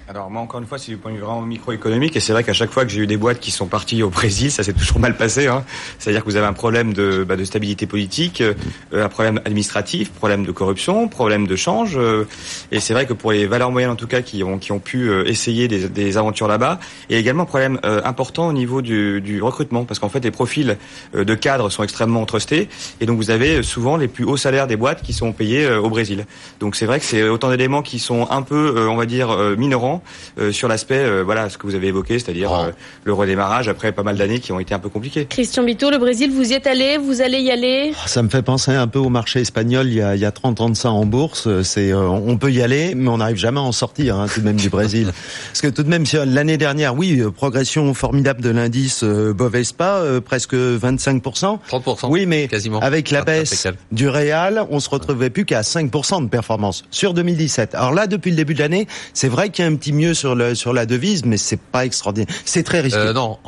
Alors 0.06 0.30
moi 0.30 0.42
encore 0.42 0.60
une 0.60 0.66
fois 0.66 0.76
c'est 0.76 0.92
du 0.92 0.98
point 0.98 1.12
de 1.12 1.16
vue 1.16 1.22
vraiment 1.22 1.40
microéconomique 1.40 2.14
et 2.14 2.20
c'est 2.20 2.34
vrai 2.34 2.44
qu'à 2.44 2.52
chaque 2.52 2.70
fois 2.70 2.84
que 2.84 2.90
j'ai 2.90 3.00
eu 3.00 3.06
des 3.06 3.16
boîtes 3.16 3.40
qui 3.40 3.50
sont 3.50 3.66
parties 3.66 4.02
au 4.02 4.10
Brésil 4.10 4.50
ça 4.50 4.62
s'est 4.62 4.74
toujours 4.74 4.98
mal 4.98 5.16
passé 5.16 5.46
hein. 5.46 5.64
c'est-à-dire 5.98 6.22
que 6.22 6.28
vous 6.28 6.36
avez 6.36 6.46
un 6.46 6.52
problème 6.52 6.92
de, 6.92 7.24
bah, 7.24 7.42
stabilité 7.42 7.86
politique 7.86 8.42
euh, 8.42 8.52
un 8.92 9.08
problème 9.08 9.40
administratif 9.46 10.10
problème 10.10 10.44
de 10.44 10.52
corruption 10.52 11.08
problème 11.08 11.46
de 11.46 11.56
change 11.56 11.96
euh, 11.96 12.28
et 12.70 12.80
c'est 12.80 12.92
vrai 12.92 13.06
que 13.06 13.14
pour 13.14 13.32
les 13.32 13.46
valeurs 13.46 13.70
moyennes 13.70 13.92
en 13.92 13.96
tout 13.96 14.06
cas 14.06 14.20
qui 14.20 14.44
ont 14.44 14.58
pu 14.78 15.08
euh, 15.08 15.24
essayer 15.26 15.68
des, 15.68 16.16
aventures 16.18 16.48
là-bas 16.48 16.80
et 17.08 17.16
également 17.16 17.44
un 17.44 17.46
problème 17.46 17.80
important 17.82 18.48
au 18.48 18.52
niveau 18.52 18.82
du, 18.82 19.40
recrutement 19.40 19.84
parce 19.84 20.00
qu'en 20.00 20.10
fait 20.10 20.22
les 20.22 20.30
profils 20.30 20.76
de 21.14 21.34
cadres 21.34 21.70
sont 21.70 21.82
extrêmement 21.82 22.26
trustés 22.26 22.68
et 23.00 23.06
donc 23.06 23.16
vous 23.16 23.30
avez 23.30 23.62
souvent 23.62 23.96
les 23.96 24.06
plus 24.06 24.24
hauts 24.24 24.36
salaires 24.36 24.66
des 24.66 24.76
boîtes 24.76 25.02
qui 25.02 25.14
sont 25.14 25.32
payés 25.32 25.68
au 25.70 25.88
Brésil 25.88 26.26
donc 26.60 26.76
c'est 26.76 26.86
vrai 26.86 27.00
que 27.00 27.06
c'est 27.06 27.22
autant 27.22 27.48
d'éléments 27.48 27.82
qui 27.82 27.98
sont 27.98 28.30
un 28.30 28.42
peu 28.42 28.86
on 28.86 28.96
va 28.96 29.06
dire 29.06 29.36
minorants 29.56 29.93
euh, 30.38 30.52
sur 30.52 30.68
l'aspect, 30.68 30.98
euh, 30.98 31.22
voilà, 31.24 31.48
ce 31.50 31.58
que 31.58 31.66
vous 31.66 31.74
avez 31.74 31.88
évoqué, 31.88 32.18
c'est-à-dire 32.18 32.50
Oh. 32.52 32.64
euh, 32.68 32.72
le 33.04 33.12
redémarrage 33.12 33.68
après 33.68 33.92
pas 33.92 34.02
mal 34.02 34.16
d'années 34.16 34.40
qui 34.40 34.52
ont 34.52 34.60
été 34.60 34.74
un 34.74 34.78
peu 34.78 34.88
compliquées. 34.88 35.26
Christian 35.26 35.62
Bito, 35.64 35.90
le 35.90 35.98
Brésil, 35.98 36.30
vous 36.32 36.50
y 36.50 36.54
êtes 36.54 36.66
allé 36.66 36.98
Vous 36.98 37.20
allez 37.20 37.38
y 37.40 37.50
aller? 37.50 37.92
Ça 38.06 38.22
me 38.22 38.28
fait 38.28 38.42
penser 38.42 38.72
un 38.72 38.86
peu 38.88 38.98
au 38.98 39.08
marché 39.08 39.40
espagnol 39.40 39.86
il 39.88 39.94
y 39.94 40.02
a, 40.02 40.14
il 40.14 40.20
y 40.20 40.24
a 40.24 40.32
30 40.32 40.60
ans 40.60 40.70
de 40.70 40.74
ça 40.76 40.90
en 40.90 41.04
bourse. 41.06 41.48
C'est, 41.62 41.92
euh, 41.92 42.08
on 42.08 42.36
peut 42.36 42.50
y 42.52 42.62
aller, 42.62 42.94
mais 42.94 43.08
on 43.08 43.18
n'arrive 43.18 43.36
jamais 43.36 43.60
à 43.60 43.62
en 43.62 43.72
sortir, 43.72 44.16
hein, 44.16 44.26
tout 44.32 44.40
de 44.40 44.44
même 44.44 44.56
du 44.56 44.68
Brésil. 44.70 45.12
Parce 45.48 45.60
que 45.60 45.68
tout 45.68 45.82
de 45.82 45.88
même, 45.88 46.04
l'année 46.26 46.56
dernière, 46.56 46.94
oui, 46.94 47.22
progression 47.34 47.92
formidable 47.94 48.40
de 48.42 48.50
l'indice 48.50 49.02
euh, 49.04 49.32
Bovespa, 49.32 49.96
euh, 50.02 50.20
presque 50.20 50.54
25%. 50.54 51.58
30%. 51.70 52.06
Oui, 52.08 52.26
mais 52.26 52.48
quasiment. 52.48 52.80
avec 52.80 53.10
la 53.10 53.20
Ah, 53.20 53.24
baisse 53.24 53.52
impeccable. 53.52 53.78
du 53.92 54.08
Real, 54.08 54.66
on 54.70 54.80
se 54.80 54.88
retrouvait 54.90 55.30
plus 55.30 55.44
qu'à 55.44 55.62
5% 55.62 56.22
de 56.24 56.28
performance 56.28 56.84
sur 56.90 57.14
2017. 57.14 57.74
Alors 57.74 57.92
là, 57.92 58.06
depuis 58.06 58.30
le 58.30 58.36
début 58.36 58.54
de 58.54 58.58
l'année, 58.60 58.86
c'est 59.12 59.28
vrai 59.28 59.50
qu'il 59.50 59.64
y 59.64 59.68
a 59.68 59.70
un 59.70 59.74
petit 59.76 59.83
mieux 59.92 60.14
sur 60.14 60.34
le 60.34 60.54
sur 60.54 60.72
la 60.72 60.86
devise, 60.86 61.24
mais 61.24 61.36
c'est 61.36 61.58
pas 61.60 61.84
extraordinaire. 61.84 62.28
C'est 62.44 62.62
très 62.62 62.80
risqué. 62.80 62.98
Euh, 63.00 63.12
non, 63.12 63.38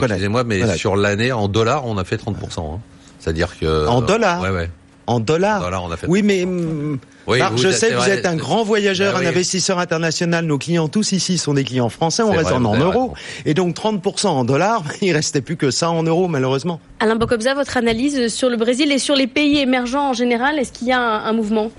excusez-moi, 0.00 0.44
mais 0.44 0.58
Voilà. 0.58 0.76
sur 0.76 0.96
l'année, 0.96 1.32
en 1.32 1.48
dollars, 1.48 1.86
on 1.86 1.96
a 1.98 2.04
fait 2.04 2.16
30%. 2.16 2.74
hein. 2.74 2.80
C'est-à-dire 3.20 3.58
que... 3.58 3.86
En 3.88 4.02
dollars 4.02 4.42
Ouais, 4.42 4.50
ouais. 4.50 4.70
En 5.06 5.20
dollars. 5.20 5.60
En 5.60 5.64
dollars, 5.64 5.84
on 5.84 5.90
a 5.92 5.96
fait 5.98 6.06
Oui, 6.08 6.22
mais 6.22 6.44
hum, 6.44 6.98
Oui, 7.26 7.38
Marc, 7.38 7.58
je 7.58 7.70
sais 7.70 7.90
que 7.90 7.94
vous 7.96 8.08
êtes 8.08 8.24
un 8.26 8.36
grand 8.36 8.64
voyageur, 8.64 9.12
Bah 9.12 9.18
un 9.18 9.22
oui. 9.22 9.26
investisseur 9.28 9.78
international. 9.78 10.46
Nos 10.46 10.56
clients 10.58 10.88
tous 10.88 11.12
ici 11.12 11.36
sont 11.36 11.52
des 11.54 11.64
clients 11.64 11.90
français. 11.90 12.22
On 12.22 12.30
reste 12.30 12.44
vrai, 12.50 12.54
en, 12.54 12.76
euros. 12.78 13.12
Et 13.44 13.52
donc 13.54 13.76
30% 13.76 14.26
en 14.28 14.44
dollars, 14.44 14.82
il 15.02 15.12
restait 15.12 15.42
plus 15.42 15.56
que 15.56 15.70
ça 15.70 15.90
en 15.90 16.02
euros, 16.04 16.28
malheureusement. 16.28 16.80
Alain 17.00 17.16
Bocobza, 17.16 17.52
votre 17.54 17.76
analyse 17.76 18.28
sur 18.32 18.48
le 18.48 18.56
Brésil 18.56 18.90
et 18.92 18.98
sur 18.98 19.14
les 19.14 19.26
pays 19.26 19.58
émergents 19.58 20.08
en 20.10 20.14
général, 20.14 20.58
est-ce 20.58 20.72
qu'il 20.72 20.88
y 20.88 20.92
a 20.92 21.00
un, 21.00 21.24
un 21.26 21.32
mouvement? 21.34 21.70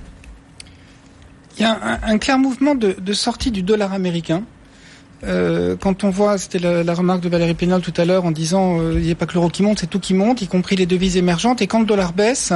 Il 1.57 1.61
y 1.61 1.65
a 1.65 1.99
un, 2.03 2.17
clair 2.17 2.37
mouvement 2.37 2.75
de 2.75 3.13
sortie 3.13 3.51
du 3.51 3.63
dollar 3.63 3.93
américain. 3.93 4.43
Euh, 5.25 5.75
quand 5.79 6.03
on 6.03 6.09
voit, 6.09 6.37
c'était 6.37 6.59
la, 6.59 6.83
la 6.83 6.93
remarque 6.93 7.21
de 7.21 7.29
Valérie 7.29 7.53
Pénal 7.53 7.81
tout 7.81 7.93
à 7.97 8.05
l'heure 8.05 8.25
en 8.25 8.31
disant 8.31 8.79
euh, 8.79 8.93
il 8.95 9.01
n'y 9.05 9.11
a 9.11 9.15
pas 9.15 9.25
que 9.25 9.33
l'euro 9.33 9.49
qui 9.49 9.63
monte, 9.63 9.79
c'est 9.79 9.89
tout 9.89 9.99
qui 9.99 10.13
monte, 10.13 10.41
y 10.41 10.47
compris 10.47 10.75
les 10.75 10.85
devises 10.85 11.17
émergentes. 11.17 11.61
Et 11.61 11.67
quand 11.67 11.79
le 11.79 11.85
dollar 11.85 12.13
baisse, 12.13 12.53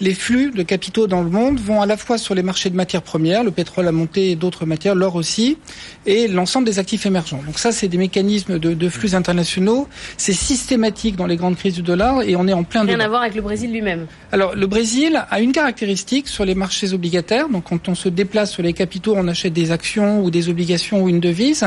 les 0.00 0.14
flux 0.14 0.50
de 0.50 0.62
capitaux 0.62 1.06
dans 1.06 1.22
le 1.22 1.30
monde 1.30 1.58
vont 1.60 1.80
à 1.82 1.86
la 1.86 1.96
fois 1.96 2.18
sur 2.18 2.34
les 2.34 2.42
marchés 2.42 2.70
de 2.70 2.76
matières 2.76 3.02
premières, 3.02 3.44
le 3.44 3.50
pétrole 3.50 3.86
a 3.88 3.92
monté 3.92 4.30
et 4.30 4.36
d'autres 4.36 4.66
matières, 4.66 4.94
l'or 4.94 5.14
aussi, 5.16 5.58
et 6.06 6.28
l'ensemble 6.28 6.66
des 6.66 6.78
actifs 6.78 7.06
émergents. 7.06 7.40
Donc 7.44 7.58
ça, 7.58 7.72
c'est 7.72 7.88
des 7.88 7.98
mécanismes 7.98 8.58
de, 8.58 8.74
de 8.74 8.88
flux 8.88 9.14
internationaux. 9.14 9.88
C'est 10.16 10.32
systématique 10.32 11.16
dans 11.16 11.26
les 11.26 11.36
grandes 11.36 11.56
crises 11.56 11.74
du 11.74 11.82
dollar 11.82 12.22
et 12.22 12.36
on 12.36 12.46
est 12.48 12.52
en 12.52 12.64
plein 12.64 12.84
Rien 12.84 13.00
à 13.00 13.08
voir 13.08 13.22
avec 13.22 13.34
le 13.34 13.42
Brésil 13.42 13.72
lui-même. 13.72 14.06
Alors, 14.32 14.54
le 14.54 14.66
Brésil 14.66 15.24
a 15.30 15.40
une 15.40 15.52
caractéristique 15.52 16.28
sur 16.28 16.44
les 16.44 16.54
marchés 16.54 16.92
obligataires. 16.92 17.48
Donc, 17.48 17.64
quand 17.64 17.88
on 17.88 17.94
se 17.94 18.08
déplace 18.08 18.52
sur 18.52 18.62
les 18.62 18.72
capitaux, 18.72 19.14
on 19.16 19.28
achète 19.28 19.52
des 19.52 19.70
actions 19.70 20.22
ou 20.22 20.30
des 20.30 20.48
obligations 20.48 21.02
ou 21.02 21.08
une 21.08 21.20
devise. 21.20 21.64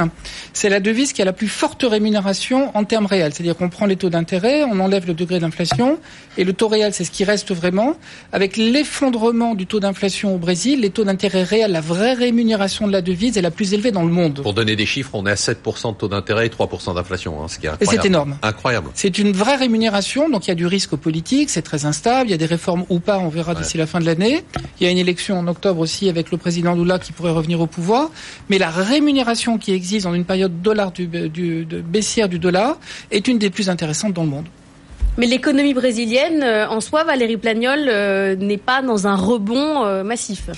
C'est 0.54 0.70
la 0.70 0.80
devise 0.80 1.14
qui 1.14 1.22
a 1.22 1.26
la 1.26 1.34
plus 1.34 1.48
forte 1.48 1.84
rémunération 1.84 2.72
en 2.76 2.84
termes 2.84 3.06
réels. 3.06 3.34
C'est-à-dire 3.34 3.56
qu'on 3.56 3.70
prend 3.70 3.86
les 3.86 3.96
taux 3.96 4.10
d'intérêt, 4.10 4.64
on 4.64 4.80
enlève 4.80 5.08
le 5.08 5.14
degré 5.14 5.40
d'inflation, 5.40 6.00
et 6.38 6.44
le 6.44 6.54
taux 6.54 6.68
réel, 6.68 6.94
c'est 6.94 7.04
ce 7.04 7.12
qui 7.12 7.24
reste 7.24 7.54
vraiment. 7.54 7.96
Avec 8.32 8.58
l'effondrement 8.58 9.56
du 9.56 9.66
taux 9.66 9.80
d'inflation 9.80 10.36
au 10.36 10.38
Brésil, 10.38 10.82
les 10.82 10.90
taux 10.90 11.04
d'intérêt 11.04 11.44
réels, 11.44 11.72
la 11.72 11.82
vraie 11.82 12.14
rémunération 12.14 12.88
de 12.88 12.92
la 12.92 13.02
devise 13.02 13.38
est 13.38 13.42
la 13.42 13.52
plus 13.52 13.74
élevée 13.74 13.92
dans 13.92 14.04
le 14.04 14.12
monde. 14.12 14.42
Pour 14.42 14.54
donner 14.54 14.76
des 14.76 14.86
chiffres, 14.86 15.12
on 15.14 15.26
est 15.26 15.32
à 15.32 15.36
7% 15.36 15.94
de 15.94 15.98
taux 15.98 16.08
d'intérêt 16.08 16.48
et 16.48 16.50
3% 16.50 16.96
d'inflation, 16.96 17.44
hein, 17.44 17.48
ce 17.48 17.60
qui 17.60 17.66
est 17.66 17.70
Et 17.70 17.74
incroyable. 17.74 18.02
c'est 18.02 18.08
énorme. 18.08 18.38
Incroyable. 18.42 18.90
C'est 18.94 19.18
une 19.18 19.32
vraie 19.32 19.56
rémunération, 19.56 20.30
donc 20.30 20.48
il 20.48 20.50
y 20.50 20.52
a 20.52 20.56
du 20.56 20.66
risque 20.66 20.96
politique, 20.96 21.50
c'est 21.50 21.62
très 21.62 21.86
instable, 21.86 22.30
il 22.30 22.32
y 22.32 22.36
a 22.36 22.38
des 22.38 22.46
réformes 22.46 22.86
ou 22.90 23.00
pas, 23.00 23.18
on 23.20 23.30
verra 23.30 23.56
d'ici 23.56 23.78
la 23.78 23.88
fin 23.88 24.00
de 24.00 24.06
l'année. 24.06 24.44
Il 24.80 24.86
y 24.86 24.88
a 24.88 24.92
une 24.92 24.98
élection 24.98 25.38
en 25.40 25.48
octobre 25.48 25.80
aussi 25.80 26.10
avec 26.10 26.32
le 26.32 26.38
président 26.38 26.74
Lula 26.76 27.00
qui 27.00 27.12
pourrait 27.12 27.32
revenir 27.32 27.60
au 27.62 27.68
pouvoir. 27.68 28.10
Mais 28.50 28.58
la 28.58 28.70
rémunération 28.70 29.58
qui 29.58 29.74
existe 29.74 30.06
dans 30.06 30.14
une 30.14 30.19
période 30.26 30.62
dollar 30.62 30.92
du, 30.92 31.08
du- 31.08 31.66
de 31.66 31.82
baissière 31.82 32.30
du 32.30 32.40
dollar 32.40 32.78
est 33.12 33.28
une 33.28 33.38
des 33.40 33.50
plus 33.50 33.70
intéressantes 33.70 34.14
dans 34.14 34.24
le 34.24 34.30
monde. 34.30 34.46
Mais 35.18 35.26
l'économie 35.26 35.74
brésilienne, 35.74 36.42
euh, 36.44 36.68
en 36.70 36.80
soi, 36.82 37.04
Valérie 37.04 37.38
Plagnol, 37.38 37.80
euh, 37.88 38.36
n'est 38.36 38.58
pas 38.58 38.82
dans 38.82 39.08
un 39.08 39.16
rebond 39.16 39.84
euh, 39.86 40.04
massif. 40.04 40.50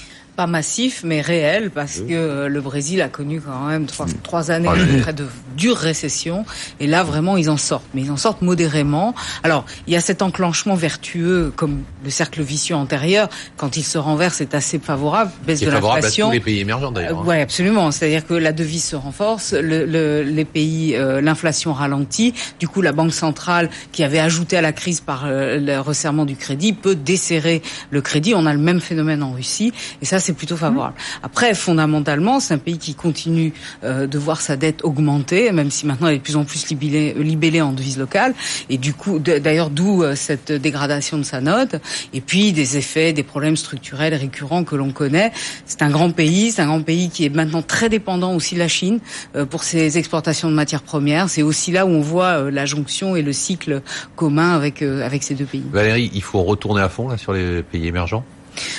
Pas 0.41 0.48
massif, 0.48 1.01
mais 1.05 1.21
réel, 1.21 1.69
parce 1.69 1.98
que 2.00 2.13
euh, 2.13 2.48
le 2.50 2.62
Brésil 2.62 3.00
a 3.03 3.10
connu 3.10 3.39
quand 3.39 3.67
même 3.67 3.86
trois, 3.86 4.07
trois 4.24 4.50
années 4.50 4.67
près 5.03 5.13
de 5.13 5.25
dure 5.55 5.77
récession. 5.77 6.45
Et 6.79 6.88
là, 6.88 7.03
vraiment, 7.03 7.38
ils 7.38 7.48
en 7.51 7.57
sortent. 7.57 7.86
Mais 7.93 8.01
ils 8.01 8.10
en 8.10 8.17
sortent 8.17 8.41
modérément. 8.41 9.13
Alors, 9.43 9.65
il 9.86 9.93
y 9.93 9.95
a 9.95 10.01
cet 10.01 10.24
enclenchement 10.24 10.74
vertueux, 10.74 11.53
comme 11.55 11.83
le 12.03 12.10
cercle 12.10 12.41
vicieux 12.41 12.75
antérieur. 12.75 13.29
Quand 13.55 13.77
il 13.77 13.83
se 13.83 14.00
renverse, 14.00 14.38
c'est 14.38 14.55
assez 14.55 14.79
favorable. 14.79 15.29
Baisse 15.45 15.60
de 15.60 15.65
favorable 15.69 16.00
à 16.00 16.01
l'inflation. 16.01 16.27
tous 16.29 16.33
les 16.33 16.39
pays 16.39 16.60
émergents, 16.60 16.91
d'ailleurs. 16.91 17.19
hein. 17.19 17.24
Oui, 17.27 17.39
absolument. 17.39 17.91
C'est-à-dire 17.91 18.25
que 18.25 18.33
la 18.33 18.51
devise 18.51 18.83
se 18.83 18.95
renforce, 18.95 19.53
le, 19.53 19.86
le- 19.86 20.24
les 20.24 20.45
pays, 20.45 20.95
euh, 20.95 21.21
l'inflation 21.21 21.71
ralentit. 21.71 22.33
Du 22.60 22.67
coup, 22.67 22.81
la 22.81 22.93
banque 22.93 23.13
centrale, 23.13 23.69
qui 23.91 24.03
avait 24.03 24.17
ajouté 24.19 24.57
à 24.57 24.62
la 24.62 24.71
crise 24.74 25.01
par 25.01 25.25
euh, 25.27 25.60
le 25.60 25.79
resserrement 25.79 26.25
du 26.25 26.36
crédit, 26.36 26.74
peut 26.74 26.95
desserrer 26.95 27.62
le 27.91 28.01
crédit. 28.01 28.33
On 28.36 28.48
a 28.48 28.53
le 28.53 28.60
même 28.60 28.81
phénomène 28.81 29.21
en 29.21 29.33
Russie, 29.33 29.71
et 30.01 30.05
ça, 30.05 30.19
c'est 30.19 30.31
plutôt 30.34 30.58
favorable. 30.58 30.96
Après, 31.24 31.54
fondamentalement, 31.54 32.40
c'est 32.40 32.54
un 32.54 32.58
pays 32.58 32.78
qui 32.78 32.96
continue 32.96 33.54
euh, 33.84 34.08
de 34.08 34.18
voir 34.18 34.42
sa 34.42 34.56
dette 34.56 34.84
augmenter, 34.84 35.52
même 35.52 35.72
si 35.72 35.86
maintenant 35.86 36.08
elle 36.08 36.16
est 36.16 36.20
de 36.20 36.24
plus 36.24 36.36
en 36.36 36.46
plus 36.46 36.70
libellée, 36.70 37.14
libellée 37.14 37.62
en 37.62 37.72
devise 37.72 37.98
locale. 37.98 38.34
Et 38.70 38.78
du 38.78 38.94
coup, 38.94 39.20
d'ailleurs, 39.20 39.70
d'où 39.70 40.04
euh, 40.04 40.16
cette 40.16 40.52
dégradation 40.52 41.18
de 41.18 41.24
sa 41.24 41.42
note. 41.42 41.76
Et 42.14 42.22
puis 42.22 42.54
des 42.54 42.78
effets, 42.78 43.14
des 43.14 43.24
problèmes 43.24 43.58
structurels 43.58 44.14
récurrents 44.14 44.64
que 44.64 44.76
l'on 44.76 44.92
connaît. 44.92 45.32
C'est 45.66 45.82
un 45.82 45.90
grand 45.90 46.12
pays, 46.12 46.52
c'est 46.52 46.62
un 46.62 46.68
grand 46.68 46.82
pays 46.82 47.10
qui 47.10 47.26
est 47.26 47.30
maintenant 47.30 47.62
très 47.62 47.90
dépendant 47.90 48.34
aussi 48.36 48.56
de 48.56 48.60
la 48.60 48.68
Chine 48.68 49.00
euh, 49.36 49.46
pour 49.46 49.64
ses 49.64 49.98
exportations 49.98 50.50
de 50.50 50.56
matières 50.56 50.84
premières. 50.84 51.30
C'est 51.30 51.42
aussi 51.42 51.72
là 51.72 51.86
où 51.86 51.90
on 51.90 52.02
voit 52.02 52.40
euh, 52.40 52.52
la 52.52 52.66
jonction 52.66 53.16
et 53.16 53.22
le 53.22 53.34
cycle 53.34 53.82
commun 54.16 54.56
avec 54.56 54.82
euh, 54.82 55.06
avec 55.06 55.24
ces 55.24 55.36
deux 55.36 55.46
pays. 55.46 55.64
Valérie, 55.72 56.12
il 56.14 56.24
faut 56.24 56.44
retourner 56.44 56.82
à 56.82 56.90
fond 56.90 57.16
sur 57.18 57.34
les 57.34 57.64
pays 57.64 57.88
émergents? 57.88 58.24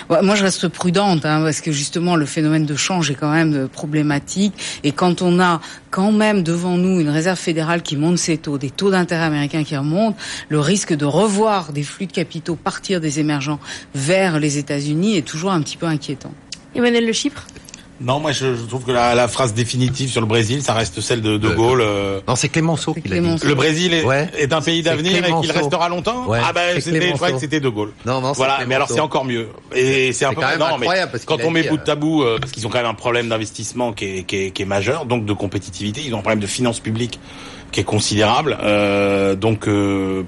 Moi, 0.08 0.34
je 0.34 0.42
reste 0.42 0.68
prudente 0.68 1.24
hein, 1.24 1.42
parce 1.42 1.60
que 1.60 1.72
justement, 1.72 2.16
le 2.16 2.26
phénomène 2.26 2.66
de 2.66 2.76
change 2.76 3.10
est 3.10 3.14
quand 3.14 3.30
même 3.30 3.54
euh, 3.54 3.68
problématique. 3.68 4.54
Et 4.84 4.92
quand 4.92 5.22
on 5.22 5.40
a 5.40 5.60
quand 5.90 6.12
même 6.12 6.42
devant 6.42 6.76
nous 6.76 7.00
une 7.00 7.08
réserve 7.08 7.38
fédérale 7.38 7.82
qui 7.82 7.96
monte 7.96 8.18
ses 8.18 8.38
taux, 8.38 8.58
des 8.58 8.70
taux 8.70 8.90
d'intérêt 8.90 9.24
américains 9.24 9.64
qui 9.64 9.76
remontent, 9.76 10.16
le 10.48 10.60
risque 10.60 10.94
de 10.94 11.04
revoir 11.04 11.72
des 11.72 11.82
flux 11.82 12.06
de 12.06 12.12
capitaux 12.12 12.56
partir 12.56 13.00
des 13.00 13.20
émergents 13.20 13.60
vers 13.94 14.38
les 14.38 14.58
États-Unis 14.58 15.16
est 15.16 15.26
toujours 15.26 15.52
un 15.52 15.62
petit 15.62 15.76
peu 15.76 15.86
inquiétant. 15.86 16.32
Emmanuel 16.74 17.06
Le 17.06 17.12
Chypre? 17.12 17.46
Non, 18.02 18.18
moi 18.18 18.32
je, 18.32 18.54
je 18.56 18.62
trouve 18.62 18.84
que 18.84 18.90
la, 18.90 19.14
la 19.14 19.28
phrase 19.28 19.54
définitive 19.54 20.10
sur 20.10 20.20
le 20.20 20.26
Brésil, 20.26 20.62
ça 20.62 20.74
reste 20.74 21.00
celle 21.00 21.20
de 21.22 21.36
De 21.38 21.48
Euh, 21.48 21.54
Gaulle. 21.54 21.80
euh, 21.80 22.20
Non, 22.26 22.34
c'est 22.36 22.48
Clémenceau 22.48 22.94
qui 22.94 23.08
l'a 23.08 23.20
dit. 23.20 23.46
Le 23.46 23.54
Brésil 23.54 23.94
est, 23.94 24.04
Ouais. 24.04 24.28
est 24.36 24.52
un 24.52 24.60
pays 24.60 24.82
d'avenir 24.82 25.16
et 25.24 25.32
qu'il 25.40 25.52
restera 25.52 25.88
longtemps. 25.88 26.26
Ouais, 26.26 26.38
ah 26.44 26.52
ben 26.52 26.80
c'était, 26.80 27.14
je 27.14 27.32
que 27.32 27.38
c'était 27.38 27.60
De 27.60 27.68
Gaulle. 27.68 27.92
Non, 28.04 28.20
non, 28.20 28.34
c'est 28.34 28.38
Voilà, 28.38 28.58
mais 28.66 28.74
alors 28.74 28.88
c'est 28.88 29.00
encore 29.00 29.24
mieux. 29.24 29.48
Et 29.74 30.12
c'est 30.12 30.24
un 30.24 30.30
peu 30.34 30.40
quand 30.40 30.48
même 30.48 30.58
non, 30.58 30.66
mais 30.78 30.86
incroyable 30.86 31.12
parce 31.12 31.24
qu'il 31.24 31.36
quand 31.36 31.44
on 31.46 31.50
met 31.50 31.62
dit, 31.62 31.68
bout 31.68 31.76
de 31.76 31.82
euh, 31.82 31.84
tabou, 31.86 32.22
euh, 32.22 32.38
parce 32.40 32.52
qu'ils 32.52 32.66
ont 32.66 32.70
quand 32.70 32.78
même 32.78 32.86
un 32.86 32.94
problème 32.94 33.28
d'investissement 33.28 33.92
qui 33.92 34.04
est, 34.18 34.22
qui 34.24 34.36
est, 34.36 34.50
qui 34.50 34.62
est 34.62 34.66
majeur, 34.66 35.06
donc 35.06 35.24
de 35.24 35.32
compétitivité, 35.32 36.02
ils 36.04 36.14
ont 36.14 36.18
un 36.18 36.22
problème 36.22 36.40
de 36.40 36.46
finances 36.46 36.80
publiques 36.80 37.20
qui 37.70 37.80
est 37.80 37.84
considérable. 37.84 38.58
Euh, 38.62 39.34
donc 39.34 39.68
euh, 39.68 40.24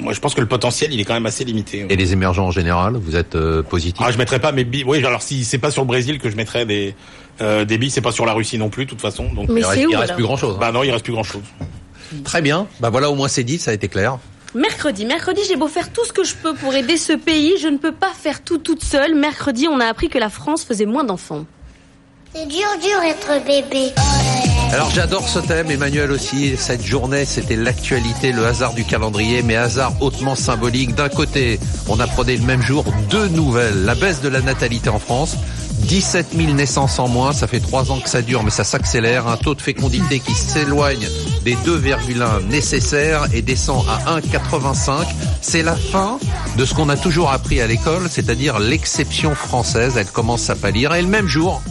moi 0.00 0.12
je 0.12 0.20
pense 0.20 0.34
que 0.34 0.40
le 0.40 0.46
potentiel 0.46 0.92
il 0.92 1.00
est 1.00 1.04
quand 1.04 1.14
même 1.14 1.26
assez 1.26 1.44
limité. 1.44 1.86
Et 1.88 1.96
les 1.96 2.12
émergents 2.12 2.46
en 2.46 2.50
général, 2.50 2.96
vous 2.96 3.16
êtes 3.16 3.34
euh, 3.34 3.62
positif? 3.62 4.02
Ah, 4.06 4.10
je 4.12 4.18
mettrais 4.18 4.38
pas 4.40 4.52
mes 4.52 4.64
billes. 4.64 4.84
Oui, 4.86 5.04
alors 5.04 5.22
si 5.22 5.44
c'est 5.44 5.58
pas 5.58 5.70
sur 5.70 5.82
le 5.82 5.86
Brésil 5.88 6.18
que 6.18 6.30
je 6.30 6.36
mettrais 6.36 6.66
des 6.66 6.94
euh, 7.40 7.64
des 7.64 7.78
billes, 7.78 7.90
c'est 7.90 8.00
pas 8.00 8.12
sur 8.12 8.26
la 8.26 8.32
Russie 8.32 8.58
non 8.58 8.68
plus, 8.70 8.84
de 8.84 8.90
toute 8.90 9.00
façon. 9.00 9.32
Donc 9.32 9.48
Mais 9.48 9.60
Il 9.60 9.64
reste, 9.64 9.80
c'est 9.80 9.86
où 9.86 9.90
il 9.90 9.96
reste 9.96 10.14
plus 10.14 10.22
grand 10.24 10.36
chose. 10.36 10.56
bah 10.58 10.72
non, 10.72 10.82
il 10.82 10.90
reste 10.90 11.04
plus 11.04 11.12
grand 11.12 11.22
chose. 11.24 11.42
Très 12.24 12.40
bien. 12.40 12.66
Bah 12.80 12.90
voilà, 12.90 13.10
au 13.10 13.14
moins 13.14 13.28
c'est 13.28 13.44
dit, 13.44 13.58
ça 13.58 13.72
a 13.72 13.74
été 13.74 13.88
clair. 13.88 14.18
Mercredi, 14.54 15.04
mercredi, 15.04 15.40
j'ai 15.46 15.56
beau 15.56 15.68
faire 15.68 15.92
tout 15.92 16.04
ce 16.06 16.12
que 16.14 16.24
je 16.24 16.34
peux 16.34 16.54
pour 16.54 16.74
aider 16.74 16.96
ce 16.96 17.12
pays, 17.12 17.54
je 17.60 17.68
ne 17.68 17.76
peux 17.76 17.92
pas 17.92 18.12
faire 18.18 18.42
tout 18.42 18.58
toute 18.58 18.82
seule. 18.82 19.14
Mercredi, 19.14 19.68
on 19.68 19.80
a 19.80 19.84
appris 19.86 20.08
que 20.08 20.18
la 20.18 20.30
France 20.30 20.64
faisait 20.64 20.86
moins 20.86 21.04
d'enfants. 21.04 21.44
C'est 22.34 22.46
dur, 22.46 22.66
dur 22.82 23.02
être 23.02 23.44
bébé. 23.44 23.92
Alors 24.72 24.90
j'adore 24.90 25.28
ce 25.28 25.38
thème, 25.38 25.70
Emmanuel 25.70 26.10
aussi. 26.10 26.56
Cette 26.56 26.84
journée, 26.84 27.24
c'était 27.24 27.56
l'actualité, 27.56 28.32
le 28.32 28.44
hasard 28.44 28.74
du 28.74 28.84
calendrier, 28.84 29.42
mais 29.42 29.56
hasard 29.56 29.92
hautement 30.00 30.34
symbolique. 30.34 30.94
D'un 30.94 31.08
côté, 31.08 31.58
on 31.88 32.00
apprenait 32.00 32.36
le 32.36 32.44
même 32.44 32.62
jour 32.62 32.84
deux 33.08 33.28
nouvelles. 33.28 33.84
La 33.84 33.94
baisse 33.94 34.20
de 34.20 34.28
la 34.28 34.40
natalité 34.40 34.88
en 34.88 34.98
France. 34.98 35.36
17 35.78 36.28
000 36.36 36.52
naissances 36.54 36.98
en 36.98 37.06
moins, 37.06 37.32
ça 37.32 37.46
fait 37.46 37.60
trois 37.60 37.92
ans 37.92 38.00
que 38.00 38.08
ça 38.08 38.22
dure, 38.22 38.42
mais 38.42 38.50
ça 38.50 38.64
s'accélère. 38.64 39.28
Un 39.28 39.36
taux 39.36 39.54
de 39.54 39.60
fécondité 39.60 40.20
qui 40.20 40.32
s'éloigne 40.32 41.06
des 41.44 41.54
2,1 41.54 42.46
nécessaires 42.48 43.26
et 43.32 43.42
descend 43.42 43.84
à 43.88 44.18
1,85. 44.18 45.06
C'est 45.42 45.62
la 45.62 45.76
fin 45.76 46.18
de 46.56 46.64
ce 46.64 46.74
qu'on 46.74 46.88
a 46.88 46.96
toujours 46.96 47.30
appris 47.30 47.60
à 47.60 47.66
l'école, 47.66 48.08
c'est-à-dire 48.10 48.58
l'exception 48.58 49.34
française. 49.34 49.96
Elle 49.96 50.06
commence 50.06 50.50
à 50.50 50.56
pâlir. 50.56 50.94
Et 50.94 51.02
le 51.02 51.08
même 51.08 51.28
jour, 51.28 51.62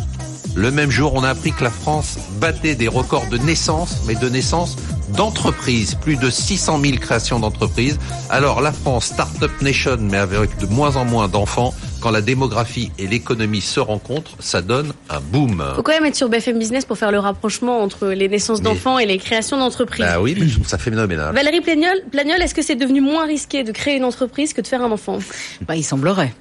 le 0.56 0.72
même 0.72 0.90
jour, 0.90 1.14
on 1.16 1.24
a 1.24 1.30
appris 1.30 1.52
que 1.52 1.64
la 1.64 1.70
France 1.70 2.18
battait 2.40 2.76
des 2.76 2.88
records 2.88 3.28
de 3.28 3.38
naissance, 3.38 3.98
mais 4.08 4.16
de 4.16 4.30
naissance 4.30 4.78
d'entreprises. 5.16 5.96
Plus 5.96 6.16
de 6.16 6.30
600 6.30 6.80
000 6.82 6.98
créations 6.98 7.40
d'entreprises. 7.40 8.00
Alors 8.30 8.62
la 8.62 8.72
France, 8.72 9.06
Startup 9.08 9.52
Nation, 9.62 9.98
mais 10.00 10.18
avec 10.18 10.58
de 10.58 10.66
moins 10.68 10.96
en 10.96 11.06
moins 11.06 11.28
d'enfants. 11.28 11.74
Quand 12.02 12.12
la 12.12 12.22
démographie 12.22 12.92
et 13.00 13.08
l'économie 13.08 13.62
se 13.62 13.80
rencontrent, 13.80 14.32
ça 14.40 14.62
donne 14.62 14.94
un 15.10 15.20
boom. 15.20 15.64
Faut 15.76 15.82
quand 15.84 15.92
même 15.94 16.06
être 16.06 16.16
sur 16.16 16.30
BFM 16.30 16.58
Business 16.60 16.86
pour 16.86 16.98
faire 16.98 17.12
le 17.12 17.20
rapprochement 17.20 17.82
entre 17.82 18.08
les 18.08 18.30
naissances 18.30 18.60
Mais- 18.60 18.66
d'enfants 18.70 19.00
et 19.00 19.06
les 19.06 19.18
créations 19.18 19.58
d'entreprises. 19.58 20.06
Bah 20.06 20.22
oui, 20.22 20.36
mais 20.40 20.48
je 20.48 20.56
trouve 20.56 20.68
ça 20.68 20.78
phénoménal. 20.78 21.34
Valérie 21.34 21.62
Plagnol, 21.62 21.96
Plagnol 22.12 22.42
est-ce 22.42 22.54
que 22.56 22.62
c'est 22.62 22.76
devenu 22.76 23.02
moins 23.02 23.26
risqué 23.26 23.64
de 23.64 23.72
créer 23.72 23.98
une 23.98 24.04
entreprise 24.06 24.54
que 24.54 24.62
de 24.62 24.68
faire 24.68 24.82
un 24.84 24.92
enfant? 24.92 25.20
Bah, 25.68 25.76
il 25.76 25.84
semblerait. 25.84 26.34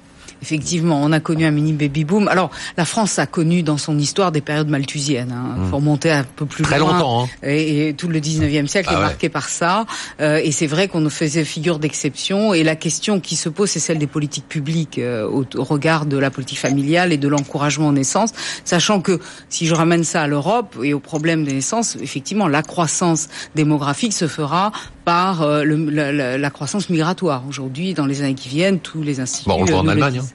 Effectivement, 0.45 1.01
on 1.03 1.11
a 1.11 1.19
connu 1.19 1.43
un 1.45 1.49
mini 1.51 1.73
baby 1.73 2.03
boom. 2.05 2.27
Alors, 2.27 2.51
la 2.77 2.85
France 2.85 3.17
a 3.17 3.25
connu 3.25 3.63
dans 3.63 3.77
son 3.79 3.97
histoire 3.97 4.31
des 4.31 4.41
périodes 4.41 4.69
malthusiennes. 4.69 5.31
Hein. 5.31 5.55
Faut 5.71 5.77
remonter 5.77 6.11
un 6.11 6.23
peu 6.23 6.45
plus. 6.45 6.63
Très 6.63 6.77
loin. 6.77 6.93
longtemps, 6.93 7.23
hein. 7.23 7.27
Et, 7.41 7.87
et 7.89 7.93
tout 7.95 8.07
le 8.07 8.19
19e 8.19 8.67
siècle 8.67 8.89
Ah 8.91 8.93
est 8.93 8.95
ouais. 8.97 9.01
marqué 9.01 9.29
par 9.29 9.49
ça. 9.49 9.85
Euh, 10.21 10.37
et 10.43 10.51
c'est 10.51 10.67
vrai 10.67 10.87
qu'on 10.87 10.99
nous 11.01 11.09
faisait 11.09 11.43
figure 11.43 11.79
d'exception. 11.79 12.53
Et 12.53 12.63
la 12.63 12.75
question 12.75 13.19
qui 13.19 13.35
se 13.35 13.49
pose, 13.49 13.71
c'est 13.71 13.79
celle 13.79 13.97
des 13.97 14.05
politiques 14.07 14.47
publiques 14.47 14.99
euh, 14.99 15.27
au, 15.27 15.43
au 15.55 15.63
regard 15.63 16.05
de 16.05 16.17
la 16.19 16.29
politique 16.29 16.59
familiale 16.59 17.11
et 17.11 17.17
de 17.17 17.27
l'encouragement 17.27 17.87
aux 17.87 17.93
naissances. 17.93 18.31
Sachant 18.65 19.01
que 19.01 19.19
si 19.49 19.65
je 19.65 19.73
ramène 19.73 20.03
ça 20.03 20.21
à 20.21 20.27
l'Europe 20.27 20.77
et 20.83 20.93
au 20.93 20.99
problème 20.99 21.43
des 21.43 21.53
naissances, 21.53 21.95
effectivement, 22.01 22.47
la 22.47 22.61
croissance 22.61 23.29
démographique 23.55 24.13
se 24.13 24.27
fera 24.27 24.71
par 25.05 25.41
euh, 25.41 25.63
le- 25.63 25.89
la, 25.89 26.11
la- 26.11 26.37
la 26.37 26.49
croissance 26.51 26.89
migratoire. 26.89 27.43
Aujourd'hui, 27.49 27.93
dans 27.93 28.05
les 28.05 28.21
années 28.21 28.33
qui 28.35 28.49
viennent, 28.49 28.79
tous 28.79 29.01
les 29.01 29.19
instituts... 29.19 29.49
Bon, 29.49 29.57
on 29.61 29.65
le 29.65 29.71
voit 29.71 29.79
en 29.79 29.83
le 29.83 29.89
Allemagne, 29.91 30.13
disent. 30.19 30.34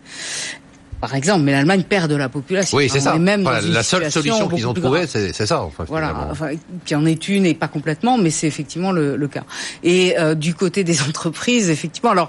Par 1.00 1.14
exemple, 1.14 1.44
mais 1.44 1.52
l'Allemagne 1.52 1.82
perd 1.82 2.10
de 2.10 2.16
la 2.16 2.28
population. 2.28 2.76
Oui, 2.76 2.90
c'est 2.90 2.98
On 2.98 3.02
ça. 3.04 3.18
même 3.18 3.42
la 3.44 3.82
seule 3.82 4.10
solution 4.12 4.48
qu'ils 4.48 4.66
ont 4.66 4.74
trouvée, 4.74 5.06
c'est 5.06 5.32
ça. 5.46 5.62
Enfin, 5.62 5.84
Voilà, 5.88 6.28
enfin, 6.30 6.50
qui 6.84 6.94
en 6.94 7.06
est 7.06 7.28
une 7.28 7.46
et 7.46 7.54
pas 7.54 7.68
complètement, 7.68 8.18
mais 8.18 8.30
c'est 8.30 8.46
effectivement 8.46 8.92
le, 8.92 9.16
le 9.16 9.28
cas. 9.28 9.44
Et 9.82 10.18
euh, 10.18 10.34
du 10.34 10.54
côté 10.54 10.84
des 10.84 11.00
entreprises, 11.08 11.70
effectivement, 11.70 12.10
alors 12.10 12.28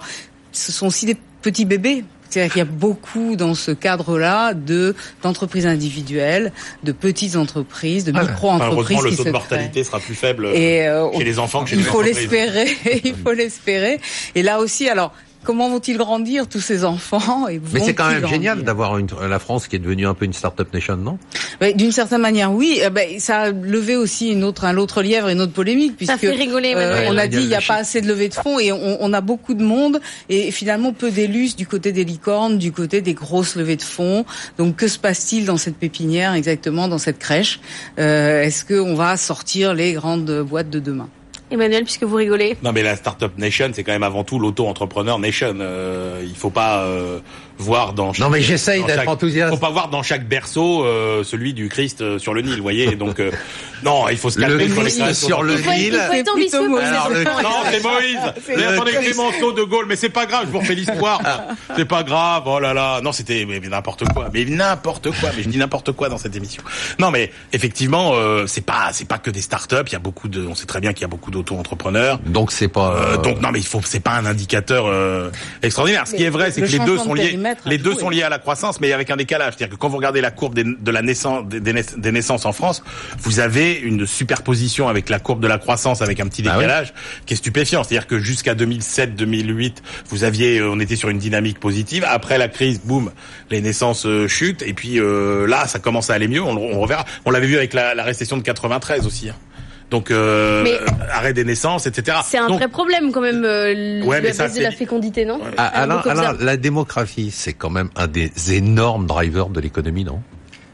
ce 0.54 0.72
sont 0.72 0.88
aussi 0.88 1.06
des 1.06 1.17
petits 1.41 1.65
bébés. 1.65 2.06
C'est-à-dire 2.30 2.54
qu'il 2.54 2.60
y 2.60 2.62
a 2.62 2.65
beaucoup 2.65 3.36
dans 3.36 3.54
ce 3.56 3.72
cadre-là 3.72 4.54
de 4.54 4.96
d'entreprises 5.22 5.67
individuelles, 5.67 6.54
de 6.82 6.93
petites 6.93 7.36
entreprises, 7.36 8.06
de 8.06 8.13
Ah. 8.15 8.22
Enfin, 8.22 8.32
micro-entreprises 8.32 8.98
heureusement, 9.00 9.02
le 9.02 9.15
taux 9.17 9.24
de 9.26 9.32
mortalité 9.32 9.84
sera 9.84 10.00
plus 10.00 10.15
faible 10.15 10.46
Et 10.54 10.88
euh, 10.88 11.12
chez 11.12 11.26
les 11.26 11.39
enfants 11.39 11.65
que 11.65 11.72
chez 11.72 11.76
il 11.76 11.80
les 11.84 11.89
faut 11.89 12.02
l'espérer, 12.02 12.67
il 13.04 13.15
faut 13.15 13.34
l'espérer. 13.34 14.00
Et 14.34 14.43
là 14.43 14.60
aussi, 14.60 14.88
alors 14.88 15.13
comment 15.43 15.69
vont-ils 15.69 15.97
grandir 15.97 16.47
tous 16.47 16.60
ces 16.62 16.86
enfants 16.86 17.47
et 17.47 17.60
Mais 17.73 17.80
c'est 17.80 17.93
quand 17.93 18.10
même 18.10 18.27
génial 18.27 18.63
d'avoir 18.63 18.97
une- 18.97 19.08
la 19.30 19.39
France 19.39 19.67
qui 19.67 19.75
est 19.75 19.80
devenue 19.80 20.06
un 20.08 20.13
peu 20.13 20.25
une 20.25 20.34
start-up 20.34 20.73
nation, 20.73 20.97
non? 20.97 21.17
Ouais, 21.60 21.73
D'une 21.73 21.91
certaine 21.91 22.21
manière, 22.21 22.51
oui. 22.51 22.80
Eh 22.84 22.89
ben, 22.89 23.19
ça 23.19 23.41
a 23.41 23.51
levé 23.51 23.95
aussi 23.95 24.30
une 24.32 24.43
autre, 24.43 24.65
un 24.65 24.77
autre 24.77 25.01
lièvre 25.01 25.30
et 25.30 25.34
une 25.34 25.41
autre 25.41 25.54
polémique, 25.54 25.97
puisque 25.97 26.12
Ça 26.12 26.17
fait 26.17 26.30
rigoler, 26.32 26.73
euh, 26.75 27.06
on 27.10 27.17
a 27.17 27.27
dit 27.27 27.38
il 27.41 27.47
n'y 27.47 27.56
a 27.56 27.62
pas 27.62 27.75
assez 27.75 28.01
de 28.01 28.08
levée 28.08 28.30
de 28.30 28.34
fonds 28.34 28.60
et 28.60 28.71
on, 28.71 28.97
on 29.01 29.13
a 29.13 29.21
beaucoup 29.21 29.54
de 29.54 29.63
monde 29.63 29.99
et 30.30 30.51
finalement 30.51 30.93
peu 30.93 31.12
d'élus 31.12 31.56
du 31.56 31.65
côté 31.67 31.91
des 31.91 32.04
licornes, 32.04 32.58
du 32.58 32.71
côté 32.71 33.01
des 33.01 33.13
grosses 33.13 33.56
levées 33.56 33.75
de 33.77 33.82
fonds. 33.84 34.25
Donc 34.58 34.75
que 34.75 34.88
se 34.88 34.99
passe-t-il 34.99 35.45
dans 35.45 35.58
cette 35.58 35.77
pépinière 35.77 36.34
exactement, 36.34 36.88
dans 36.88 36.97
cette 36.97 37.19
crèche? 37.19 37.60
Euh, 37.99 38.41
Est-ce 38.43 38.65
qu'on 38.65 38.95
va 38.95 39.17
sortir 39.17 39.73
les 39.73 39.93
grandes 39.93 40.41
boîtes 40.41 40.69
de 40.69 40.80
demain? 40.80 41.10
Emmanuel, 41.52 41.84
puisque 41.84 42.04
vous 42.04 42.16
rigolez. 42.16 42.58
Non 42.64 42.72
mais 42.72 42.84
la 42.84 42.96
startup 42.96 43.38
nation, 43.38 43.70
c'est 43.74 43.84
quand 43.84 43.92
même 43.92 44.04
avant 44.04 44.24
tout 44.24 44.40
l'auto-entrepreneur 44.40 45.20
nation. 45.20 45.54
Euh, 45.60 46.22
il 46.24 46.36
faut 46.36 46.50
pas 46.50 46.84
euh, 46.84 47.20
voir 47.62 47.93
dans. 47.93 48.12
Non, 48.19 48.30
mais 48.30 48.41
j'essaye 48.41 48.84
d'être 48.84 49.00
chaque- 49.00 49.08
enthousiaste. 49.10 49.54
Faut 49.54 49.60
pas 49.60 49.69
voir 49.69 49.89
dans 49.89 50.04
chaque 50.04 50.28
berceau 50.28 50.86
euh, 50.86 51.24
celui 51.24 51.54
du 51.54 51.69
Christ 51.69 52.02
euh, 52.02 52.19
sur 52.19 52.34
le 52.34 52.41
Nil, 52.41 52.58
vous 52.58 52.63
voyez. 52.63 52.95
Donc 52.95 53.19
euh, 53.19 53.32
non, 53.84 54.10
il 54.10 54.17
faut 54.17 54.30
se 54.30 54.39
calmer 54.39 54.67
Le 54.67 54.74
Christ 54.76 55.13
sur 55.13 55.43
le 55.43 55.56
Nil. 55.56 56.00
Non, 56.24 57.63
c'est 57.71 57.84
Moïse. 57.84 58.65
Attendez. 58.67 58.91
Clémenceau 58.91 59.52
de 59.52 59.63
Gaulle, 59.63 59.86
mais 59.88 59.95
c'est 59.95 60.10
pas 60.10 60.26
grave, 60.26 60.43
je 60.47 60.52
vous 60.52 60.60
refais 60.60 60.76
l'histoire. 60.76 61.21
C'est 61.76 61.86
pas 61.86 62.04
grave. 62.04 62.43
Oh 62.45 62.60
là 62.60 62.74
là. 62.74 63.00
Non, 63.02 63.12
c'était 63.12 63.45
mais, 63.47 63.60
mais 63.62 63.69
n'importe 63.69 64.04
quoi. 64.13 64.30
Mais 64.34 64.43
n'importe 64.45 65.10
quoi. 65.19 65.30
Mais 65.36 65.43
je 65.43 65.50
dis 65.50 65.58
n'importe 65.58 65.93
quoi 65.93 66.10
dans 66.10 66.17
cette 66.17 66.36
émission. 66.36 66.62
Non, 67.00 67.12
mais 67.12 67.32
effectivement, 67.54 68.12
euh, 68.13 68.45
c'est 68.47 68.65
pas 68.65 68.89
c'est 68.91 69.08
pas 69.08 69.17
que 69.17 69.30
des 69.32 69.41
startups. 69.41 69.76
Il 69.88 69.93
y 69.93 69.95
a 69.95 70.00
beaucoup 70.00 70.28
de. 70.28 70.45
On 70.45 70.56
sait 70.56 70.65
très 70.65 70.80
bien 70.82 70.93
qu'il 70.93 71.02
y 71.02 71.06
a 71.06 71.08
beaucoup 71.08 71.32
d'auto-entrepreneurs. 71.32 72.19
Donc 72.26 72.52
c'est 72.52 72.67
pas. 72.67 72.91
Euh, 72.95 73.13
euh, 73.13 73.17
donc 73.17 73.41
non, 73.41 73.52
mais 73.52 73.60
il 73.60 73.65
faut, 73.65 73.82
c'est 73.84 74.00
pas 74.00 74.12
un 74.12 74.26
indicateur 74.26 74.86
euh, 74.88 75.30
extraordinaire. 75.62 76.08
Ce 76.08 76.15
qui 76.15 76.24
est 76.24 76.30
vrai, 76.30 76.52
c'est 76.52 76.62
que 76.62 76.67
les 76.67 76.80
deux 76.80 76.97
sont 76.97 77.13
liés, 77.13 77.38
les 77.66 77.78
deux 77.78 77.94
sont 77.96 78.10
liés 78.10 78.24
à 78.24 78.30
la 78.30 78.40
croissance, 78.40 78.80
mais 78.82 78.92
avec 78.94 79.10
un 79.10 79.18
décalage. 79.18 79.54
C'est-à-dire 79.58 79.76
que 79.76 79.80
quand 79.80 79.90
vous 79.90 79.98
regardez 79.98 80.22
la 80.22 80.32
courbe 80.32 80.54
des- 80.56 80.64
de 80.64 80.92
la 80.92 81.02
naissance, 81.02 81.46
des, 81.48 81.60
des 81.60 81.74
naiss- 81.74 81.98
des 82.00 82.12
naissances 82.12 82.46
en 82.46 82.54
France, 82.54 82.84
vous 83.20 83.40
avez 83.40 83.74
une 83.80 84.06
superposition 84.06 84.88
avec 84.88 85.10
la 85.10 85.20
courbe 85.20 85.42
de 85.42 85.48
la 85.48 85.58
croissance 85.58 86.02
avec 86.02 86.20
un 86.20 86.28
petit 86.28 86.44
Ah 86.48 86.52
oui. 86.58 86.64
décalage 86.64 86.94
qui 87.26 87.34
est 87.34 87.38
stupéfiant. 87.38 87.84
C'est-à-dire 87.84 88.08
que 88.08 88.20
jusqu'à 88.20 88.54
2007-2008, 88.56 89.78
vous 90.10 90.24
aviez, 90.24 90.60
euh, 90.60 90.70
on 90.72 90.80
était 90.80 90.96
sur 90.96 91.10
une 91.10 91.18
dynamique 91.20 91.60
positive. 91.60 92.06
Après 92.08 92.38
la 92.38 92.48
crise, 92.48 92.82
boum, 92.84 93.12
les 93.50 93.62
naissances 93.62 94.06
euh, 94.06 94.28
chutent. 94.28 94.62
Et 94.64 94.74
puis 94.74 95.00
euh, 95.00 95.48
là, 95.48 95.68
ça 95.68 95.80
commence 95.80 96.10
à 96.10 96.14
aller 96.14 96.28
mieux. 96.28 96.42
On, 96.42 96.54
le- 96.56 96.62
on 96.76 96.80
reverra. 96.80 97.06
On 97.26 97.32
l'avait 97.32 97.48
vu 97.48 97.58
avec 97.58 97.74
la, 97.74 97.96
la 97.96 98.04
récession 98.04 98.38
de 98.38 98.44
93 98.44 99.06
aussi. 99.06 99.30
hein. 99.30 99.36
Donc 99.91 100.10
euh, 100.10 100.63
Mais- 100.63 100.80
arrêt 101.12 101.34
des 101.34 101.43
naissances, 101.43 101.86
etc. 101.86 102.17
C'est 102.25 102.38
un 102.38 102.47
Donc, 102.47 102.58
vrai 102.60 102.69
problème 102.69 103.12
quand 103.12 103.21
même, 103.21 103.43
euh, 103.45 104.01
Ouais, 104.06 104.21
la 104.21 104.30
mais 104.30 104.34
ça, 104.34 104.45
baisse 104.47 104.56
de 104.58 104.63
la 104.63 104.71
fécondité, 104.71 105.25
non 105.25 105.39
Ah, 105.58 105.67
Alain, 105.67 105.97
beaucoup 105.97 106.10
Alain, 106.10 106.19
observent. 106.32 106.43
la 106.45 106.58
démographie, 106.58 107.30
c'est 107.30 107.54
quand 107.54 107.69
même 107.69 107.89
un 107.97 108.08
des 108.08 108.32
énormes 108.54 109.06
drivers 109.06 109.49
de 109.49 109.60
l'économie, 109.60 110.06
non? 110.06 110.21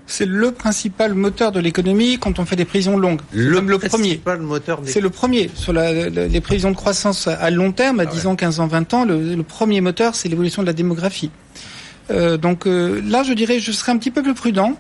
C'est 0.10 0.26
le 0.28 0.52
principal 0.52 1.16
moteur 1.16 1.52
de 1.52 1.60
l'économie 1.60 2.18
quand 2.18 2.40
on 2.40 2.46
fait 2.46 2.56
des 2.56 2.64
prévisions 2.64 2.96
longues. 2.98 3.20
C'est 3.34 3.40
même 3.40 3.68
le 3.70 3.78
premier. 3.78 3.90
principal 3.90 4.40
moteur 4.40 4.82
des... 4.82 4.90
C'est 4.92 5.02
le 5.02 5.10
premier. 5.10 5.50
Sur 5.54 5.74
la- 5.74 6.10
la- 6.10 6.28
les 6.28 6.40
prévisions 6.42 6.72
de 6.72 6.78
croissance 6.78 7.28
à 7.28 7.50
long 7.50 7.74
terme, 7.74 8.00
à 8.00 8.06
10 8.06 8.26
ans, 8.28 8.36
15 8.38 8.60
ans, 8.62 8.68
20 8.68 8.94
ans, 8.94 9.04
le, 9.04 9.36
le 9.36 9.44
premier 9.44 9.82
moteur, 9.82 10.16
c'est 10.16 10.30
l'évolution 10.30 10.62
de 10.62 10.68
la 10.68 10.74
démographie. 10.74 11.30
Euh, 12.10 12.38
donc 12.38 12.68
euh, 12.68 13.02
là, 13.06 13.24
je 13.24 13.34
dirais, 13.34 13.60
je 13.60 13.72
serais 13.74 13.92
un 13.92 13.98
petit 13.98 14.12
peu 14.12 14.24
plus 14.24 14.34
prudent 14.34 14.80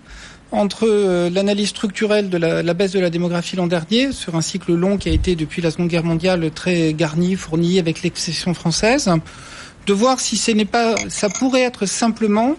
entre 0.51 0.87
euh, 0.87 1.29
l'analyse 1.29 1.69
structurelle 1.69 2.29
de 2.29 2.37
la, 2.37 2.63
la 2.63 2.73
baisse 2.73 2.91
de 2.91 2.99
la 2.99 3.09
démographie 3.09 3.55
l'an 3.55 3.67
dernier, 3.67 4.11
sur 4.11 4.35
un 4.35 4.41
cycle 4.41 4.73
long 4.73 4.97
qui 4.97 5.09
a 5.09 5.11
été 5.11 5.35
depuis 5.35 5.61
la 5.61 5.71
Seconde 5.71 5.89
Guerre 5.89 6.03
mondiale 6.03 6.49
très 6.51 6.93
garni, 6.93 7.35
fourni 7.35 7.79
avec 7.79 8.03
l'exception 8.03 8.53
française, 8.53 9.09
de 9.85 9.93
voir 9.93 10.19
si 10.19 10.37
ce 10.37 10.51
n'est 10.51 10.65
pas, 10.65 10.95
ça 11.09 11.29
pourrait 11.29 11.61
être 11.61 11.85
simplement 11.85 12.55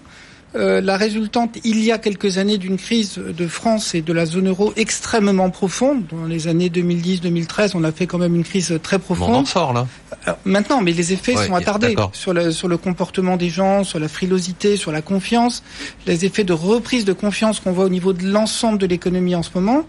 euh, 0.54 0.80
la 0.80 0.96
résultante 0.96 1.58
il 1.64 1.82
y 1.84 1.92
a 1.92 1.98
quelques 1.98 2.38
années 2.38 2.56
d'une 2.56 2.78
crise 2.78 3.18
de 3.18 3.46
France 3.46 3.94
et 3.94 4.00
de 4.00 4.12
la 4.12 4.24
zone 4.24 4.48
euro 4.48 4.72
extrêmement 4.76 5.50
profonde. 5.50 6.04
Dans 6.10 6.24
les 6.24 6.48
années 6.48 6.70
2010-2013, 6.70 7.72
on 7.74 7.84
a 7.84 7.92
fait 7.92 8.06
quand 8.06 8.18
même 8.18 8.34
une 8.34 8.44
crise 8.44 8.78
très 8.82 8.98
profonde. 8.98 9.30
on 9.30 9.34
en 9.34 9.44
sort 9.44 9.72
là. 9.72 9.86
Alors, 10.24 10.38
maintenant, 10.44 10.80
mais 10.80 10.92
les 10.92 11.12
effets 11.12 11.36
Ouais, 11.36 11.46
sont 11.46 11.54
attardés 11.54 11.94
sur 12.12 12.32
le, 12.32 12.50
sur 12.50 12.68
le 12.68 12.78
comportement 12.78 13.36
des 13.36 13.50
gens, 13.50 13.84
sur 13.84 13.98
la 13.98 14.08
frilosité, 14.08 14.76
sur 14.76 14.90
la 14.90 15.02
confiance. 15.02 15.62
Les 16.06 16.24
effets 16.24 16.44
de 16.44 16.54
reprise 16.54 17.04
de 17.04 17.12
confiance 17.12 17.60
qu'on 17.60 17.72
voit 17.72 17.84
au 17.84 17.90
niveau 17.90 18.12
de 18.12 18.26
l'ensemble 18.26 18.78
de 18.78 18.86
l'économie 18.86 19.34
en 19.34 19.42
ce 19.42 19.50
moment 19.54 19.84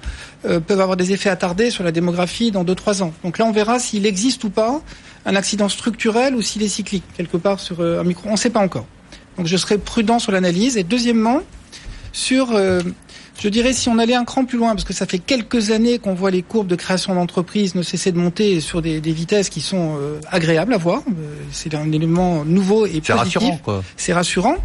euh, 0.45 0.60
peuvent 0.60 0.82
avoir 0.82 0.98
des 0.98 1.13
effets 1.13 1.30
attardés 1.30 1.72
sur 1.72 1.84
la 1.84 1.91
démographie 1.91 2.52
dans 2.52 2.65
2-3 2.65 3.04
ans. 3.04 3.13
Donc 3.24 3.38
là, 3.38 3.45
on 3.45 3.52
verra 3.52 3.80
s'il 3.80 4.06
existe 4.06 4.43
ou 4.43 4.50
pas 4.50 4.82
un 5.26 5.36
accident 5.36 5.69
structurel 5.69 6.36
ou 6.36 6.41
s'il 6.41 6.63
est 6.63 6.69
cyclique, 6.69 7.04
quelque 7.15 7.38
part 7.38 7.60
sur 7.60 7.80
euh, 7.80 8.02
un 8.02 8.04
micro. 8.04 8.28
On 8.28 8.34
ne 8.34 8.38
sait 8.38 8.50
pas 8.50 8.62
encore. 8.62 8.86
Donc 9.39 9.47
je 9.47 9.56
serai 9.58 9.78
prudent 9.78 10.19
sur 10.19 10.34
l'analyse. 10.34 10.75
Et 10.75 10.84
deuxièmement, 10.84 11.39
sur, 12.12 12.52
euh, 12.52 12.82
je 13.39 13.47
dirais, 13.47 13.71
si 13.71 13.88
on 13.88 13.97
allait 13.97 14.13
un 14.13 14.25
cran 14.25 14.43
plus 14.43 14.58
loin, 14.58 14.71
parce 14.75 14.84
que 14.84 14.91
ça 14.93 15.06
fait 15.06 15.17
quelques 15.19 15.71
années 15.71 15.97
qu'on 15.97 16.13
voit 16.13 16.30
les 16.30 16.41
courbes 16.41 16.67
de 16.67 16.75
création 16.75 17.15
d'entreprises 17.15 17.73
ne 17.73 17.82
cesser 17.82 18.12
de 18.12 18.17
monter 18.17 18.60
sur 18.60 18.82
des, 18.82 18.99
des 18.99 19.13
vitesses 19.13 19.47
qui 19.47 19.62
sont 19.62 19.95
euh, 19.97 20.19
agréables 20.30 20.73
à 20.73 20.78
voir. 20.78 21.04
Euh, 21.08 21.12
C'est 21.54 21.73
un 21.73 21.89
élément 21.93 22.43
nouveau 22.43 22.86
et 22.86 23.02
C'est 23.02 23.13
positif. 23.13 23.15
rassurant 23.17 23.58
quoi. 23.63 23.84
C'est 23.95 24.12
rassurant. 24.12 24.58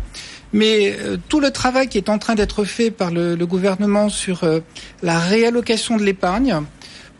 Mais 0.52 0.96
euh, 1.00 1.16
tout 1.28 1.38
le 1.38 1.52
travail 1.52 1.86
qui 1.88 1.98
est 1.98 2.08
en 2.08 2.18
train 2.18 2.34
d'être 2.34 2.64
fait 2.64 2.90
par 2.90 3.12
le, 3.12 3.36
le 3.36 3.46
gouvernement 3.46 4.08
sur 4.08 4.42
euh, 4.42 4.58
la 5.04 5.20
réallocation 5.20 5.96
de 5.96 6.02
l'épargne, 6.02 6.62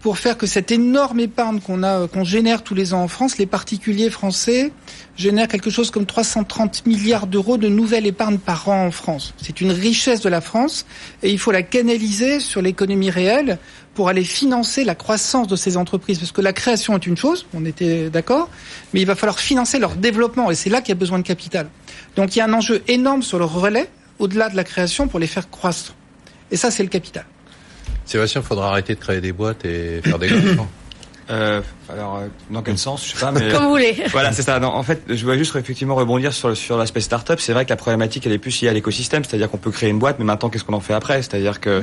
pour 0.04 0.18
faire 0.18 0.36
que 0.36 0.46
cette 0.46 0.70
énorme 0.70 1.18
épargne 1.20 1.60
qu'on 1.60 1.82
a, 1.82 2.00
euh, 2.00 2.06
qu'on 2.06 2.24
génère 2.24 2.62
tous 2.62 2.74
les 2.74 2.92
ans 2.92 3.00
en 3.00 3.08
France, 3.08 3.38
les 3.38 3.46
particuliers 3.46 4.10
français 4.10 4.70
génèrent 5.16 5.48
quelque 5.48 5.70
chose 5.70 5.90
comme 5.90 6.04
330 6.04 6.84
milliards 6.84 7.26
d'euros 7.26 7.56
de 7.56 7.68
nouvelle 7.68 8.04
épargne 8.04 8.36
par 8.36 8.68
an 8.68 8.84
en 8.84 8.90
France. 8.90 9.32
C'est 9.40 9.62
une 9.62 9.70
richesse 9.70 10.20
de 10.20 10.28
la 10.28 10.42
France 10.42 10.84
et 11.22 11.30
il 11.30 11.38
faut 11.38 11.52
la 11.52 11.62
canaliser 11.62 12.38
sur 12.38 12.60
l'économie 12.60 13.08
réelle 13.08 13.58
pour 13.94 14.10
aller 14.10 14.24
financer 14.24 14.84
la 14.84 14.94
croissance 14.94 15.48
de 15.48 15.56
ces 15.56 15.78
entreprises. 15.78 16.18
Parce 16.18 16.32
que 16.32 16.42
la 16.42 16.52
création 16.52 16.94
est 16.96 17.06
une 17.06 17.16
chose, 17.16 17.46
on 17.54 17.64
était 17.64 18.10
d'accord, 18.10 18.50
mais 18.92 19.00
il 19.00 19.06
va 19.06 19.14
falloir 19.14 19.40
financer 19.40 19.78
leur 19.78 19.96
développement 19.96 20.50
et 20.50 20.54
c'est 20.54 20.68
là 20.68 20.82
qu'il 20.82 20.90
y 20.90 20.92
a 20.92 21.00
besoin 21.00 21.18
de 21.18 21.26
capital. 21.26 21.66
Donc 22.14 22.36
il 22.36 22.40
y 22.40 22.42
a 22.42 22.44
un 22.44 22.52
enjeu 22.52 22.82
énorme 22.88 23.22
sur 23.22 23.38
le 23.38 23.46
relais, 23.46 23.88
au-delà 24.18 24.50
de 24.50 24.56
la 24.56 24.64
création, 24.64 25.08
pour 25.08 25.18
les 25.18 25.26
faire 25.26 25.48
croître. 25.48 25.94
Et 26.50 26.58
ça, 26.58 26.70
c'est 26.70 26.82
le 26.82 26.90
capital. 26.90 27.24
Sébastien, 28.04 28.42
faudra 28.42 28.70
arrêter 28.70 28.94
de 28.94 29.00
créer 29.00 29.20
des 29.20 29.32
boîtes 29.32 29.64
et 29.64 30.00
faire 30.02 30.18
des 30.18 30.28
gosses. 30.28 30.58
Alors, 31.94 32.16
euh, 32.16 32.26
dans 32.50 32.62
quel 32.62 32.76
sens 32.76 33.07
Je 33.07 33.12
sais 33.14 33.20
pas, 33.20 33.30
mais... 33.30 33.48
Comme 33.52 33.64
vous 33.64 33.70
voulez. 33.70 33.96
Voilà, 34.11 34.33
c'est 34.33 34.42
ça. 34.42 34.59
Non, 34.59 34.68
en 34.68 34.83
fait, 34.83 35.02
je 35.09 35.24
voulais 35.24 35.38
juste 35.38 35.54
effectivement 35.54 35.94
rebondir 35.94 36.33
sur, 36.33 36.57
sur 36.57 36.76
l'aspect 36.76 37.00
startup. 37.00 37.40
C'est 37.40 37.52
vrai 37.52 37.64
que 37.64 37.70
la 37.70 37.76
problématique, 37.76 38.26
elle 38.26 38.33
est 38.33 38.38
plus 38.38 38.61
liée 38.61 38.68
à 38.68 38.72
l'écosystème. 38.72 39.24
C'est-à-dire 39.24 39.50
qu'on 39.50 39.59
peut 39.59 39.70
créer 39.70 39.90
une 39.90 39.98
boîte, 39.98 40.16
mais 40.18 40.24
maintenant, 40.24 40.48
qu'est-ce 40.50 40.64
qu'on 40.64 40.74
en 40.74 40.80
fait 40.80 40.94
après? 40.94 41.22
C'est-à-dire 41.22 41.61
que 41.61 41.83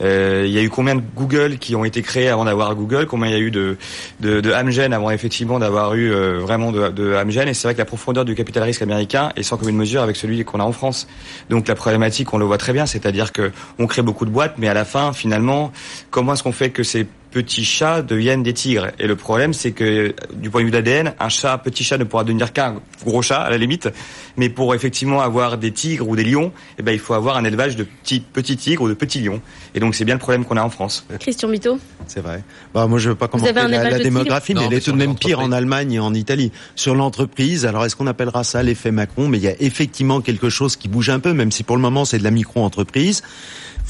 euh, 0.00 0.44
il 0.46 0.52
y 0.52 0.58
a 0.58 0.62
eu 0.62 0.70
combien 0.70 0.96
de 0.96 1.02
Google 1.16 1.58
qui 1.58 1.76
ont 1.76 1.84
été 1.84 2.02
créés 2.02 2.28
avant 2.28 2.44
d'avoir 2.44 2.74
Google? 2.74 3.06
Combien 3.06 3.28
il 3.28 3.32
y 3.32 3.36
a 3.36 3.40
eu 3.40 3.50
de, 3.50 3.76
de, 4.20 4.40
de 4.40 4.52
Amgen 4.52 4.92
avant 4.92 5.10
effectivement 5.10 5.58
d'avoir 5.58 5.94
eu 5.94 6.12
euh, 6.12 6.38
vraiment 6.40 6.72
de, 6.72 6.88
de 6.88 7.14
Amgen? 7.14 7.48
Et 7.48 7.54
c'est 7.54 7.68
vrai 7.68 7.74
que 7.74 7.78
la 7.78 7.84
profondeur 7.84 8.24
du 8.24 8.34
capital 8.34 8.64
risque 8.64 8.82
américain 8.82 9.32
est 9.36 9.42
sans 9.42 9.56
commune 9.56 9.76
mesure 9.76 10.02
avec 10.02 10.16
celui 10.16 10.44
qu'on 10.44 10.60
a 10.60 10.64
en 10.64 10.72
France. 10.72 11.06
Donc 11.50 11.68
la 11.68 11.74
problématique, 11.74 12.32
on 12.32 12.38
le 12.38 12.44
voit 12.44 12.58
très 12.58 12.72
bien. 12.72 12.86
C'est-à-dire 12.86 13.32
que 13.32 13.52
on 13.78 13.86
crée 13.86 14.02
beaucoup 14.02 14.24
de 14.24 14.30
boîtes, 14.30 14.54
mais 14.58 14.68
à 14.68 14.74
la 14.74 14.84
fin, 14.84 15.12
finalement, 15.12 15.72
comment 16.10 16.34
est-ce 16.34 16.42
qu'on 16.42 16.52
fait 16.52 16.70
que 16.70 16.82
ces 16.82 17.06
petits 17.30 17.64
chats 17.64 18.02
deviennent 18.02 18.42
des 18.42 18.52
tigres? 18.52 18.88
Et 18.98 19.06
le 19.06 19.16
problème, 19.16 19.51
c'est 19.52 19.72
que 19.72 20.14
du 20.34 20.50
point 20.50 20.60
de 20.60 20.66
vue 20.66 20.70
d'ADN, 20.70 21.14
un 21.18 21.28
chat, 21.28 21.52
un 21.52 21.58
petit 21.58 21.84
chat 21.84 21.98
ne 21.98 22.04
pourra 22.04 22.24
devenir 22.24 22.52
qu'un 22.52 22.76
gros 23.04 23.22
chat 23.22 23.40
à 23.40 23.50
la 23.50 23.58
limite. 23.58 23.88
Mais 24.36 24.48
pour 24.48 24.74
effectivement 24.74 25.20
avoir 25.20 25.58
des 25.58 25.72
tigres 25.72 26.08
ou 26.08 26.16
des 26.16 26.24
lions, 26.24 26.52
eh 26.78 26.82
ben, 26.82 26.92
il 26.92 26.98
faut 26.98 27.14
avoir 27.14 27.36
un 27.36 27.44
élevage 27.44 27.76
de 27.76 27.84
petits, 27.84 28.20
petits 28.20 28.56
tigres 28.56 28.82
ou 28.82 28.88
de 28.88 28.94
petits 28.94 29.20
lions. 29.20 29.40
Et 29.74 29.80
donc 29.80 29.94
c'est 29.94 30.04
bien 30.04 30.14
le 30.14 30.20
problème 30.20 30.44
qu'on 30.44 30.56
a 30.56 30.62
en 30.62 30.70
France. 30.70 31.06
Christian 31.20 31.48
Mito. 31.48 31.78
C'est 32.06 32.20
vrai. 32.20 32.42
Bah, 32.74 32.86
moi, 32.86 32.98
je 32.98 33.10
veux 33.10 33.14
pas 33.14 33.28
commenter 33.28 33.50
avez 33.50 33.60
un 33.60 33.68
la, 33.68 33.76
élevage 33.76 33.92
la 33.92 33.98
de 33.98 34.02
tigres 34.04 34.18
démographie, 34.18 34.54
mais 34.54 34.64
elle 34.66 34.74
est 34.74 34.80
tout 34.80 34.92
de 34.92 34.96
même 34.96 35.16
pire 35.16 35.40
en 35.40 35.52
Allemagne 35.52 35.92
et 35.92 36.00
en 36.00 36.14
Italie. 36.14 36.52
Sur 36.76 36.94
l'entreprise, 36.94 37.66
alors 37.66 37.84
est-ce 37.84 37.96
qu'on 37.96 38.06
appellera 38.06 38.44
ça 38.44 38.62
l'effet 38.62 38.90
Macron? 38.90 39.28
Mais 39.28 39.38
il 39.38 39.44
y 39.44 39.48
a 39.48 39.54
effectivement 39.60 40.20
quelque 40.20 40.48
chose 40.48 40.76
qui 40.76 40.88
bouge 40.88 41.10
un 41.10 41.20
peu, 41.20 41.32
même 41.32 41.52
si 41.52 41.62
pour 41.62 41.76
le 41.76 41.82
moment 41.82 42.04
c'est 42.04 42.18
de 42.18 42.24
la 42.24 42.30
micro-entreprise. 42.30 43.22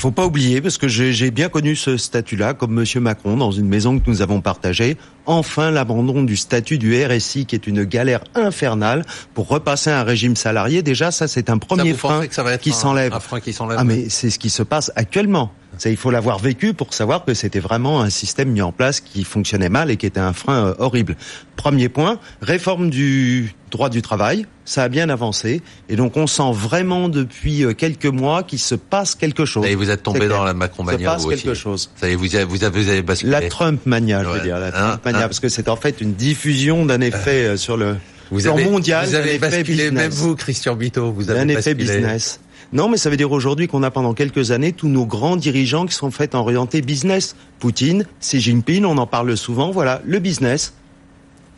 Faut 0.03 0.11
pas 0.11 0.27
oublier, 0.27 0.61
parce 0.61 0.79
que 0.79 0.89
j'ai 0.89 1.31
bien 1.31 1.49
connu 1.49 1.77
ce 1.77 1.97
statut-là, 1.97 2.55
comme 2.55 2.73
Monsieur 2.73 2.99
Macron, 2.99 3.37
dans 3.37 3.53
une 3.53 3.69
maison 3.69 4.01
que 4.01 4.11
nous 4.11 4.21
avons 4.21 4.41
partagée. 4.41 4.97
Enfin, 5.27 5.71
l'abandon 5.71 6.25
du 6.25 6.37
statut 6.37 6.77
du 6.77 7.01
RSI, 7.05 7.47
qui 7.47 7.55
est 7.55 7.69
une 7.69 7.85
galère 7.85 8.25
infernale, 8.35 9.05
pour 9.33 9.47
repasser 9.47 9.91
à 9.91 10.01
un 10.01 10.03
régime 10.03 10.35
salarié. 10.35 10.83
Déjà, 10.83 11.13
ça, 11.13 11.29
c'est 11.29 11.51
un 11.51 11.53
Ça, 11.53 11.59
premier 11.61 11.93
vous 11.93 11.99
frein 11.99 12.27
que 12.27 12.35
ça 12.35 12.43
va 12.43 12.55
être 12.55 12.63
qui 12.63 12.73
s'enlève. 12.73 13.15
Un 13.15 13.21
frein 13.21 13.39
qui 13.39 13.53
s'enlève. 13.53 13.79
Ah 13.81 13.85
mais 13.85 14.09
c'est 14.09 14.31
ce 14.31 14.41
qui 14.41 14.51
se 14.51 14.65
passe 14.65 14.91
actuellement. 14.97 15.53
Il 15.85 15.97
faut 15.97 16.11
l'avoir 16.11 16.39
vécu 16.39 16.75
pour 16.75 16.93
savoir 16.95 17.25
que 17.25 17.35
c'était 17.35 17.61
vraiment 17.61 18.03
un 18.03 18.11
système 18.11 18.51
mis 18.51 18.63
en 18.63 18.73
place 18.73 19.01
qui 19.01 19.25
fonctionnait 19.25 19.69
mal 19.69 19.91
et 19.91 19.97
qui 19.97 20.07
était 20.07 20.21
un 20.21 20.33
frein 20.33 20.67
euh, 20.67 20.75
horrible. 20.79 21.17
Premier 21.57 21.89
point, 21.89 22.19
réforme 22.41 22.91
du 22.91 23.55
droit 23.71 23.89
du 23.89 24.03
travail, 24.03 24.47
ça 24.65 24.85
a 24.85 24.89
bien 24.89 25.09
avancé 25.09 25.63
et 25.89 25.97
donc 25.97 26.17
on 26.17 26.27
sent 26.27 26.53
vraiment 26.53 27.09
depuis 27.09 27.65
euh, 27.65 27.73
quelques 27.73 28.07
mois 28.07 28.43
qu'il 28.43 28.59
se 28.59 28.75
passe 28.75 29.15
quelque 29.15 29.45
chose. 29.45 29.67
Et 29.67 29.75
vous 29.75 29.91
êtes 29.91 30.03
tombé 30.03 30.29
dans 30.29 30.45
la 30.45 30.55
Macron 30.55 30.85
se 30.85 30.91
mania 30.91 31.13
passe 31.13 31.23
vous 31.23 31.33
aussi. 31.33 31.55
chose. 31.55 31.91
Ça 31.97 32.09
y 32.09 32.13
est, 32.13 32.15
vous 32.15 32.35
avez, 32.37 32.45
vous 32.45 32.65
avez, 32.65 32.83
vous 32.83 32.89
avez 32.89 33.03
basculé. 33.03 33.33
La 33.33 33.49
Trump 33.49 33.81
mania, 33.87 34.23
je 34.23 34.29
veux 34.29 34.41
dire, 34.41 34.59
la 34.59 34.69
Hein, 34.69 34.71
Trump 34.71 35.05
mania, 35.05 35.19
hein. 35.21 35.23
parce 35.23 35.41
que 35.41 35.49
c'est 35.49 35.69
en 35.69 35.77
fait 35.77 36.01
une 36.01 36.15
diffusion 36.15 36.85
d'un 36.85 37.01
effet 37.01 37.47
euh, 37.47 37.57
sur 37.57 37.77
le 37.77 37.97
vous 38.31 38.41
plan 38.41 38.55
avez, 38.55 38.65
mondial, 38.65 39.07
vous 39.07 39.15
avez 39.15 39.35
effet 39.35 39.39
basculé, 39.39 39.85
business. 39.85 39.93
même 39.93 40.11
vous, 40.11 40.37
Christian 40.37 40.77
Bito, 40.77 41.13
vous 41.13 41.31
avez 41.31 41.41
un 41.41 41.49
effet 41.49 41.75
basculé. 41.75 41.99
business. 41.99 42.41
Non, 42.73 42.89
mais 42.89 42.97
ça 42.97 43.11
veut 43.11 43.17
dire 43.19 43.31
aujourd'hui 43.33 43.69
qu'on 43.69 43.83
a 43.83 43.91
pendant 43.91 44.15
quelques 44.15 44.51
années 44.51 44.73
tous 44.73 44.89
nos 44.89 45.05
grands 45.05 45.37
dirigeants 45.37 45.85
qui 45.87 45.95
sont 45.95 46.11
faits 46.11 46.35
orientés 46.35 46.81
business. 46.81 47.37
Poutine, 47.59 48.07
Xi 48.21 48.41
Jinping, 48.41 48.85
on 48.87 48.97
en 48.97 49.07
parle 49.07 49.37
souvent. 49.37 49.71
Voilà, 49.71 50.01
le 50.07 50.19
business. 50.21 50.73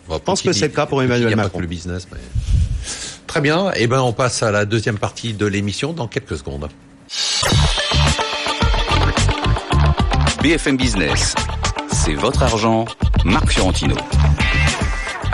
Bon, 0.09 0.15
Je 0.17 0.21
pense 0.21 0.41
Poutine, 0.41 0.53
que 0.53 0.59
c'est 0.59 0.69
le 0.69 0.75
cas 0.75 0.87
pour 0.87 1.03
Emmanuel 1.03 1.29
il 1.29 1.31
y 1.31 1.35
a 1.35 1.37
pas 1.37 1.45
Macron. 1.45 1.59
que 1.59 1.63
le 1.63 1.69
business. 1.69 2.09
mais- 2.13 2.19
Très 3.29 3.41
bien. 3.41 3.71
Eh 3.77 3.87
ben, 3.87 4.01
on 4.01 4.13
passe 4.13 4.43
à 4.43 4.51
la 4.51 4.65
deuxième 4.65 4.99
partie 4.99 5.33
de 5.35 5.47
l'émission 5.47 5.93
dans 5.93 6.07
quelques 6.09 6.37
secondes. 6.37 6.69
BFM 10.43 10.77
Business, 10.77 11.35
c'est 11.93 12.15
votre 12.15 12.43
argent, 12.43 12.85
Marc 13.25 13.51
Fiorentino. 13.51 13.97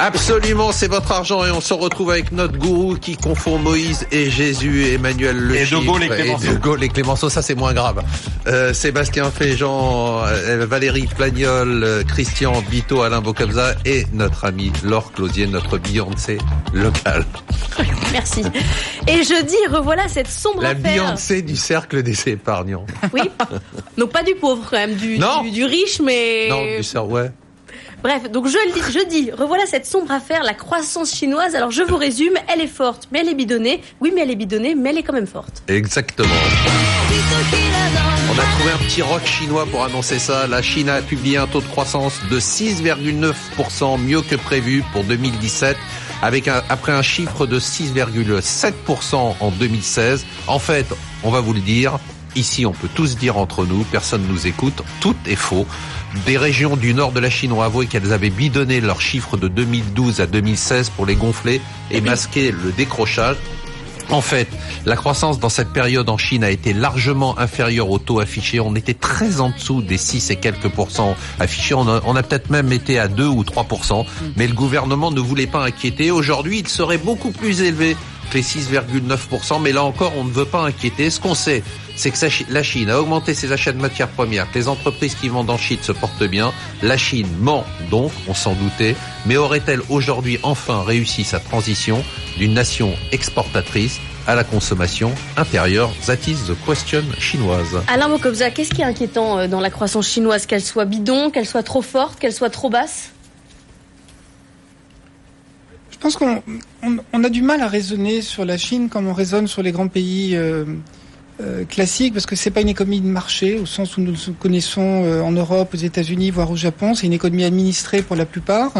Absolument, 0.02 0.72
c'est 0.72 0.88
votre 0.88 1.12
argent 1.12 1.44
et 1.44 1.50
on 1.50 1.60
se 1.60 1.74
retrouve 1.74 2.10
avec 2.10 2.32
notre 2.32 2.56
gourou 2.56 2.94
qui 2.96 3.18
confond 3.18 3.58
Moïse 3.58 4.06
et 4.10 4.30
Jésus 4.30 4.84
et 4.86 4.94
Emmanuel 4.94 5.36
Le 5.36 5.56
Et 5.56 5.66
De 5.66 5.76
Gaulle 5.84 6.04
et 6.04 6.08
Clémenceau. 6.08 6.46
De 6.46 6.56
Gaulle 6.56 6.82
et 6.84 6.88
Clémenceau, 6.88 7.28
ça 7.28 7.42
c'est 7.42 7.54
moins 7.54 7.74
grave. 7.74 8.02
Euh, 8.46 8.72
Sébastien 8.72 9.30
Féjean, 9.30 10.22
euh, 10.24 10.64
Valérie 10.66 11.06
Plagnol, 11.06 11.84
euh, 11.84 12.02
Christian 12.02 12.62
Bito, 12.70 13.02
Alain 13.02 13.20
Bocabza 13.20 13.74
et 13.84 14.06
notre 14.14 14.46
ami 14.46 14.72
Laure 14.84 15.12
Closier, 15.12 15.46
notre 15.46 15.76
Beyoncé 15.76 16.38
locale. 16.72 17.26
Merci. 18.12 18.42
Et 19.06 19.22
jeudi, 19.22 19.56
revoilà 19.70 20.08
cette 20.08 20.30
sombre 20.30 20.62
La 20.62 20.70
affaire. 20.70 20.94
Beyoncé 20.94 21.42
du 21.42 21.56
cercle 21.56 22.02
des 22.02 22.16
épargnants. 22.26 22.86
Oui. 23.12 23.20
Donc 23.98 24.12
pas 24.12 24.22
du 24.22 24.34
pauvre 24.34 24.62
quand 24.70 24.78
même, 24.78 24.94
du, 24.94 25.18
Non. 25.18 25.42
du, 25.42 25.50
du 25.50 25.64
riche, 25.66 26.00
mais. 26.02 26.48
Non, 26.48 26.64
du 26.78 26.82
cercle, 26.82 27.08
ouais. 27.10 27.30
Bref, 28.02 28.30
donc 28.30 28.46
je 28.46 28.56
je 28.90 29.08
dis, 29.08 29.30
revoilà 29.30 29.66
cette 29.66 29.84
sombre 29.84 30.10
affaire, 30.10 30.42
la 30.42 30.54
croissance 30.54 31.14
chinoise. 31.14 31.54
Alors 31.54 31.70
je 31.70 31.82
vous 31.82 31.96
résume, 31.96 32.32
elle 32.48 32.62
est 32.62 32.66
forte, 32.66 33.08
mais 33.12 33.20
elle 33.20 33.28
est 33.28 33.34
bidonnée. 33.34 33.82
Oui, 34.00 34.10
mais 34.14 34.22
elle 34.22 34.30
est 34.30 34.36
bidonnée, 34.36 34.74
mais 34.74 34.90
elle 34.90 34.98
est 34.98 35.02
quand 35.02 35.12
même 35.12 35.26
forte. 35.26 35.62
Exactement. 35.68 36.28
On 38.28 38.38
a 38.38 38.42
trouvé 38.56 38.72
un 38.72 38.78
petit 38.86 39.02
rock 39.02 39.24
chinois 39.26 39.66
pour 39.66 39.84
annoncer 39.84 40.18
ça. 40.18 40.46
La 40.46 40.62
Chine 40.62 40.88
a 40.88 41.02
publié 41.02 41.36
un 41.36 41.46
taux 41.46 41.60
de 41.60 41.66
croissance 41.66 42.20
de 42.30 42.40
6,9%, 42.40 44.00
mieux 44.00 44.22
que 44.22 44.36
prévu 44.36 44.82
pour 44.92 45.04
2017, 45.04 45.76
avec 46.22 46.48
après 46.48 46.92
un 46.92 47.02
chiffre 47.02 47.46
de 47.46 47.60
6,7% 47.60 49.34
en 49.40 49.50
2016. 49.50 50.24
En 50.46 50.58
fait, 50.58 50.86
on 51.22 51.30
va 51.30 51.40
vous 51.40 51.52
le 51.52 51.60
dire, 51.60 51.98
ici 52.36 52.66
on 52.66 52.72
peut 52.72 52.88
tous 52.94 53.16
dire 53.16 53.36
entre 53.36 53.64
nous, 53.64 53.84
personne 53.84 54.26
nous 54.28 54.46
écoute, 54.46 54.82
tout 55.00 55.16
est 55.26 55.36
faux. 55.36 55.66
Des 56.26 56.36
régions 56.36 56.76
du 56.76 56.94
nord 56.94 57.12
de 57.12 57.20
la 57.20 57.30
Chine 57.30 57.52
ont 57.52 57.62
avoué 57.62 57.86
qu'elles 57.86 58.12
avaient 58.12 58.30
bidonné 58.30 58.80
leurs 58.80 59.00
chiffres 59.00 59.36
de 59.36 59.48
2012 59.48 60.20
à 60.20 60.26
2016 60.26 60.90
pour 60.90 61.06
les 61.06 61.14
gonfler 61.14 61.60
et 61.90 62.00
masquer 62.00 62.50
le 62.50 62.72
décrochage. 62.72 63.36
En 64.10 64.20
fait, 64.20 64.48
la 64.86 64.96
croissance 64.96 65.38
dans 65.38 65.48
cette 65.48 65.72
période 65.72 66.08
en 66.08 66.18
Chine 66.18 66.42
a 66.42 66.50
été 66.50 66.72
largement 66.72 67.38
inférieure 67.38 67.90
au 67.90 68.00
taux 68.00 68.18
affiché. 68.18 68.58
On 68.58 68.74
était 68.74 68.94
très 68.94 69.40
en 69.40 69.50
dessous 69.50 69.82
des 69.82 69.98
6 69.98 70.30
et 70.30 70.36
quelques 70.36 70.68
pourcents 70.68 71.14
affichés. 71.38 71.74
On 71.74 71.86
a, 71.88 72.22
peut-être 72.24 72.50
même 72.50 72.72
été 72.72 72.98
à 72.98 73.06
2 73.06 73.24
ou 73.26 73.44
3% 73.44 74.04
mais 74.36 74.48
le 74.48 74.54
gouvernement 74.54 75.12
ne 75.12 75.20
voulait 75.20 75.46
pas 75.46 75.64
inquiéter. 75.64 76.10
Aujourd'hui, 76.10 76.58
il 76.58 76.68
serait 76.68 76.98
beaucoup 76.98 77.30
plus 77.30 77.62
élevé 77.62 77.96
les 78.34 78.42
6,9%, 78.42 79.60
mais 79.60 79.72
là 79.72 79.82
encore, 79.82 80.12
on 80.16 80.24
ne 80.24 80.30
veut 80.30 80.44
pas 80.44 80.62
inquiéter. 80.62 81.10
Ce 81.10 81.20
qu'on 81.20 81.34
sait, 81.34 81.62
c'est 81.96 82.10
que 82.10 82.52
la 82.52 82.62
Chine 82.62 82.90
a 82.90 83.00
augmenté 83.00 83.34
ses 83.34 83.52
achats 83.52 83.72
de 83.72 83.80
matières 83.80 84.08
premières, 84.08 84.50
que 84.50 84.58
les 84.58 84.68
entreprises 84.68 85.14
qui 85.14 85.28
vendent 85.28 85.50
en 85.50 85.58
Chine 85.58 85.78
se 85.82 85.92
portent 85.92 86.24
bien. 86.24 86.52
La 86.82 86.96
Chine 86.96 87.28
ment 87.40 87.64
donc, 87.90 88.12
on 88.28 88.34
s'en 88.34 88.54
doutait, 88.54 88.96
mais 89.26 89.36
aurait-elle 89.36 89.80
aujourd'hui 89.88 90.38
enfin 90.42 90.82
réussi 90.82 91.24
sa 91.24 91.40
transition 91.40 92.02
d'une 92.38 92.54
nation 92.54 92.94
exportatrice 93.12 94.00
à 94.26 94.34
la 94.34 94.44
consommation 94.44 95.12
intérieure? 95.36 95.90
That 96.06 96.28
is 96.28 96.36
the 96.46 96.56
question 96.66 97.02
chinoise. 97.18 97.82
Alain 97.88 98.08
Mokobza, 98.08 98.50
qu'est-ce 98.50 98.70
qui 98.70 98.82
est 98.82 98.84
inquiétant 98.84 99.38
euh, 99.38 99.48
dans 99.48 99.60
la 99.60 99.70
croissance 99.70 100.08
chinoise? 100.08 100.46
Qu'elle 100.46 100.62
soit 100.62 100.84
bidon, 100.84 101.30
qu'elle 101.30 101.46
soit 101.46 101.62
trop 101.62 101.82
forte, 101.82 102.18
qu'elle 102.18 102.32
soit 102.32 102.50
trop 102.50 102.70
basse? 102.70 103.10
Pense 106.00 106.16
qu'on 106.16 106.42
on, 107.12 107.24
a 107.24 107.28
du 107.28 107.42
mal 107.42 107.60
à 107.60 107.68
raisonner 107.68 108.22
sur 108.22 108.44
la 108.44 108.56
Chine 108.56 108.88
comme 108.88 109.06
on 109.06 109.12
raisonne 109.12 109.46
sur 109.46 109.62
les 109.62 109.70
grands 109.70 109.88
pays 109.88 110.34
euh, 110.34 110.64
euh, 111.40 111.64
classiques, 111.64 112.14
parce 112.14 112.26
que 112.26 112.36
c'est 112.36 112.50
pas 112.50 112.62
une 112.62 112.68
économie 112.68 113.00
de 113.00 113.06
marché 113.06 113.58
au 113.58 113.66
sens 113.66 113.96
où 113.96 114.00
nous 114.00 114.14
connaissons 114.38 115.04
euh, 115.04 115.20
en 115.20 115.32
Europe, 115.32 115.74
aux 115.74 115.78
États-Unis, 115.78 116.30
voire 116.30 116.50
au 116.50 116.56
Japon. 116.56 116.94
C'est 116.94 117.06
une 117.06 117.12
économie 117.12 117.44
administrée 117.44 118.02
pour 118.02 118.16
la 118.16 118.26
plupart 118.26 118.72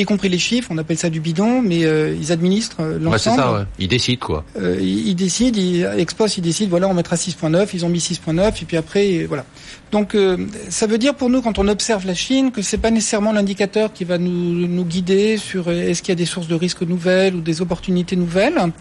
y 0.00 0.04
compris 0.04 0.28
les 0.28 0.38
chiffres, 0.38 0.68
on 0.70 0.78
appelle 0.78 0.96
ça 0.96 1.10
du 1.10 1.20
bidon, 1.20 1.62
mais 1.62 1.84
euh, 1.84 2.16
ils 2.18 2.32
administrent 2.32 2.80
euh, 2.80 2.98
l'ensemble. 2.98 3.10
Ouais, 3.10 3.18
c'est 3.18 3.30
ça, 3.30 3.52
ouais. 3.52 3.64
Ils 3.78 3.88
décident 3.88 4.26
quoi. 4.26 4.44
Euh, 4.58 4.78
ils, 4.80 5.08
ils, 5.08 5.14
décident, 5.14 5.58
ils, 5.58 5.84
Expos, 5.98 6.36
ils 6.36 6.42
décident, 6.42 6.70
voilà, 6.70 6.88
on 6.88 6.94
mettra 6.94 7.16
6.9, 7.16 7.68
ils 7.74 7.84
ont 7.84 7.88
mis 7.88 7.98
6.9, 7.98 8.62
et 8.62 8.64
puis 8.64 8.76
après, 8.76 9.24
voilà. 9.24 9.44
Donc, 9.92 10.14
euh, 10.14 10.38
ça 10.70 10.86
veut 10.86 10.96
dire 10.96 11.14
pour 11.14 11.28
nous, 11.28 11.42
quand 11.42 11.58
on 11.58 11.68
observe 11.68 12.06
la 12.06 12.14
Chine, 12.14 12.50
que 12.50 12.62
c'est 12.62 12.78
pas 12.78 12.90
nécessairement 12.90 13.30
l'indicateur 13.30 13.92
qui 13.92 14.04
va 14.04 14.16
nous, 14.16 14.66
nous 14.66 14.84
guider 14.86 15.36
sur 15.36 15.70
est-ce 15.70 16.00
qu'il 16.00 16.08
y 16.08 16.12
a 16.12 16.16
des 16.16 16.24
sources 16.24 16.48
de 16.48 16.54
risques 16.54 16.80
nouvelles 16.80 17.34
ou 17.34 17.42
des 17.42 17.60
opportunités 17.60 18.16
nouvelles. 18.16 18.72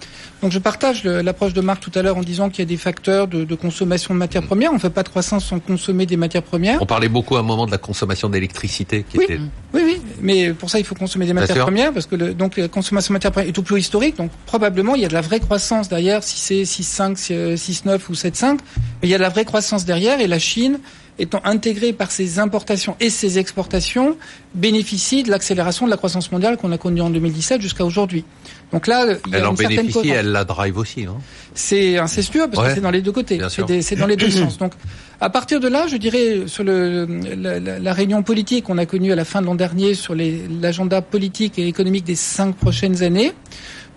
Donc, 0.41 0.53
je 0.53 0.59
partage 0.59 1.03
l'approche 1.03 1.53
de 1.53 1.59
Marc 1.59 1.81
tout 1.81 1.91
à 1.95 2.01
l'heure 2.01 2.15
en 2.15 2.21
disant 2.21 2.49
qu'il 2.49 2.59
y 2.59 2.61
a 2.61 2.65
des 2.65 2.77
facteurs 2.77 3.27
de, 3.27 3.43
de 3.43 3.55
consommation 3.55 4.13
de 4.13 4.19
matières 4.19 4.43
premières. 4.43 4.71
On 4.73 4.79
fait 4.79 4.89
pas 4.89 5.03
de 5.03 5.09
croissance 5.09 5.45
sans 5.45 5.59
consommer 5.59 6.05
des 6.05 6.15
matières 6.15 6.43
premières. 6.43 6.81
On 6.81 6.85
parlait 6.85 7.09
beaucoup 7.09 7.35
à 7.35 7.41
un 7.41 7.43
moment 7.43 7.65
de 7.65 7.71
la 7.71 7.77
consommation 7.77 8.29
d'électricité 8.29 9.05
qui 9.07 9.17
oui, 9.17 9.25
était... 9.25 9.39
Oui, 9.73 9.81
oui, 9.83 10.01
mais 10.21 10.53
pour 10.53 10.69
ça, 10.69 10.79
il 10.79 10.85
faut 10.85 10.95
consommer 11.01 11.25
des 11.25 11.33
matières 11.33 11.65
premières, 11.65 11.91
parce 11.91 12.05
que 12.05 12.15
le, 12.15 12.33
donc 12.35 12.57
la 12.57 12.67
consommation 12.67 13.11
de 13.11 13.15
matières 13.15 13.31
premières 13.31 13.49
est 13.49 13.53
tout 13.53 13.63
plus 13.63 13.79
historique, 13.79 14.17
donc 14.17 14.29
probablement 14.45 14.93
il 14.93 15.01
y 15.01 15.05
a 15.05 15.07
de 15.07 15.13
la 15.13 15.21
vraie 15.21 15.39
croissance 15.39 15.89
derrière, 15.89 16.23
si 16.23 16.37
c'est 16.37 16.81
6,5, 16.81 17.55
6,9 17.55 17.99
ou 18.09 18.13
7,5, 18.13 18.51
mais 18.51 18.59
il 19.03 19.09
y 19.09 19.15
a 19.15 19.17
de 19.17 19.23
la 19.23 19.29
vraie 19.29 19.45
croissance 19.45 19.83
derrière, 19.83 20.19
et 20.19 20.27
la 20.27 20.37
Chine 20.37 20.79
étant 21.21 21.41
intégrée 21.43 21.93
par 21.93 22.11
ses 22.11 22.39
importations 22.39 22.95
et 22.99 23.09
ses 23.09 23.37
exportations, 23.37 24.17
bénéficie 24.55 25.23
de 25.23 25.29
l'accélération 25.29 25.85
de 25.85 25.91
la 25.91 25.97
croissance 25.97 26.31
mondiale 26.31 26.57
qu'on 26.57 26.71
a 26.71 26.77
connue 26.77 27.01
en 27.01 27.09
2017 27.09 27.61
jusqu'à 27.61 27.85
aujourd'hui. 27.85 28.25
Donc 28.71 28.87
là, 28.87 29.05
il 29.27 29.31
y 29.31 29.35
a 29.35 29.39
elle 29.39 29.45
en 29.45 29.53
bénéficie, 29.53 30.09
elle 30.09 30.31
la 30.31 30.43
drive 30.43 30.77
aussi. 30.77 31.05
Hein 31.05 31.17
c'est 31.53 31.97
incestueux 31.97 32.47
parce 32.51 32.69
que 32.69 32.75
c'est 32.75 32.81
dans 32.81 32.91
les 32.91 33.01
deux 33.01 33.11
côtés, 33.11 33.39
c'est 33.81 33.95
dans 33.95 34.07
les 34.07 34.15
deux 34.15 34.29
sens. 34.41 34.57
Donc 34.57 34.73
à 35.19 35.29
partir 35.29 35.59
de 35.59 35.67
là, 35.67 35.85
je 35.87 35.97
dirais 35.97 36.43
sur 36.47 36.63
le, 36.63 37.05
la, 37.05 37.59
la, 37.59 37.93
réunion 37.93 38.23
politique 38.23 38.65
qu'on 38.65 38.79
a 38.79 38.87
connue 38.87 39.11
à 39.11 39.15
la 39.15 39.25
fin 39.25 39.41
de 39.41 39.45
l'an 39.45 39.55
dernier 39.55 39.93
sur 39.93 40.15
l'agenda 40.15 41.01
politique 41.01 41.59
et 41.59 41.67
économique 41.67 42.05
des 42.05 42.15
cinq 42.15 42.55
prochaines 42.55 43.03
années, 43.03 43.33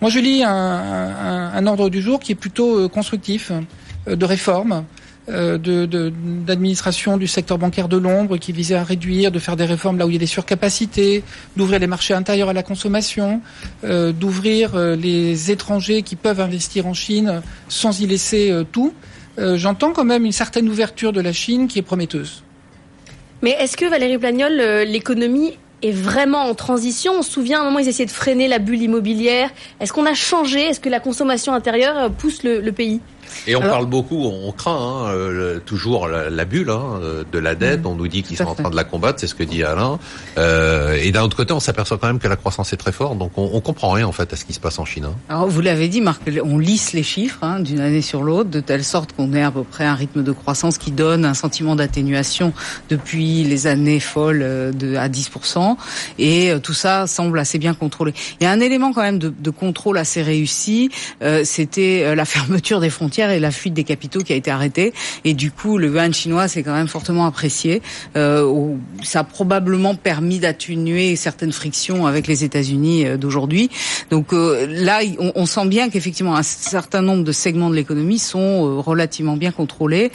moi 0.03 0.11
je 0.11 0.19
lis 0.19 0.43
un, 0.43 0.51
un, 0.51 1.53
un 1.55 1.67
ordre 1.67 1.89
du 1.89 2.03
jour 2.03 2.21
qui 2.21 2.33
est 2.33 2.37
plutôt 2.37 2.81
euh, 2.81 2.89
constructif, 2.89 3.51
euh, 4.07 4.17
de 4.17 4.25
réforme, 4.27 4.85
euh, 5.31 5.57
d'administration 6.47 7.17
du 7.17 7.27
secteur 7.27 7.57
bancaire 7.57 7.89
de 7.89 7.97
l'ombre 7.97 8.37
qui 8.37 8.53
visait 8.53 8.75
à 8.75 8.85
réduire, 8.85 9.33
de 9.33 9.39
faire 9.39 9.57
des 9.57 9.65
réformes 9.65 9.97
là 9.97 10.07
où 10.07 10.11
il 10.11 10.13
y 10.13 10.17
a 10.17 10.21
des 10.21 10.27
surcapacités, 10.27 11.25
d'ouvrir 11.57 11.79
les 11.79 11.87
marchés 11.87 12.13
intérieurs 12.13 12.51
à 12.51 12.53
la 12.53 12.63
consommation, 12.63 13.41
euh, 13.85 14.13
d'ouvrir 14.13 14.75
euh, 14.75 14.97
les 14.97 15.51
étrangers 15.51 16.03
qui 16.03 16.17
peuvent 16.17 16.41
investir 16.41 16.87
en 16.87 16.93
Chine 16.93 17.41
sans 17.71 18.01
y 18.01 18.07
laisser 18.07 18.53
tout. 18.73 18.93
J'entends 19.39 19.93
quand 19.93 20.05
même 20.05 20.25
une 20.25 20.33
certaine 20.33 20.69
ouverture 20.69 21.13
de 21.13 21.21
la 21.21 21.33
Chine 21.33 21.67
qui 21.67 21.81
est 21.81 21.83
prometteuse. 21.83 22.45
Mais 23.43 23.51
est-ce 23.51 23.77
que 23.77 23.85
Valérie 23.87 24.19
Plagnol, 24.19 24.53
l'économie 24.87 25.55
est 25.83 25.91
vraiment 25.91 26.43
en 26.43 26.55
transition? 26.55 27.15
On 27.19 27.23
se 27.23 27.33
souvient 27.33 27.59
à 27.59 27.63
un 27.63 27.65
moment 27.65 27.81
ils 27.81 27.89
essayaient 27.89 28.07
de 28.07 28.13
freiner 28.13 28.47
la 28.47 28.61
bulle 28.61 28.83
immobilière. 28.83 29.51
Est-ce 29.81 29.93
qu'on 29.93 30.07
a 30.07 30.15
changé? 30.15 30.61
Est-ce 30.61 30.79
que 30.79 30.89
la 30.89 31.01
consommation 31.01 31.53
intérieure 31.53 32.13
pousse 32.13 32.45
le 32.45 32.71
pays? 32.71 33.01
Et 33.47 33.57
on 33.57 33.61
parle 33.61 33.87
beaucoup, 33.87 34.25
on 34.25 34.53
craint 34.53 35.09
hein, 35.09 35.61
toujours 35.65 36.09
la, 36.09 36.45
bulle 36.45 36.71
hein, 36.71 37.01
de 37.31 37.39
la 37.39 37.55
dette. 37.55 37.83
Mm. 37.83 37.87
on 37.87 37.95
nous 37.95 38.09
dit 38.09 38.23
qu'ils 38.23 38.37
sont 38.37 38.45
en 38.45 38.55
train 38.55 38.71
de 38.71 38.77
la 38.77 38.85
combattre, 38.85 39.21
c'est 39.21 39.27
ce 39.27 39.35
que 39.35 39.43
dit 39.43 39.63
Alain. 39.63 39.99
Euh, 40.39 40.99
et 41.01 41.13
d'un 41.13 41.23
autre 41.23 41.37
côté, 41.37 41.53
on 41.53 41.61
s'aperçoit 41.61 41.99
quand 41.99 42.07
même 42.07 42.19
que 42.19 42.29
la 42.29 42.37
croissance 42.37 42.73
est 42.73 42.77
très 42.77 42.93
forte. 42.93 43.19
Donc 43.19 43.33
on, 43.37 43.51
on 43.53 43.61
comprend 43.61 43.91
rien 43.91 44.07
en 44.07 44.13
fait 44.13 44.33
à 44.33 44.37
ce 44.37 44.45
qui 44.45 44.53
se 44.53 44.61
passe 44.61 44.79
en 44.79 44.85
Chine. 44.85 45.07
Hein. 45.07 45.15
Alors 45.29 45.49
vous 45.49 45.61
l'avez 45.61 45.89
dit, 45.89 46.01
Marc, 46.01 46.23
on 46.43 46.59
lisse 46.59 46.93
les 46.93 47.03
chiffres 47.03 47.45
d'une 47.61 47.81
année 47.81 48.03
sur 48.03 48.23
l'autre 48.23 48.51
de 48.51 48.61
telle 48.61 48.85
sorte 48.85 49.13
qu'on 49.13 49.33
ait 49.35 49.43
à 49.43 49.51
peu 49.51 49.65
près 49.65 49.85
un 49.85 49.95
rythme 49.95 50.23
de 50.23 50.33
croissance 50.33 50.79
qui 50.79 50.91
donne 50.91 51.25
un 51.25 51.35
sentiment 51.35 51.77
d'atténuation 51.77 52.53
depuis 52.89 53.45
les 53.45 53.67
années 53.67 54.01
folles 54.01 54.43
euh, 54.43 54.73
de, 54.73 54.97
à 54.97 55.09
10%. 55.09 55.77
Et 56.19 56.51
euh, 56.51 56.59
tout 56.59 56.73
ça 56.73 57.07
semble 57.07 57.39
assez 57.39 57.59
bien 57.59 57.75
contrôlé. 57.75 58.13
Il 58.41 58.45
y 58.45 58.47
a 58.47 58.51
un 58.51 58.61
élément 58.61 58.93
quand 58.93 59.03
même 59.03 59.19
de, 59.19 59.33
de 59.37 59.51
contrôle 59.51 59.99
assez 59.99 60.23
réussi. 60.23 60.91
Euh, 61.23 61.43
C'était 61.45 62.15
la 62.15 62.25
fermeture 62.35 62.81
des 62.81 62.91
frontières 62.91 63.14
et 63.23 63.41
la 63.41 63.51
fuite 63.51 63.75
des 63.75 63.85
capitaux 63.85 64.21
qui 64.21 64.33
a 64.33 64.37
été 64.37 64.51
arrêtée. 64.51 64.93
Et 65.25 65.35
du 65.35 65.51
coup, 65.51 65.79
le 65.79 65.89
yuan 65.89 66.13
chinois 66.13 66.49
c'est 66.49 66.63
quand 66.63 66.75
même 66.75 66.89
fortement 66.89 67.27
apprécié. 67.27 67.83
Euh, 68.17 68.75
ça 69.03 69.21
a 69.21 69.25
probablement 69.25 69.95
permis 69.95 70.39
d'atténuer 70.39 71.17
certaines 71.17 71.53
frictions 71.53 72.07
avec 72.07 72.27
les 72.27 72.45
États-Unis 72.45 73.07
euh, 73.07 73.17
d'aujourd'hui. 73.17 73.71
Donc 74.11 74.33
euh, 74.33 74.67
là, 74.69 75.01
on, 75.35 75.47
sent 75.47 75.67
bien 75.67 75.91
qu'effectivement 75.91 76.37
un 76.37 76.43
certain 76.43 77.03
nombre 77.03 77.25
de 77.25 77.33
segments 77.33 77.71
de 77.71 77.75
l'économie 77.75 78.19
sont 78.19 78.83
relativement 78.83 79.37
bien 79.37 79.53
contrôlés. 79.53 80.11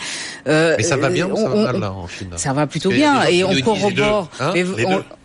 Mais 0.45 0.83
ça 0.83 0.97
va 0.97 1.09
bien 1.09 1.29
ou 1.29 1.35
ça 1.35 1.49
va 1.49 1.63
mal 1.71 1.79
là 1.79 1.91
en 1.93 2.07
Chine? 2.07 2.29
Ça 2.35 2.53
va 2.53 2.67
plutôt 2.67 2.89
bien 2.89 3.23
et 3.23 3.43
on 3.43 3.53
corrobore. 3.61 4.29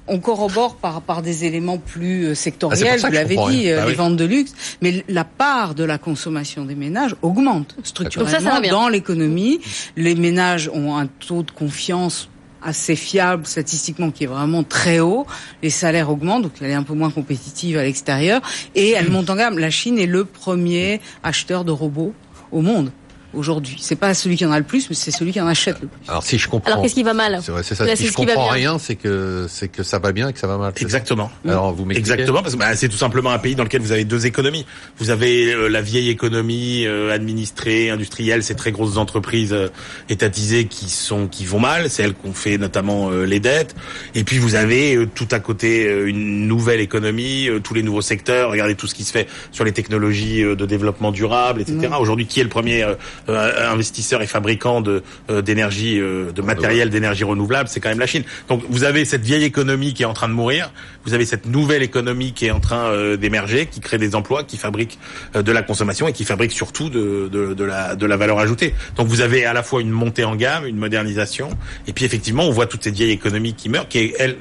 On 0.07 0.19
corrobore 0.19 0.77
par, 0.77 1.01
par 1.01 1.23
des 1.23 1.45
éléments 1.45 1.79
plus 1.79 2.27
euh, 2.27 2.35
sectoriels, 2.35 3.01
ah, 3.03 3.07
vous 3.07 3.13
l'avez 3.13 3.37
dit, 3.37 3.71
euh, 3.71 3.79
bah 3.81 3.89
les 3.89 3.95
ventes 3.95 4.17
de 4.17 4.25
luxe, 4.25 4.53
mais 4.83 5.05
la 5.09 5.25
part 5.25 5.75
de 5.75 5.83
la 5.85 5.97
consommation 5.97 6.65
des 6.67 6.75
ménages 6.75 7.17
augmente 7.23 7.75
structurellement 7.83 8.61
dans 8.69 8.89
l'économie. 8.89 9.61
Les 9.97 10.15
ménages 10.15 10.71
ont 10.73 10.97
un 10.97 11.07
taux 11.07 11.43
de 11.43 11.51
confiance 11.51 12.29
assez 12.63 12.97
fiable 12.97 13.47
statistiquement 13.47 14.11
qui 14.11 14.25
est 14.25 14.29
vraiment 14.29 14.63
très 14.63 15.01
haut. 15.01 15.27
Les 15.63 15.71
salaires 15.71 16.11
augmentent, 16.11 16.43
donc 16.43 16.53
elle 16.61 16.71
est 16.71 16.75
un 16.75 16.83
peu 16.83 16.95
moins 16.95 17.11
compétitive 17.11 17.79
à 17.79 17.83
l'extérieur. 17.83 18.41
Et 18.75 18.91
elle 18.91 19.11
monte 19.13 19.31
en 19.31 19.37
gamme. 19.37 19.59
La 19.59 19.71
Chine 19.71 19.99
est 19.99 20.07
le 20.07 20.25
premier 20.25 21.01
acheteur 21.23 21.65
de 21.65 21.73
robots 21.73 22.15
au 22.53 22.61
monde 22.63 22.91
aujourd'hui. 23.35 23.77
C'est 23.81 23.97
pas 23.97 24.15
celui 24.15 24.37
qui 24.37 24.45
en 24.47 24.53
a 24.53 24.59
le 24.59 24.65
plus, 24.65 24.89
mais 24.89 24.97
c'est 24.97 25.11
celui 25.11 25.33
qui 25.33 25.41
en 25.41 25.47
achète 25.47 25.81
le 25.81 25.89
plus. 25.89 25.99
Alors 26.09 26.23
si 26.23 26.39
je 26.39 26.49
comprends. 26.49 26.71
Alors 26.71 26.83
qu'est-ce 26.83 26.95
qui 26.95 27.03
va 27.03 27.15
mal 27.15 27.41
C'est 27.43 27.75
ça. 27.75 27.97
si 27.97 28.07
je 28.07 28.13
comprends 28.13 28.49
rien, 28.49 28.79
c'est 28.79 28.97
que 28.97 29.47
c'est 29.49 29.69
que 29.69 29.83
ça 29.83 29.99
va 29.99 30.13
bien 30.13 30.29
et 30.29 30.33
que 30.33 30.39
ça 30.39 30.47
va 30.47 30.59
mal. 30.59 30.73
Exactement. 30.77 31.31
Alors 31.47 31.73
vous 31.73 31.85
Exactement 31.91 32.43
parce 32.43 32.55
que 32.55 32.59
bah, 32.59 32.75
c'est 32.77 32.89
tout 32.89 32.97
simplement 32.97 33.31
un 33.31 33.39
pays 33.39 33.55
dans 33.55 33.65
lequel 33.65 33.83
vous 33.83 33.93
avez 33.93 34.05
deux 34.05 34.27
économies. 34.27 34.67
Vous 34.99 35.11
avez 35.11 35.53
euh, 35.53 35.69
la 35.69 35.83
vieille 35.83 36.11
économie 36.11 36.85
euh, 36.87 37.13
administrée, 37.13 37.91
industrielle, 37.91 38.43
ces 38.43 38.55
très 38.55 38.73
grosses 38.73 38.97
entreprises 38.97 39.53
euh, 39.53 39.69
étatisées 40.09 40.67
qui 40.67 40.89
sont 40.89 41.29
qui 41.29 41.45
vont 41.45 41.61
mal, 41.61 41.91
c'est 41.91 42.03
elles 42.03 42.15
qu'on 42.15 42.33
fait 42.33 42.59
notamment 42.59 43.11
les 43.11 43.41
dettes. 43.41 43.75
Et 44.15 44.25
puis 44.25 44.39
vous 44.39 44.55
avez 44.55 45.07
tout 45.15 45.29
à 45.31 45.41
côté 45.41 45.85
une 46.05 46.47
nouvelle 46.47 46.81
économie, 46.81 47.49
tous 47.63 47.75
les 47.75 47.83
nouveaux 47.83 48.03
secteurs. 48.03 48.51
Regardez 48.51 48.75
tout 48.75 48.87
ce 48.87 48.95
qui 48.95 49.05
se 49.05 49.13
fait 49.13 49.29
sur 49.53 49.65
les 49.65 49.73
technologies 49.73 50.43
de 50.43 50.67
développement 50.67 51.13
durable, 51.13 51.63
etc. 51.63 51.89
Aujourd'hui, 51.99 52.27
qui 52.27 52.41
est 52.41 52.43
le 52.43 52.49
premier 52.49 52.85
euh, 53.29 53.73
investisseurs 53.73 54.23
et 54.23 54.27
fabricants 54.27 54.81
de 54.81 55.03
euh, 55.31 55.43
d'énergie, 55.43 55.99
euh, 55.99 56.33
de 56.33 56.43
matériel 56.43 56.91
d'énergie 56.91 57.25
renouvelable, 57.25 57.69
c'est 57.69 57.81
quand 57.81 57.89
même 57.89 57.99
la 57.99 58.07
Chine. 58.07 58.25
Donc 58.49 58.63
vous 58.69 58.85
avez 58.85 59.05
cette 59.05 59.23
vieille 59.23 59.45
économie 59.45 59.95
qui 59.95 60.03
est 60.03 60.07
en 60.07 60.13
train 60.13 60.29
de 60.29 60.35
mourir, 60.35 60.73
vous 61.05 61.15
avez 61.15 61.25
cette 61.25 61.47
nouvelle 61.47 61.83
économie 61.83 62.33
qui 62.33 62.47
est 62.47 62.51
en 62.51 62.61
train 62.61 63.17
d'émerger, 63.17 63.67
qui 63.67 63.81
crée 63.81 63.99
des 63.99 64.15
emplois, 64.15 64.45
qui 64.45 64.57
fabrique 64.57 64.99
de 65.35 65.53
la 65.53 65.63
consommation 65.63 66.09
et 66.09 66.13
qui 66.13 66.25
fabrique 66.25 66.53
surtout 66.53 66.91
de, 66.91 67.29
de, 67.31 67.55
de, 67.55 67.65
la, 67.65 67.95
de 67.97 68.07
la 68.07 68.17
valeur 68.17 68.39
ajoutée. 68.39 68.75
Donc 68.97 69.09
vous 69.09 69.21
avez 69.21 69.45
à 69.45 69.53
la 69.53 69.63
fois 69.63 69.81
une 69.81 69.91
montée 69.91 70.25
en 70.25 70.37
gamme, 70.37 70.67
une 70.67 70.77
modernisation, 70.77 71.51
et 71.87 71.93
puis 71.93 72.05
effectivement 72.05 72.45
on 72.45 72.51
voit 72.51 72.67
toute 72.67 72.85
cette 72.85 72.95
vieille 72.95 73.11
économie 73.13 73.55
qui 73.55 73.69
meurt, 73.69 73.89
qui 73.89 73.99
est 73.99 74.15
elle 74.19 74.37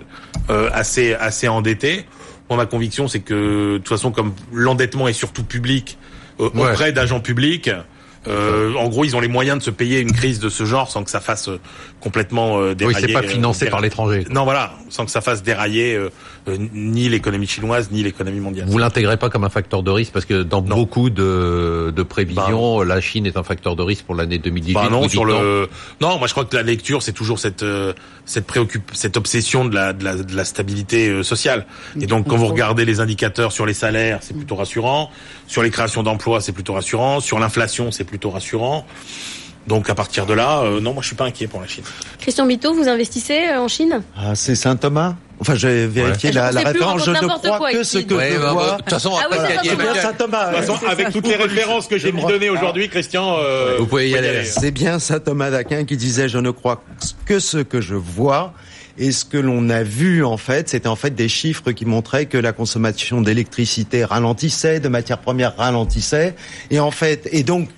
assez 0.50 1.14
assez 1.14 1.48
endettée. 1.48 2.06
Moi, 2.50 2.58
ma 2.58 2.66
conviction, 2.66 3.08
c'est 3.08 3.22
que 3.22 3.74
de 3.74 3.78
toute 3.78 3.88
façon, 3.88 4.12
comme 4.12 4.34
l'endettement 4.52 5.08
est 5.08 5.14
surtout 5.14 5.44
public 5.44 5.98
auprès 6.38 6.92
d'agents 6.92 7.20
publics, 7.20 7.70
Euh, 8.28 8.74
en 8.76 8.88
gros, 8.88 9.04
ils 9.06 9.16
ont 9.16 9.20
les 9.20 9.28
moyens 9.28 9.58
de 9.60 9.64
se 9.64 9.70
payer 9.72 10.00
une 10.00 10.12
crise 10.14 10.40
de 10.40 10.50
ce 10.50 10.64
genre 10.66 10.90
sans 10.90 11.04
que 11.04 11.10
ça 11.10 11.20
fasse 11.20 11.50
euh, 11.50 11.60
complètement 12.00 12.60
euh, 12.60 12.70
Oui, 12.70 12.76
dérailler. 12.76 13.08
c'est 13.08 13.14
pas 13.14 13.20
euh, 13.20 13.28
financé 13.28 13.66
déra- 13.66 13.72
par 13.72 13.82
l'étranger. 13.82 14.26
Non, 14.30 14.44
voilà, 14.46 14.74
sans 14.90 15.06
que 15.06 15.12
ça 15.12 15.22
fasse 15.22 15.44
dérailler 15.44 15.96
euh, 15.96 16.10
euh, 16.48 16.58
ni 16.74 17.10
l'économie 17.10 17.48
chinoise 17.48 17.90
ni 17.92 18.02
l'économie 18.04 18.40
mondiale. 18.40 18.68
Vous 18.70 18.78
l'intégrez 18.78 19.18
pas 19.18 19.30
comme 19.30 19.44
un 19.44 19.50
facteur 19.50 19.84
de 19.84 19.92
risque? 19.92 20.14
Parce 20.14 20.26
que 20.26 20.42
dans 20.44 20.62
Non. 20.62 20.76
beaucoup 20.76 21.10
de, 21.10 21.92
de 21.96 22.04
prévisions, 22.04 22.82
la 22.82 23.02
Chine 23.02 23.26
est 23.26 23.38
un 23.38 23.44
facteur 23.44 23.76
de 23.76 23.84
risque 23.84 24.06
pour 24.06 24.16
l'année 24.16 24.38
2018. 24.38 24.74
Bah 24.74 24.84
Vous 24.86 24.90
non, 24.92 25.10
sur 25.10 25.26
le 25.26 25.70
non, 26.02 26.18
moi 26.18 26.28
je 26.28 26.34
crois 26.34 26.46
que 26.46 26.56
la 26.56 26.64
lecture 26.64 27.02
c'est 27.04 27.12
toujours 27.14 27.40
cette 27.40 27.64
euh, 27.64 27.94
cette 28.26 28.46
préoccupe 28.48 28.92
cette 28.94 29.18
obsession 29.18 29.66
de 29.66 29.76
la 29.76 29.94
de 29.94 30.04
la, 30.04 30.16
de 30.16 30.36
la 30.36 30.46
stabilité 30.46 31.10
euh, 31.10 31.24
sociale. 31.24 31.66
Et 32.00 32.06
donc 32.08 32.28
quand 32.28 32.38
vous 32.38 32.48
regardez 32.48 32.86
les 32.86 33.00
indicateurs 33.02 33.52
sur 33.52 33.66
les 33.66 33.74
salaires, 33.74 34.20
c'est 34.22 34.36
plutôt 34.36 34.56
rassurant, 34.56 35.10
sur 35.48 35.62
les 35.64 35.70
créations 35.70 36.04
d'emplois, 36.04 36.42
c'est 36.42 36.52
plutôt 36.54 36.74
rassurant, 36.74 37.20
sur 37.20 37.40
l'inflation, 37.40 37.92
c'est 37.92 38.04
plutôt 38.14 38.30
rassurant. 38.30 38.86
Donc 39.66 39.90
à 39.90 39.96
partir 39.96 40.28
de 40.28 40.34
là, 40.36 40.60
euh, 40.62 40.80
non, 40.82 40.94
moi 40.94 41.02
je 41.02 41.08
suis 41.08 41.16
pas 41.16 41.24
inquiet 41.26 41.48
pour 41.48 41.60
la 41.62 41.66
Chine. 41.68 41.84
Christian 42.20 42.46
Bito, 42.46 42.74
vous 42.76 42.88
investissez 42.88 43.40
euh, 43.50 43.60
en 43.62 43.68
Chine? 43.68 44.04
Ah, 44.16 44.36
c'est 44.36 44.56
Saint 44.56 44.76
Thomas 44.76 45.16
Enfin, 45.40 45.56
j'ai 45.56 45.88
vérifié 45.88 46.30
Ouais. 46.30 46.36
la, 46.36 46.52
Je 46.52 46.56
la 46.56 46.62
référence. 46.62 47.04
Je 47.06 47.10
ne 47.12 47.16
crois 47.18 47.58
quoi 47.58 47.72
que 47.72 47.84
ce 47.84 47.98
que 47.98 48.14
Ouais, 48.14 48.32
je 48.34 48.38
bah, 48.38 48.44
bah, 48.46 48.52
vois. 48.54 48.72
de 48.74 48.78
toute 48.84 48.90
façon, 48.92 49.12
Ah 49.20 49.26
oui, 49.32 49.38
c'est 49.64 49.76
bien. 49.76 49.86
De 49.86 49.92
toute 49.92 50.66
façon, 50.68 50.86
avec 50.88 51.12
toutes 51.12 51.28
les 51.28 51.36
références 51.36 51.88
que 51.88 51.98
j'ai 51.98 52.12
me- 52.12 52.22
données 52.28 52.50
aujourd'hui, 52.52 52.88
Christian, 52.88 53.38
euh, 53.40 53.78
Vous 53.80 53.88
pouvez 53.88 54.10
y 54.10 54.12
faut 54.12 54.18
aller. 54.20 54.46
C'est 54.46 54.72
bien 54.72 55.00
saint 55.00 55.20
Thomas 55.20 55.50
d'Aquin 55.50 55.86
qui 55.86 55.98
disait 55.98 56.30
je 56.30 56.38
ne 56.38 56.52
crois 56.52 56.84
que 57.26 57.40
ce 57.40 57.58
que 57.58 57.82
je 57.82 57.96
vois. 57.96 58.54
Et 59.00 59.12
ce 59.12 59.26
que 59.26 59.38
l'on 59.40 59.70
a 59.72 59.82
vu 59.82 60.24
en 60.24 60.38
fait, 60.38 60.70
c'était 60.70 60.88
en 60.88 60.96
fait 60.96 61.16
des 61.16 61.28
chiffres 61.28 61.72
qui 61.72 61.86
montraient 61.86 62.28
que 62.28 62.38
la 62.38 62.54
consommation 62.54 63.22
d'électricité 63.22 64.06
ralentissait, 64.06 64.80
de 64.80 64.88
matières 64.88 65.18
premières 65.18 65.56
ralentissait, 65.58 66.36
et 66.70 66.80
en 66.80 66.92
fait, 66.92 67.28
et 67.32 67.42
donc. 67.44 67.70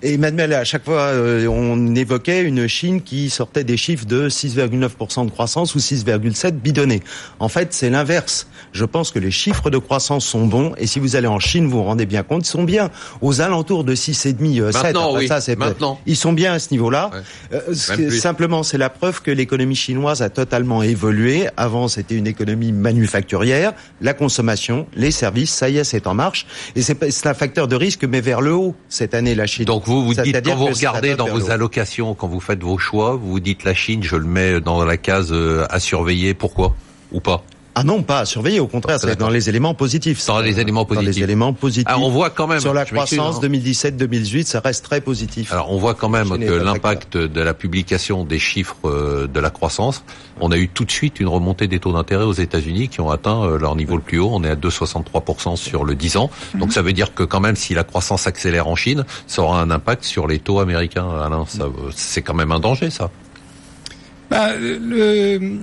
Et 0.00 0.14
Emmanuel, 0.14 0.52
à 0.52 0.62
chaque 0.62 0.84
fois, 0.84 1.00
euh, 1.00 1.48
on 1.48 1.94
évoquait 1.96 2.42
une 2.42 2.68
Chine 2.68 3.02
qui 3.02 3.30
sortait 3.30 3.64
des 3.64 3.76
chiffres 3.76 4.06
de 4.06 4.28
6,9% 4.28 5.26
de 5.26 5.30
croissance 5.30 5.74
ou 5.74 5.78
6,7 5.78 6.52
bidonnés. 6.52 7.02
En 7.40 7.48
fait, 7.48 7.72
c'est 7.72 7.90
l'inverse. 7.90 8.46
Je 8.72 8.84
pense 8.84 9.10
que 9.10 9.18
les 9.18 9.32
chiffres 9.32 9.70
de 9.70 9.78
croissance 9.78 10.24
sont 10.24 10.46
bons, 10.46 10.72
et 10.78 10.86
si 10.86 11.00
vous 11.00 11.16
allez 11.16 11.26
en 11.26 11.40
Chine, 11.40 11.64
vous 11.64 11.78
vous 11.78 11.82
rendez 11.82 12.06
bien 12.06 12.22
compte, 12.22 12.46
ils 12.46 12.50
sont 12.50 12.62
bien 12.62 12.90
aux 13.22 13.40
alentours 13.40 13.82
de 13.82 13.96
6,5, 13.96 14.60
euh, 14.60 14.70
7. 14.70 14.82
Maintenant, 14.84 15.08
Après 15.08 15.18
oui. 15.22 15.28
ça, 15.28 15.40
c'est 15.40 15.56
Maintenant. 15.56 15.98
ils 16.06 16.16
sont 16.16 16.32
bien 16.32 16.52
à 16.52 16.58
ce 16.60 16.68
niveau-là. 16.70 17.10
Ouais. 17.50 17.58
Euh, 17.68 18.10
simplement, 18.10 18.62
c'est 18.62 18.78
la 18.78 18.90
preuve 18.90 19.20
que 19.20 19.32
l'économie 19.32 19.74
chinoise 19.74 20.22
a 20.22 20.30
totalement 20.30 20.84
évolué. 20.84 21.48
Avant, 21.56 21.88
c'était 21.88 22.14
une 22.14 22.28
économie 22.28 22.70
manufacturière, 22.70 23.72
la 24.00 24.14
consommation, 24.14 24.86
les 24.94 25.10
services, 25.10 25.50
ça 25.52 25.68
y 25.70 25.78
est, 25.78 25.84
c'est 25.84 26.06
en 26.06 26.14
marche. 26.14 26.46
Et 26.76 26.82
c'est 26.82 27.26
un 27.26 27.34
facteur 27.34 27.66
de 27.66 27.74
risque, 27.74 28.04
mais 28.04 28.20
vers 28.20 28.40
le 28.40 28.52
haut 28.54 28.76
cette 28.88 29.14
année, 29.14 29.34
la 29.34 29.46
Chine. 29.46 29.64
Donc 29.64 29.87
vous 29.88 30.04
vous 30.04 30.14
dites 30.14 30.44
quand 30.44 30.56
vous 30.56 30.66
regardez 30.66 31.14
dans 31.14 31.28
vos 31.28 31.50
allocations, 31.50 32.14
quand 32.14 32.28
vous 32.28 32.40
faites 32.40 32.62
vos 32.62 32.78
choix, 32.78 33.16
vous 33.16 33.30
vous 33.30 33.40
dites 33.40 33.64
la 33.64 33.74
Chine, 33.74 34.02
je 34.02 34.16
le 34.16 34.26
mets 34.26 34.60
dans 34.60 34.84
la 34.84 34.96
case 34.96 35.32
euh, 35.32 35.66
à 35.70 35.80
surveiller. 35.80 36.34
Pourquoi? 36.34 36.74
Ou 37.12 37.20
pas? 37.20 37.42
Ah 37.78 37.84
non, 37.84 38.02
pas 38.02 38.20
à 38.20 38.24
surveiller. 38.24 38.58
Au 38.58 38.66
contraire, 38.66 38.98
c'est 38.98 39.16
dans 39.16 39.28
les 39.28 39.48
éléments 39.48 39.72
positifs. 39.74 40.26
Dans 40.26 40.40
les 40.40 40.58
éléments 40.58 40.80
Dans 40.80 40.86
positifs. 40.86 41.16
les 41.16 41.22
éléments 41.22 41.52
positifs. 41.52 41.94
On 41.96 42.10
voit 42.10 42.30
quand 42.30 42.48
même 42.48 42.60
Sur 42.60 42.74
la 42.74 42.84
croissance 42.84 43.36
hein. 43.36 43.48
2017-2018, 43.48 44.44
ça 44.46 44.60
reste 44.60 44.84
très 44.84 45.00
positif. 45.00 45.52
Alors 45.52 45.70
on 45.72 45.78
voit 45.78 45.94
quand 45.94 46.08
même 46.08 46.28
que 46.28 46.52
l'impact 46.52 47.16
de 47.16 47.40
la 47.40 47.54
publication 47.54 48.24
des 48.24 48.38
chiffres 48.40 48.76
euh, 48.84 49.26
de 49.28 49.40
la 49.40 49.50
croissance, 49.50 50.02
on 50.40 50.50
a 50.50 50.56
eu 50.56 50.68
tout 50.68 50.84
de 50.84 50.90
suite 50.90 51.20
une 51.20 51.28
remontée 51.28 51.68
des 51.68 51.78
taux 51.78 51.92
d'intérêt 51.92 52.24
aux 52.24 52.32
États-Unis 52.32 52.88
qui 52.88 53.00
ont 53.00 53.10
atteint 53.10 53.44
euh, 53.44 53.58
leur 53.58 53.76
niveau 53.76 53.96
le 53.96 54.02
plus 54.02 54.18
haut. 54.18 54.30
On 54.32 54.42
est 54.42 54.50
à 54.50 54.56
2,63% 54.56 55.56
sur 55.56 55.84
le 55.84 55.94
10 55.94 56.16
ans. 56.16 56.30
Donc 56.54 56.72
ça 56.72 56.82
veut 56.82 56.92
dire 56.92 57.14
que 57.14 57.22
quand 57.22 57.40
même 57.40 57.56
si 57.56 57.74
la 57.74 57.84
croissance 57.84 58.26
accélère 58.26 58.66
en 58.66 58.74
Chine, 58.74 59.04
ça 59.26 59.42
aura 59.42 59.60
un 59.60 59.70
impact 59.70 60.04
sur 60.04 60.26
les 60.26 60.38
taux 60.38 60.60
américains. 60.60 61.08
Alain, 61.24 61.44
ça, 61.46 61.64
euh, 61.64 61.90
c'est 61.94 62.22
quand 62.22 62.34
même 62.34 62.50
un 62.50 62.60
danger 62.60 62.90
ça. 62.90 63.10
Bah, 64.30 64.50
le- 64.56 65.58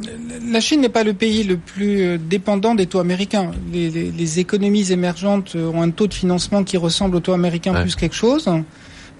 la 0.51 0.59
Chine 0.59 0.81
n'est 0.81 0.89
pas 0.89 1.03
le 1.03 1.13
pays 1.13 1.43
le 1.43 1.57
plus 1.57 2.01
euh, 2.01 2.17
dépendant 2.17 2.73
des 2.73 2.87
taux 2.87 2.99
américains. 2.99 3.51
Les, 3.71 3.89
les- 3.91 4.11
les 4.11 4.39
économies 4.39 4.91
émergentes 4.91 5.53
euh, 5.55 5.67
ont 5.71 5.81
un 5.83 5.91
taux 5.91 6.07
de 6.07 6.13
financement 6.13 6.63
qui 6.63 6.77
ressemble 6.77 7.15
au 7.17 7.19
taux 7.19 7.33
américain 7.33 7.73
Ouais. 7.73 7.81
plus 7.83 7.95
quelque 7.95 8.15
chose. 8.15 8.49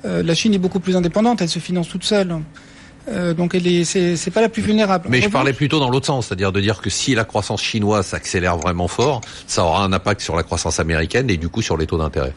Euh, 0.05 0.23
la 0.23 0.33
Chine 0.35 0.53
est 0.53 0.57
beaucoup 0.59 0.79
plus 0.79 0.95
indépendante, 0.95 1.41
elle 1.41 1.49
se 1.49 1.59
finance 1.59 1.87
toute 1.89 2.03
seule. 2.03 2.35
Euh, 3.07 3.35
donc 3.35 3.53
elle 3.53 3.67
est, 3.67 3.83
c'est, 3.83 4.15
c'est 4.15 4.31
pas 4.31 4.41
la 4.41 4.49
plus 4.49 4.63
vulnérable. 4.63 5.05
Mais 5.09 5.17
En 5.17 5.19
je 5.21 5.25
revanche, 5.25 5.33
parlais 5.33 5.53
plutôt 5.53 5.79
dans 5.79 5.91
l'autre 5.91 6.07
sens, 6.07 6.25
c'est-à-dire 6.27 6.51
de 6.51 6.59
dire 6.59 6.81
que 6.81 6.89
si 6.89 7.13
la 7.13 7.23
croissance 7.23 7.61
chinoise 7.61 8.07
s'accélère 8.07 8.57
vraiment 8.57 8.87
fort, 8.87 9.21
ça 9.45 9.63
aura 9.63 9.83
un 9.83 9.93
impact 9.93 10.21
sur 10.21 10.35
la 10.35 10.41
croissance 10.41 10.79
américaine 10.79 11.29
et 11.29 11.37
du 11.37 11.49
coup 11.49 11.61
sur 11.61 11.77
les 11.77 11.85
taux 11.85 11.99
d'intérêt. 11.99 12.33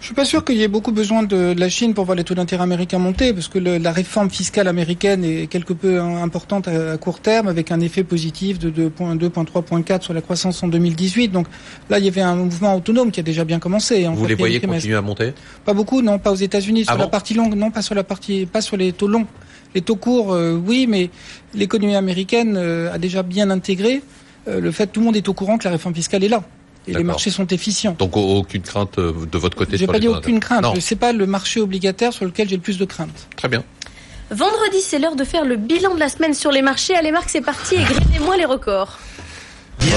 Je 0.00 0.06
suis 0.06 0.14
pas 0.14 0.24
sûr 0.24 0.44
qu'il 0.44 0.56
y 0.56 0.62
ait 0.62 0.68
beaucoup 0.68 0.92
besoin 0.92 1.24
de, 1.24 1.54
de 1.54 1.60
la 1.60 1.68
Chine 1.68 1.92
pour 1.92 2.04
voir 2.04 2.16
les 2.16 2.22
taux 2.22 2.34
d'intérêt 2.34 2.62
américains 2.62 2.98
monter, 2.98 3.32
parce 3.34 3.48
que 3.48 3.58
le- 3.58 3.78
la 3.78 3.90
réforme 3.90 4.30
fiscale 4.30 4.68
américaine 4.68 5.24
est 5.24 5.48
quelque 5.48 5.72
peu 5.72 6.00
hein, 6.00 6.22
importante 6.22 6.68
à, 6.68 6.92
à 6.92 6.96
court 6.98 7.18
terme, 7.18 7.48
avec 7.48 7.72
un 7.72 7.80
effet 7.80 8.04
positif 8.04 8.60
de 8.60 8.70
2,2, 8.70 9.28
3,4 9.28 10.02
sur 10.02 10.14
la 10.14 10.20
croissance 10.22 10.62
en 10.62 10.68
2018. 10.68 11.28
Donc 11.28 11.48
là, 11.90 11.98
il 11.98 12.04
y 12.04 12.08
avait 12.08 12.20
un 12.20 12.36
mouvement 12.36 12.76
autonome 12.76 13.10
qui 13.10 13.18
a 13.18 13.24
déjà 13.24 13.44
bien 13.44 13.58
commencé. 13.58 14.06
En 14.06 14.14
Vous 14.14 14.24
les 14.26 14.36
voyez 14.36 14.60
continuer 14.60 14.94
à 14.96 15.02
monter? 15.02 15.32
Pas 15.64 15.74
beaucoup, 15.74 16.00
non, 16.00 16.20
pas 16.20 16.30
aux 16.30 16.36
États-Unis. 16.36 16.84
Sur 16.84 16.94
Ah 16.94 16.96
la 16.96 17.08
partie 17.08 17.34
longue, 17.34 17.56
non, 17.56 17.72
pas 17.72 17.82
sur 17.82 17.96
la 17.96 18.04
partie, 18.04 18.46
pas 18.46 18.60
sur 18.60 18.76
les 18.76 18.92
taux 18.92 19.08
longs. 19.08 19.26
Les 19.74 19.82
taux 19.82 19.96
courts, 19.96 20.32
euh, 20.32 20.54
oui, 20.64 20.86
mais 20.88 21.10
l'économie 21.54 21.96
américaine 21.96 22.54
euh, 22.56 22.92
a 22.94 22.98
déjà 22.98 23.24
bien 23.24 23.50
intégré 23.50 24.00
euh, 24.46 24.60
le 24.60 24.70
fait 24.70 24.86
que 24.86 24.92
tout 24.92 25.00
le 25.00 25.06
monde 25.06 25.16
est 25.16 25.28
au 25.28 25.34
courant 25.34 25.58
que 25.58 25.64
la 25.64 25.72
réforme 25.72 25.94
fiscale 25.94 26.22
est 26.22 26.28
là. 26.28 26.42
Et 26.86 26.92
les 26.94 27.02
marchés 27.04 27.30
sont 27.30 27.46
efficients. 27.48 27.94
Donc 27.98 28.16
au- 28.16 28.38
aucune 28.38 28.62
crainte 28.62 28.98
euh, 28.98 29.12
de 29.30 29.38
votre 29.38 29.56
côté 29.56 29.72
J'ai 29.76 29.84
sur 29.84 29.92
pas 29.92 29.98
dit 29.98 30.08
aucune 30.08 30.40
crainte. 30.40 30.62
Non, 30.62 30.74
C'est 30.80 30.96
pas 30.96 31.12
le 31.12 31.26
marché 31.26 31.60
obligataire 31.60 32.12
sur 32.12 32.24
lequel 32.24 32.48
j'ai 32.48 32.56
le 32.56 32.62
plus 32.62 32.78
de 32.78 32.84
crainte. 32.86 33.28
très 33.36 33.48
bien. 33.48 33.62
Vendredi, 34.30 34.78
c'est 34.82 34.98
l'heure 34.98 35.16
de 35.16 35.24
faire 35.24 35.44
le 35.44 35.56
bilan 35.56 35.94
de 35.94 36.00
la 36.00 36.08
semaine 36.10 36.34
sur 36.34 36.50
les 36.52 36.60
marchés. 36.62 36.94
Allez 36.94 37.12
Marc, 37.12 37.28
c'est 37.30 37.40
parti 37.40 37.76
et 37.76 37.82
grillez-moi 37.82 38.36
les 38.36 38.44
records. 38.44 38.98
Ouais, 39.80 39.88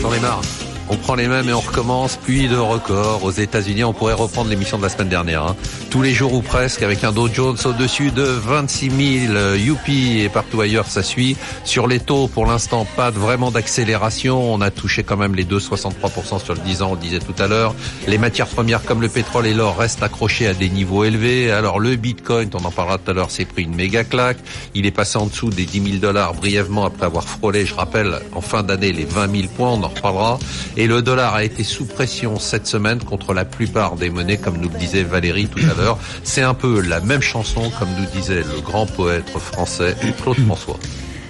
j'en 0.00 0.12
ai 0.14 0.20
marre. 0.20 0.40
On 0.88 0.96
prend 0.96 1.14
les 1.14 1.26
mêmes 1.26 1.48
et 1.48 1.52
on 1.54 1.60
recommence, 1.60 2.18
puis 2.22 2.48
de 2.48 2.56
records. 2.56 3.24
Aux 3.24 3.30
États-Unis, 3.30 3.82
on 3.84 3.94
pourrait 3.94 4.12
reprendre 4.12 4.50
l'émission 4.50 4.76
de 4.76 4.82
la 4.82 4.88
semaine 4.90 5.08
dernière. 5.08 5.42
hein. 5.46 5.56
Tous 5.90 6.02
les 6.02 6.12
jours 6.12 6.34
ou 6.34 6.42
presque, 6.42 6.82
avec 6.82 7.02
un 7.02 7.12
Dow 7.12 7.28
Jones 7.32 7.56
au-dessus 7.64 8.10
de 8.10 8.22
26 8.22 8.90
000. 9.26 9.34
euh, 9.34 9.56
Youpi 9.58 10.20
et 10.20 10.28
partout 10.28 10.60
ailleurs, 10.60 10.86
ça 10.86 11.02
suit. 11.02 11.36
Sur 11.64 11.86
les 11.86 11.98
taux, 11.98 12.28
pour 12.28 12.44
l'instant, 12.46 12.86
pas 12.96 13.10
vraiment 13.10 13.50
d'accélération. 13.50 14.52
On 14.52 14.60
a 14.60 14.70
touché 14.70 15.02
quand 15.02 15.16
même 15.16 15.34
les 15.34 15.44
2,63% 15.44 16.44
sur 16.44 16.54
le 16.54 16.60
10 16.60 16.82
ans, 16.82 16.90
on 16.92 16.96
disait 16.96 17.20
tout 17.20 17.40
à 17.42 17.46
l'heure. 17.46 17.74
Les 18.06 18.18
matières 18.18 18.46
premières 18.48 18.82
comme 18.84 19.00
le 19.00 19.08
pétrole 19.08 19.46
et 19.46 19.54
l'or 19.54 19.78
restent 19.78 20.02
accrochés 20.02 20.46
à 20.46 20.52
des 20.54 20.68
niveaux 20.68 21.04
élevés. 21.04 21.50
Alors 21.50 21.78
le 21.80 21.96
Bitcoin, 21.96 22.50
on 22.54 22.64
en 22.66 22.70
parlera 22.70 22.98
tout 22.98 23.10
à 23.10 23.14
l'heure, 23.14 23.30
s'est 23.30 23.44
pris 23.46 23.62
une 23.62 23.74
méga 23.74 24.04
claque. 24.04 24.38
Il 24.74 24.84
est 24.84 24.90
passé 24.90 25.16
en 25.16 25.26
dessous 25.26 25.48
des 25.50 25.64
10 25.64 25.82
000 25.84 25.96
dollars 25.98 26.34
brièvement 26.34 26.84
après 26.84 27.06
avoir 27.06 27.24
frôlé, 27.24 27.64
je 27.64 27.74
rappelle, 27.74 28.20
en 28.34 28.40
fin 28.42 28.62
d'année 28.62 28.92
les 28.92 29.04
20 29.04 29.30
000 29.34 29.48
points, 29.56 29.70
on 29.70 29.82
en 29.82 29.88
reparlera. 29.88 30.38
Et 30.76 30.86
le 30.86 31.02
dollar 31.02 31.34
a 31.34 31.44
été 31.44 31.64
sous 31.64 31.84
pression 31.84 32.38
cette 32.38 32.66
semaine 32.66 32.98
contre 32.98 33.34
la 33.34 33.44
plupart 33.44 33.96
des 33.96 34.10
monnaies, 34.10 34.38
comme 34.38 34.56
nous 34.58 34.68
le 34.68 34.78
disait 34.78 35.02
Valérie 35.02 35.48
tout 35.48 35.60
à 35.70 35.80
l'heure. 35.80 35.98
C'est 36.24 36.42
un 36.42 36.54
peu 36.54 36.80
la 36.80 37.00
même 37.00 37.22
chanson, 37.22 37.70
comme 37.78 37.88
nous 37.98 38.06
disait 38.18 38.42
le 38.42 38.60
grand 38.60 38.86
poète 38.86 39.28
français 39.28 39.94
Claude 40.22 40.38
François. 40.46 40.78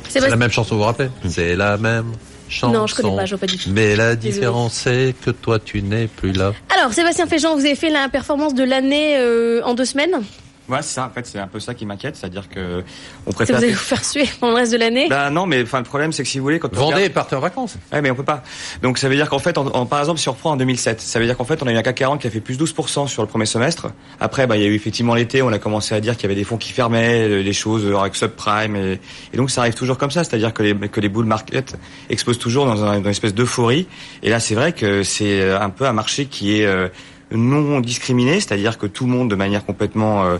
C'est 0.08 0.20
la 0.20 0.36
même 0.36 0.50
chanson, 0.50 0.74
vous 0.74 0.80
vous 0.80 0.86
rappelez? 0.86 1.08
C'est 1.26 1.56
la 1.56 1.76
même 1.78 2.12
chanson. 2.48 2.72
Non, 2.72 2.86
je 2.86 2.94
connais 2.94 3.16
pas, 3.16 3.24
je 3.24 3.30
vois 3.34 3.40
pas 3.40 3.46
du 3.46 3.56
tout. 3.56 3.70
Mais 3.72 3.96
la 3.96 4.14
différence, 4.14 4.74
c'est 4.74 5.14
que 5.24 5.30
toi, 5.30 5.58
tu 5.58 5.82
n'es 5.82 6.06
plus 6.06 6.32
là. 6.32 6.52
Alors, 6.76 6.92
Sébastien 6.92 7.26
Féjean, 7.26 7.54
vous 7.54 7.64
avez 7.64 7.74
fait 7.74 7.90
la 7.90 8.08
performance 8.08 8.54
de 8.54 8.62
l'année 8.62 9.16
euh, 9.16 9.62
en 9.64 9.74
deux 9.74 9.86
semaines? 9.86 10.22
Ouais, 10.68 10.78
c'est 10.80 10.94
ça. 10.94 11.06
En 11.06 11.10
fait, 11.10 11.26
c'est 11.26 11.38
un 11.38 11.48
peu 11.48 11.58
ça 11.60 11.74
qui 11.74 11.84
m'inquiète, 11.86 12.16
c'est-à-dire 12.16 12.48
que 12.48 12.82
on 13.26 13.30
Ça 13.30 13.34
préfère. 13.36 13.56
vous 13.56 13.62
allez 13.64 13.72
vous 13.72 13.78
faire 13.78 14.04
suer 14.04 14.28
pendant 14.40 14.52
le 14.54 14.58
reste 14.60 14.72
de 14.72 14.78
l'année? 14.78 15.06
Bah 15.10 15.28
non, 15.30 15.44
mais 15.44 15.62
enfin 15.62 15.78
le 15.78 15.84
problème 15.84 16.12
c'est 16.12 16.22
que 16.22 16.28
si 16.28 16.38
vous 16.38 16.44
voulez 16.44 16.58
quand 16.60 16.68
on 16.72 16.76
Vendez 16.76 16.92
et 16.92 16.94
regarde- 16.96 17.12
partez 17.12 17.36
en 17.36 17.40
vacances. 17.40 17.76
Ouais, 17.92 18.00
mais 18.00 18.10
on 18.10 18.14
peut 18.14 18.22
pas. 18.24 18.42
Donc 18.80 18.98
ça 18.98 19.08
veut 19.08 19.16
dire 19.16 19.28
qu'en 19.28 19.38
fait, 19.40 19.58
en, 19.58 19.66
en- 19.66 19.86
par 19.86 19.98
exemple, 20.00 20.20
si 20.20 20.28
on 20.28 20.32
reprend 20.32 20.52
en 20.52 20.56
2007, 20.56 21.00
ça 21.00 21.18
veut 21.18 21.26
dire 21.26 21.36
qu'en 21.36 21.44
fait, 21.44 21.62
on 21.62 21.66
a 21.66 21.72
eu 21.72 21.76
un 21.76 21.82
CAC 21.82 21.96
40 21.96 22.20
qui 22.20 22.26
a 22.26 22.30
fait 22.30 22.40
plus 22.40 22.56
12% 22.58 23.08
sur 23.08 23.22
le 23.22 23.28
premier 23.28 23.46
semestre. 23.46 23.88
Après, 24.20 24.46
bah, 24.46 24.56
il 24.56 24.62
y 24.62 24.64
a 24.64 24.68
eu 24.68 24.74
effectivement 24.74 25.14
l'été, 25.14 25.42
on 25.42 25.52
a 25.52 25.58
commencé 25.58 25.94
à 25.94 26.00
dire 26.00 26.14
qu'il 26.16 26.24
y 26.24 26.26
avait 26.26 26.36
des 26.40 26.44
fonds 26.44 26.56
qui 26.58 26.72
fermaient, 26.72 27.28
euh, 27.28 27.42
des 27.44 27.52
choses 27.52 27.84
euh, 27.84 27.96
avec 27.98 28.14
subprime, 28.14 28.76
et, 28.76 29.00
et 29.32 29.36
donc 29.36 29.50
ça 29.50 29.62
arrive 29.62 29.74
toujours 29.74 29.98
comme 29.98 30.10
ça, 30.12 30.22
c'est-à-dire 30.24 30.54
que 30.54 30.62
les, 30.62 30.74
que 30.88 31.00
les 31.00 31.08
bull 31.08 31.26
market 31.26 31.76
explosent 32.08 32.38
toujours 32.38 32.66
dans, 32.66 32.84
un- 32.84 32.98
dans 32.98 33.04
une 33.04 33.10
espèce 33.10 33.34
d'euphorie. 33.34 33.88
Et 34.22 34.30
là, 34.30 34.38
c'est 34.40 34.54
vrai 34.54 34.72
que 34.72 35.02
c'est 35.02 35.40
euh, 35.40 35.60
un 35.60 35.70
peu 35.70 35.86
un 35.86 35.92
marché 35.92 36.26
qui 36.26 36.60
est 36.60 36.66
euh, 36.66 36.88
non 37.36 37.80
discriminé, 37.80 38.40
c'est-à-dire 38.40 38.78
que 38.78 38.86
tout 38.86 39.06
le 39.06 39.12
monde, 39.12 39.30
de 39.30 39.34
manière 39.34 39.64
complètement, 39.64 40.24
euh, 40.24 40.38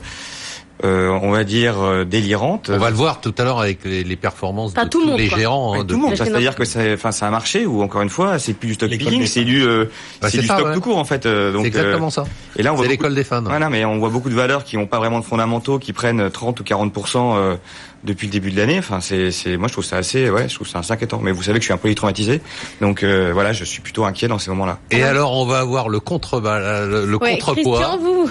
on 0.83 1.31
va 1.31 1.45
dire, 1.45 1.81
euh, 1.81 2.05
délirante, 2.05 2.71
On 2.73 2.79
va 2.79 2.91
le 2.91 2.97
voir 2.97 3.21
tout 3.21 3.35
à 3.39 3.45
l'heure 3.45 3.61
avec 3.61 3.85
les, 3.85 4.05
les 4.05 4.17
performances 4.17 4.73
Pas 4.75 4.85
de 4.85 4.91
tout 4.91 4.99
le 4.99 5.05
tous 5.05 5.11
monde, 5.11 5.19
les 5.21 5.29
quoi. 5.29 5.39
gérants. 5.39 5.75
hein, 5.75 5.79
de 5.85 5.89
tout 5.89 5.95
le 5.95 6.01
monde, 6.03 6.17
c'est-à-dire 6.17 6.55
que 6.55 6.65
c'est, 6.65 6.95
enfin, 6.95 7.13
c'est 7.13 7.25
un 7.25 7.31
marché 7.31 7.67
où 7.67 7.83
encore 7.83 8.03
une 8.03 8.09
fois, 8.11 8.39
c'est 8.39 8.53
plus 8.55 8.69
du 8.69 8.75
stock 8.75 8.91
picking, 8.91 9.27
c'est 9.27 9.45
du, 9.45 9.63
euh, 9.65 9.85
Bah, 10.21 10.29
c'est 10.31 10.39
du 10.41 10.47
ça, 10.47 10.55
stock 10.57 10.69
ouais. 10.69 10.75
tout 10.75 10.81
court 10.81 10.99
en 10.99 11.05
fait. 11.05 11.25
euh, 11.27 11.53
donc, 11.53 11.63
C'est 11.63 11.69
exactement 11.69 12.07
euh, 12.09 12.11
ça. 12.11 12.25
Et 12.57 12.63
là, 12.63 12.73
on 12.73 12.77
voit 12.77 12.85
C'est 12.85 12.91
beaucoup, 12.93 13.03
l'école 13.05 13.15
des 13.15 13.25
fans. 13.25 13.43
voilà, 13.43 13.71
mais 13.71 13.85
on 13.85 13.99
voit 13.99 14.11
beaucoup 14.11 14.29
de 14.31 14.35
valeurs 14.35 14.65
qui 14.65 14.77
n'ont 14.77 14.87
pas 14.87 14.99
vraiment 14.99 15.21
de 15.21 15.25
fondamentaux, 15.25 15.79
qui 15.79 15.93
prennent 15.93 16.31
30 16.31 16.61
ou 16.61 16.65
40% 16.65 17.37
euh, 17.37 17.57
depuis 18.05 18.27
le 18.27 18.33
début 18.33 18.51
de 18.51 18.57
l'année. 18.57 18.79
Enfin, 18.79 19.01
c'est, 19.01 19.31
c'est, 19.31 19.57
moi, 19.57 19.69
je 19.69 19.73
trouve 19.75 19.85
ça 19.85 19.97
assez, 19.99 20.29
ouais, 20.31 20.49
je 20.49 20.55
trouve 20.57 20.67
ça 20.69 20.81
assez 20.81 20.93
inquiétant. 20.93 21.21
Mais 21.23 21.31
vous 21.33 21.43
savez 21.43 21.59
que 21.59 21.63
je 21.63 21.67
suis 21.67 21.75
un 21.75 21.77
peu 21.79 21.95
traumatisé, 21.95 22.41
donc 22.81 23.03
euh, 23.05 23.31
voilà, 23.33 23.53
je 23.53 23.65
suis 23.65 23.81
plutôt 23.81 24.05
inquiet 24.05 24.27
dans 24.29 24.39
ces 24.39 24.51
moments-là. 24.51 24.79
Et 24.91 25.03
alors, 25.05 25.33
on 25.39 25.47
va 25.47 25.61
avoir 25.61 25.89
le 25.89 26.01
contre 26.01 26.41
le, 26.41 27.07
le 27.07 27.17
Ouais, 27.19 27.33
contrepoids 27.39 27.79
Christian, 27.79 27.99
vous. 27.99 28.29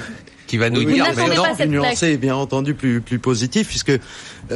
Qui 0.52 0.58
va 0.58 0.70
nous 0.70 0.82
Oui, 0.82 0.96
dire 0.96 1.06
mais 1.16 1.34
non, 1.34 1.46
cette 1.56 1.70
nuancé, 1.70 2.18
bien 2.18 2.36
entendu, 2.36 2.74
plus 2.74 3.00
plus 3.00 3.20
positif, 3.20 3.70
puisque 3.70 3.90
euh, 3.90 4.00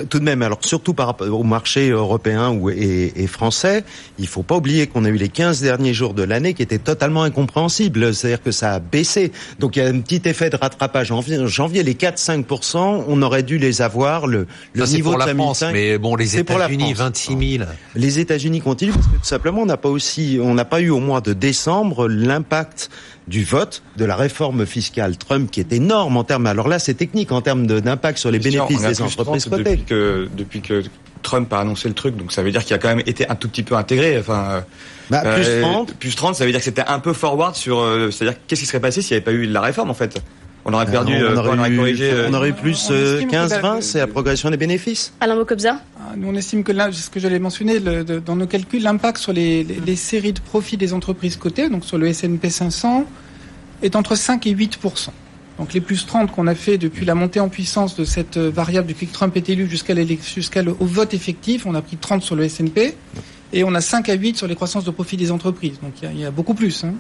tout 0.04 0.20
de 0.20 0.24
même, 0.24 0.42
alors 0.42 0.60
surtout 0.62 0.94
par 0.94 1.08
rapport 1.08 1.28
au 1.28 1.44
marché 1.44 1.90
européen 1.90 2.52
ou, 2.52 2.70
et, 2.70 3.14
et 3.16 3.28
français, 3.28 3.84
il 4.20 4.28
faut 4.28 4.44
pas 4.44 4.56
oublier 4.56 4.88
qu'on 4.88 5.06
a 5.06 5.10
eu 5.10 5.16
les 5.18 5.30
15 5.30 5.62
derniers 5.62 5.94
jours 5.94 6.14
de 6.14 6.24
l'année 6.24 6.54
qui 6.54 6.62
étaient 6.62 6.78
totalement 6.80 7.24
incompréhensibles, 7.24 8.14
c'est-à-dire 8.14 8.42
que 8.42 8.52
ça 8.52 8.74
a 8.74 8.80
baissé. 8.80 9.32
Donc 9.60 9.76
il 9.76 9.84
y 9.84 9.86
a 9.86 9.90
un 9.90 10.00
petit 10.00 10.22
effet 10.26 10.50
de 10.50 10.58
rattrapage. 10.58 11.12
En 11.12 11.22
janvier, 11.48 11.84
les 11.84 11.94
4-5%, 11.94 13.06
on 13.08 13.22
aurait 13.22 13.44
dû 13.44 13.58
les 13.58 13.82
avoir, 13.82 14.28
le, 14.28 14.48
le 14.74 14.86
Ça, 14.86 14.94
niveau 14.94 15.12
pour 15.12 15.22
de 15.22 15.26
la 15.26 15.34
France, 15.34 15.60
2005. 15.62 15.74
mais 15.74 15.98
bon, 15.98 16.16
les 16.16 16.38
États-Unis, 16.38 16.94
France. 16.94 17.06
26 17.06 17.58
000. 17.58 17.70
Les 17.96 18.20
États-Unis 18.20 18.62
continuent 18.62 18.94
parce 18.94 19.08
que 19.08 19.18
tout 19.18 19.24
simplement 19.24 19.62
on 19.62 19.66
n'a 19.66 19.78
pas 19.78 19.90
aussi, 19.90 20.40
on 20.42 20.54
n'a 20.54 20.66
pas 20.66 20.82
eu 20.82 20.90
au 20.90 21.00
mois 21.00 21.22
de 21.22 21.34
décembre 21.34 22.08
l'impact 22.08 22.90
du 23.28 23.44
vote 23.44 23.82
de 23.98 24.06
la 24.06 24.16
réforme 24.16 24.66
fiscale 24.66 25.18
Trump 25.18 25.50
qui 25.50 25.60
est 25.60 25.74
énorme 25.74 26.18
en 26.18 26.24
termes. 26.24 26.46
Alors 26.46 26.68
là, 26.68 26.78
c'est 26.80 26.94
technique 26.94 27.32
en 27.32 27.42
termes 27.42 27.66
d'impact 27.66 28.20
sur 28.20 28.30
les 28.32 28.40
bénéfices 28.40 28.82
des 28.82 29.02
entreprises 29.02 29.46
30 29.46 29.58
cotées. 29.64 29.78
Depuis 29.86 30.30
que 30.30 30.30
depuis 30.38 30.62
que 30.62 30.84
Trump 31.22 31.52
a 31.54 31.60
annoncé 31.62 31.88
le 31.88 31.96
truc, 31.96 32.16
donc 32.18 32.32
ça 32.32 32.44
veut 32.44 32.52
dire 32.52 32.64
qu'il 32.64 32.76
a 32.76 32.78
quand 32.78 32.90
même 32.90 33.02
été 33.06 33.28
un 33.30 33.36
tout 33.36 33.50
petit 33.50 33.64
peu 33.64 33.76
intégré. 33.76 34.18
Enfin, 34.20 34.64
Bah, 35.10 35.22
plus 35.22 35.46
euh, 35.48 35.62
30. 35.62 35.94
plus 35.96 36.16
30, 36.16 36.36
ça 36.36 36.46
veut 36.46 36.52
dire 36.52 36.60
que 36.60 36.66
c'était 36.66 36.84
un 36.88 37.00
peu 37.00 37.14
forward 37.14 37.56
sur, 37.56 37.80
euh, 37.80 38.12
c'est-à-dire 38.12 38.38
qu'est-ce 38.48 38.62
qui 38.62 38.68
serait 38.68 38.80
passé 38.80 39.02
s'il 39.02 39.14
n'y 39.16 39.18
avait 39.18 39.26
pas 39.26 39.32
eu 39.32 39.46
la 39.46 39.62
réforme 39.62 39.90
en 39.90 39.94
fait? 39.96 40.22
On 40.68 40.74
aurait 40.74 40.88
perdu, 40.88 41.14
on, 41.14 41.22
euh, 41.22 41.36
aurait 41.36 41.50
on 41.52 41.60
aurait 41.60 41.70
eu, 41.70 41.78
corrigé. 41.78 42.10
euh, 42.12 42.28
on 42.30 42.34
aurait 42.34 42.50
eu 42.50 42.54
plus 42.54 42.88
on 42.90 42.94
euh, 42.94 43.14
estime 43.16 43.30
que 43.30 43.36
la- 43.36 43.48
15-20, 43.48 43.82
c'est 43.82 44.00
la 44.00 44.08
progression 44.08 44.50
des 44.50 44.58
bénéfices. 44.58 45.14
Alain 45.20 45.36
Bocobza 45.36 45.80
Nous, 46.18 46.28
on 46.28 46.34
estime 46.36 46.64
que 46.64 46.72
là, 46.72 46.92
ce 46.92 47.10
que 47.12 47.20
j'allais 47.20 47.38
mentionner, 47.38 47.78
le- 47.80 48.04
de- 48.04 48.18
dans 48.20 48.36
nos 48.36 48.48
calculs, 48.48 48.82
l'impact 48.82 49.18
sur 49.20 49.32
les, 49.34 49.64
les- 49.64 49.80
les 49.86 49.96
séries 49.96 50.34
de 50.34 50.40
profits 50.40 50.78
des 50.78 50.92
entreprises 50.94 51.38
cotées, 51.38 51.70
donc 51.70 51.86
sur 51.86 52.00
le 52.00 52.08
S&P 52.08 52.50
500, 52.50 53.06
est 53.84 53.96
entre 53.96 54.16
5 54.16 54.48
et 54.48 54.52
8 54.52 54.80
Donc 55.60 55.74
les 55.74 55.82
plus 55.82 56.06
30 56.06 56.32
qu'on 56.32 56.48
a 56.48 56.56
fait 56.56 56.78
depuis 56.78 57.06
la 57.06 57.16
montée 57.16 57.40
en 57.40 57.48
puissance 57.50 57.96
de 57.96 58.04
cette 58.04 58.36
euh, 58.38 58.50
variable 58.50 58.88
depuis 58.88 59.08
que 59.08 59.14
Trump 59.14 59.36
est 59.38 59.48
élu 59.50 59.70
jusqu'à 59.70 59.94
l'élec- 59.94 60.22
jusqu'à 60.36 60.62
le 60.62 60.72
au 60.80 60.86
vote 60.86 61.14
effectif, 61.14 61.66
on 61.66 61.76
a 61.76 61.82
pris 61.82 61.96
30 61.98 62.22
sur 62.24 62.36
le 62.36 62.44
S&P 62.44 62.94
et 63.54 63.64
on 63.64 63.74
a 63.74 63.80
5 63.82 64.10
à 64.10 64.14
8 64.16 64.36
sur 64.38 64.48
les 64.48 64.56
croissances 64.56 64.84
de 64.84 64.92
profit 64.92 65.16
des 65.16 65.32
entreprises. 65.32 65.80
Donc 65.82 65.94
il 66.02 66.06
y 66.06 66.08
a- 66.08 66.12
il 66.12 66.20
y, 66.20 66.26
a 66.26 66.32
beaucoup 66.32 66.56
plus. 66.56 66.84
Hein. 66.84 66.94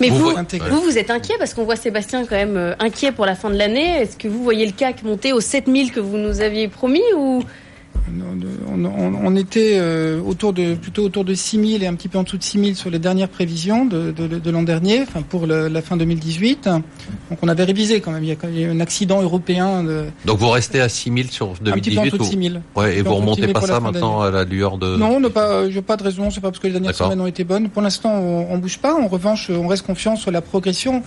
Mais 0.00 0.10
Vous 0.10 0.16
vous, 0.16 0.22
voyez- 0.24 0.38
Intégré. 0.38 0.68
vous, 0.70 0.82
vous 0.82 0.98
êtes 0.98 1.10
inquiet 1.10 1.34
parce 1.38 1.54
qu'on 1.54 1.64
voit 1.64 1.76
Sébastien 1.76 2.24
quand 2.26 2.36
même 2.36 2.56
euh, 2.56 2.74
inquiet 2.78 3.10
pour 3.10 3.24
la 3.26 3.34
fin 3.34 3.48
de 3.50 3.56
l'année. 3.56 4.02
Est-ce 4.02 4.16
que 4.18 4.28
vous 4.28 4.42
voyez 4.44 4.66
le 4.66 4.72
CAC 4.72 5.02
monter 5.02 5.32
aux 5.32 5.40
7000 5.40 5.92
que 5.92 6.00
vous 6.00 6.18
nous 6.18 6.40
aviez 6.42 6.68
promis 6.68 7.02
ou 7.16 7.42
On, 8.08 8.84
on- 8.84 9.14
on 9.24 9.36
était 9.36 9.76
euh, 9.78 10.20
autour 10.20 10.52
de 10.52 10.74
plutôt 10.74 11.02
autour 11.02 11.24
de 11.24 11.34
6 11.34 11.70
000 11.78 11.82
et 11.82 11.86
un 11.86 11.94
petit 11.94 12.08
peu 12.08 12.18
en 12.18 12.22
dessous 12.22 12.36
de 12.38 12.42
6 12.42 12.58
000 12.60 12.74
sur 12.74 12.90
les 12.90 12.98
dernières 12.98 13.28
prévisions 13.28 13.84
de, 13.84 14.12
de- 14.12 14.38
de 14.38 14.50
l'an 14.50 14.62
dernier, 14.62 15.02
enfin 15.02 15.22
pour 15.22 15.46
le- 15.46 15.68
la 15.68 15.82
fin 15.82 15.96
2018. 15.96 16.64
Donc 16.64 17.38
on 17.42 17.48
avait 17.48 17.64
révisé 17.64 18.00
quand 18.00 18.12
même. 18.12 18.22
Il 18.22 18.28
y 18.28 18.32
a 18.32 18.36
quand 18.36 18.48
même 18.48 18.56
eu 18.56 18.70
un 18.70 18.80
accident 18.80 19.20
européen 19.22 19.82
de, 19.82 20.04
Donc 20.24 20.38
vous 20.38 20.48
restez 20.50 20.80
à 20.80 20.88
6 20.88 21.12
000 21.12 21.28
sur 21.30 21.50
un 21.50 21.52
petit 21.54 21.62
peu 21.64 21.70
en 21.70 21.74
2018 22.04 22.04
dessous 22.04 22.16
de 22.18 22.22
ou... 22.22 22.26
6 22.42 22.48
000. 22.50 22.60
Ouais, 22.76 22.96
et 22.98 23.02
vous 23.02 23.10
en 23.10 23.20
dessous 23.20 23.20
de 23.20 23.20
6 23.20 23.20
remontez 23.20 23.40
000 23.42 23.52
pas 23.52 23.60
ça 23.62 23.80
maintenant 23.80 24.20
à 24.20 24.30
la 24.30 24.44
lueur 24.44 24.78
de... 24.78 24.96
Non, 24.96 25.20
on 25.24 25.30
pas, 25.30 25.68
j'ai 25.70 25.82
pas 25.82 25.96
de 25.96 26.02
raison. 26.04 26.30
C'est 26.30 26.40
pas 26.40 26.50
parce 26.50 26.60
que 26.60 26.66
les 26.68 26.72
dernières 26.74 26.94
semaines 26.94 27.20
ont 27.20 27.26
été 27.26 27.44
bonnes. 27.44 27.68
Pour 27.68 27.82
l'instant, 27.82 28.12
on, 28.14 28.52
on 28.52 28.58
bouge 28.58 28.78
pas. 28.78 28.94
En 28.94 29.08
revanche, 29.08 29.50
on 29.50 29.66
reste 29.66 29.84
confiant 29.86 30.16
sur 30.16 30.30
la 30.30 30.40
progression 30.40 31.02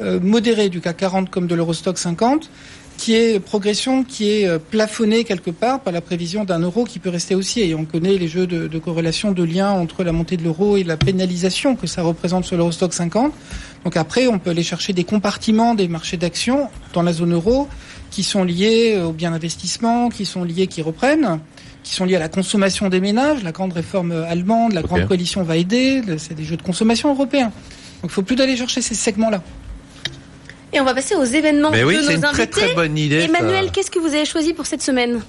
euh, 0.00 0.18
modérée 0.20 0.68
du 0.70 0.80
CAC 0.80 0.96
40 0.98 1.30
comme 1.30 1.46
de 1.46 1.54
l'Eurostock 1.54 1.98
50, 1.98 2.50
qui 2.96 3.14
est 3.14 3.40
progression 3.40 4.04
qui 4.04 4.30
est 4.30 4.48
euh, 4.48 4.58
plafonnée 4.58 5.24
quelque 5.24 5.50
part 5.50 5.80
par 5.80 5.92
la 5.92 6.00
prévision 6.00 6.44
d'un 6.44 6.60
euro 6.60 6.84
qui 6.84 6.98
peut 6.98 7.10
rester 7.10 7.34
aussi. 7.34 7.60
Et 7.60 7.74
on 7.74 7.84
connaît 7.84 8.16
les 8.16 8.28
jeux 8.28 8.46
de, 8.46 8.66
de 8.66 8.78
corrélation, 8.78 9.32
de 9.32 9.42
lien 9.42 9.70
entre 9.70 10.04
la 10.04 10.12
montée 10.12 10.36
de 10.36 10.42
l'euro 10.42 10.76
et 10.76 10.84
la 10.84 10.96
pénalisation 10.96 11.76
que 11.76 11.86
ça 11.86 12.02
représente 12.02 12.44
sur 12.44 12.56
l'Eurostock 12.56 12.92
50. 12.92 13.32
Donc 13.84 13.96
après, 13.96 14.26
on 14.26 14.38
peut 14.38 14.50
aller 14.50 14.62
chercher 14.62 14.92
des 14.92 15.04
compartiments 15.04 15.74
des 15.74 15.88
marchés 15.88 16.16
d'actions 16.16 16.68
dans 16.92 17.02
la 17.02 17.12
zone 17.12 17.34
euro 17.34 17.68
qui 18.10 18.22
sont 18.22 18.44
liés 18.44 19.00
au 19.04 19.12
bien 19.12 19.32
d'investissement, 19.32 20.08
qui 20.08 20.24
sont 20.24 20.44
liés, 20.44 20.66
qui 20.66 20.82
reprennent 20.82 21.40
qui 21.82 21.94
sont 21.94 22.06
liés 22.06 22.16
à 22.16 22.18
la 22.18 22.30
consommation 22.30 22.88
des 22.88 23.00
ménages. 23.00 23.44
La 23.44 23.52
grande 23.52 23.74
réforme 23.74 24.12
allemande, 24.12 24.72
la 24.72 24.82
grande 24.82 25.06
coalition 25.06 25.42
va 25.42 25.56
aider. 25.56 26.02
C'est 26.16 26.34
des 26.34 26.44
jeux 26.44 26.56
de 26.56 26.62
consommation 26.62 27.10
européens. 27.12 27.52
Donc 28.02 28.10
il 28.10 28.14
faut 28.14 28.22
plus 28.22 28.36
d'aller 28.36 28.56
chercher 28.56 28.80
ces 28.80 28.94
segments-là. 28.94 29.42
Et 30.74 30.80
on 30.80 30.84
va 30.84 30.94
passer 30.94 31.14
aux 31.14 31.24
événements 31.24 31.70
Mais 31.70 31.80
de 31.80 31.84
oui, 31.84 31.96
nos 31.96 32.02
c'est 32.02 32.14
une 32.16 32.24
invités. 32.24 32.46
très 32.48 32.66
très 32.66 32.74
bonne 32.74 32.98
idée. 32.98 33.20
Emmanuel, 33.22 33.70
qu'est-ce 33.70 33.90
que 33.90 34.00
vous 34.00 34.08
avez 34.08 34.24
choisi 34.24 34.52
pour 34.54 34.66
cette 34.66 34.82
semaine? 34.82 35.20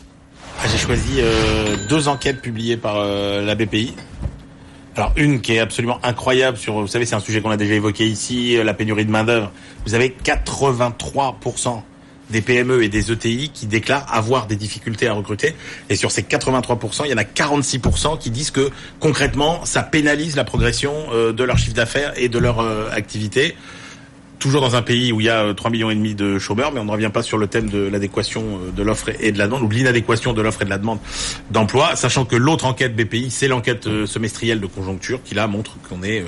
Ah, 0.59 0.67
J'ai 0.71 0.77
choisi 0.77 1.19
euh, 1.19 1.75
deux 1.87 2.07
enquêtes 2.07 2.41
publiées 2.41 2.77
par 2.77 2.95
euh, 2.97 3.41
la 3.45 3.53
BPI. 3.55 3.93
Alors 4.95 5.11
une 5.17 5.41
qui 5.41 5.53
est 5.53 5.59
absolument 5.59 5.99
incroyable 6.03 6.57
sur, 6.57 6.73
vous 6.79 6.87
savez, 6.87 7.05
c'est 7.05 7.15
un 7.15 7.19
sujet 7.19 7.41
qu'on 7.41 7.51
a 7.51 7.57
déjà 7.57 7.73
évoqué 7.75 8.07
ici, 8.07 8.57
euh, 8.57 8.63
la 8.63 8.73
pénurie 8.73 9.05
de 9.05 9.11
main 9.11 9.23
d'œuvre. 9.23 9.51
Vous 9.85 9.93
avez 9.93 10.15
83% 10.23 11.81
des 12.31 12.41
PME 12.41 12.81
et 12.83 12.89
des 12.89 13.11
ETI 13.11 13.49
qui 13.53 13.67
déclarent 13.67 14.05
avoir 14.11 14.47
des 14.47 14.55
difficultés 14.55 15.07
à 15.07 15.13
recruter. 15.13 15.53
Et 15.89 15.95
sur 15.95 16.09
ces 16.11 16.23
83%, 16.23 17.03
il 17.05 17.11
y 17.11 17.13
en 17.13 17.17
a 17.17 17.23
46% 17.23 18.17
qui 18.17 18.31
disent 18.31 18.49
que 18.51 18.71
concrètement, 18.99 19.63
ça 19.65 19.83
pénalise 19.83 20.35
la 20.35 20.43
progression 20.43 20.93
euh, 21.13 21.33
de 21.33 21.43
leur 21.43 21.57
chiffre 21.59 21.75
d'affaires 21.75 22.13
et 22.15 22.29
de 22.29 22.39
leur 22.39 22.61
euh, 22.61 22.89
activité. 22.91 23.55
Toujours 24.39 24.61
dans 24.61 24.75
un 24.75 24.81
pays 24.81 25.11
où 25.11 25.21
il 25.21 25.25
y 25.25 25.29
a 25.29 25.43
euh, 25.43 25.53
3 25.53 25.71
millions 25.71 25.89
et 25.89 25.95
demi 25.95 26.15
de 26.15 26.39
chômeurs, 26.39 26.71
mais 26.71 26.79
on 26.79 26.85
ne 26.85 26.91
revient 26.91 27.11
pas 27.13 27.23
sur 27.23 27.37
le 27.37 27.47
thème 27.47 27.69
de 27.69 27.87
l'adéquation 27.87 28.43
euh, 28.43 28.71
de 28.71 28.83
l'offre 28.83 29.09
et 29.19 29.31
de 29.31 29.37
la 29.37 29.45
demande, 29.45 29.63
ou 29.63 29.67
de 29.67 29.73
l'inadéquation 29.73 30.33
de 30.33 30.41
l'offre 30.41 30.61
et 30.61 30.65
de 30.65 30.69
la 30.69 30.77
demande 30.77 30.99
d'emploi, 31.51 31.95
sachant 31.95 32.25
que 32.25 32.35
l'autre 32.35 32.65
enquête 32.65 32.95
BPI, 32.95 33.31
c'est 33.31 33.47
l'enquête 33.47 33.87
euh, 33.87 34.05
semestrielle 34.05 34.59
de 34.59 34.67
conjoncture, 34.67 35.21
qui 35.23 35.35
là 35.35 35.47
montre 35.47 35.77
qu'on 35.87 36.03
est 36.03 36.21
euh, 36.21 36.25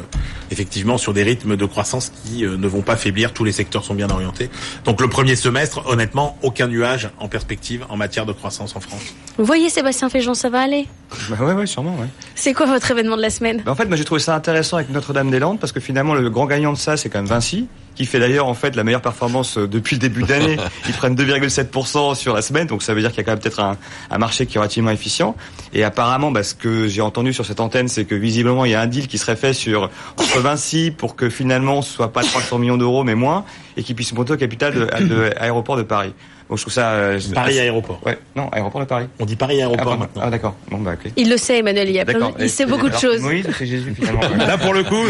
effectivement 0.52 0.98
sur 0.98 1.14
des 1.14 1.24
rythmes 1.24 1.56
de 1.56 1.66
croissance 1.66 2.12
qui 2.24 2.46
euh, 2.46 2.58
ne 2.58 2.68
vont 2.68 2.82
pas 2.82 2.96
faiblir, 2.96 3.34
tous 3.34 3.44
les 3.44 3.52
secteurs 3.52 3.84
sont 3.84 3.94
bien 3.94 4.10
orientés. 4.10 4.50
Donc 4.86 5.02
le 5.02 5.08
premier 5.08 5.36
semestre, 5.36 5.84
honnêtement, 5.88 6.38
aucun 6.42 6.68
nuage 6.68 7.10
en 7.20 7.28
perspective 7.28 7.86
en 7.90 7.98
matière 7.98 8.26
de 8.26 8.34
croissance 8.34 8.76
en 8.76 8.80
France. 8.80 9.16
Vous 9.38 9.46
voyez 9.46 9.70
Sébastien 9.70 10.10
Féjean, 10.10 10.34
ça 10.34 10.50
va 10.50 10.62
aller? 10.62 10.88
Bah 11.30 11.38
ouais, 11.40 11.54
ouais, 11.54 11.66
sûrement, 11.68 11.96
ouais. 11.96 12.08
C'est 12.36 12.54
quoi 12.54 12.66
votre 12.66 12.90
événement 12.92 13.18
de 13.18 13.22
la 13.22 13.30
semaine? 13.30 13.62
Bah, 13.66 13.72
en 13.72 13.76
fait, 13.76 13.86
moi 13.86 13.98
j'ai 13.98 14.06
trouvé 14.06 14.22
ça 14.22 14.36
intéressant 14.36 14.78
avec 14.78 14.90
Notre-Dame-des-Landes 14.90 15.60
parce 15.60 15.72
que 15.72 15.80
finalement 15.80 16.14
le 16.14 16.30
grand 16.30 16.46
gagnant 16.46 16.74
de 16.74 16.78
ça 16.78 16.98
c'est 16.98 17.10
quand 17.10 17.20
même 17.20 17.28
Vinci 17.28 17.68
qui 17.98 18.06
fait 18.06 18.20
d'ailleurs 18.20 18.48
en 18.48 18.54
fait 18.54 18.76
la 18.76 18.84
meilleure 18.84 19.02
performance 19.02 19.58
euh, 19.58 19.68
depuis 19.68 19.96
le 19.96 20.00
début 20.00 20.24
d'année. 20.24 20.58
Ils 20.88 20.94
prennent 20.94 21.16
2,7% 21.16 22.16
sur 22.16 22.34
la 22.34 22.42
semaine, 22.42 22.68
donc 22.68 22.84
ça 22.84 22.94
veut 22.94 23.02
dire 23.02 23.10
qu'il 23.10 23.18
y 23.18 23.22
a 23.22 23.24
quand 23.24 23.32
même 23.32 23.40
peut-être 23.40 23.60
un, 23.60 23.76
un 24.12 24.18
marché 24.20 24.46
qui 24.46 24.58
est 24.58 24.60
relativement 24.60 24.92
efficient. 24.92 25.36
Et 25.74 25.84
apparemment, 25.84 26.32
bah, 26.32 26.44
ce 26.44 26.54
que 26.54 26.88
j'ai 26.88 27.02
entendu 27.02 27.34
sur 27.34 27.46
cette 27.46 27.60
antenne, 27.60 27.88
c'est 27.88 28.06
que 28.06 28.16
visiblement 28.16 28.66
il 28.66 28.72
y 28.72 28.76
a 28.76 28.82
un 28.82 28.88
deal 28.88 29.08
qui 29.08 29.18
serait 29.18 29.36
fait 29.36 29.54
sur 29.54 29.90
entre 30.18 30.40
Vinci 30.40 30.92
pour 30.92 31.16
que 31.16 31.30
finalement 31.30 31.82
ce 31.82 31.92
soit 31.92 32.14
pas 32.14 32.22
300 32.22 32.60
millions 32.60 32.78
d'euros 32.78 33.04
mais 33.04 33.16
moins 33.16 33.46
et 33.76 33.84
qu'il 33.84 33.96
puisse 33.96 34.14
monter 34.14 34.34
au 34.34 34.38
capital 34.38 34.74
de, 34.74 34.86
de 35.04 35.34
aéroport 35.38 35.76
de 35.76 35.84
Paris. 35.84 36.14
Donc 36.50 36.58
je 36.58 36.64
trouve 36.64 36.74
ça 36.74 36.92
euh, 36.92 37.20
Paris 37.34 37.60
aéroport. 37.60 38.00
Ouais, 38.06 38.18
non, 38.36 38.50
aéroport 38.50 38.82
de 38.82 38.86
Paris. 38.86 39.08
On 39.20 39.26
dit 39.26 39.36
Paris 39.36 39.58
Ah, 39.58 39.64
aéroport 39.64 39.86
pardon. 39.86 40.00
maintenant. 40.00 40.22
Ah, 40.26 40.30
d'accord. 40.30 40.56
Bon 40.72 40.78
bah 40.78 40.94
ok. 40.94 41.12
Il 41.18 41.30
le 41.30 41.38
sait 41.38 41.60
Emmanuel, 41.60 41.90
il, 41.90 41.96
y 41.96 42.00
a 42.00 42.06
plein 42.06 42.32
il 42.40 42.50
sait 42.50 42.66
beaucoup 42.66 42.90
de 42.90 42.98
choses. 42.98 43.22
Moïse, 43.22 43.48
c'est 43.58 43.66
Jésus 43.66 43.94
finalement. 44.00 44.22
Là 44.38 44.58
pour 44.58 44.74
le 44.74 44.84
coup, 44.84 45.04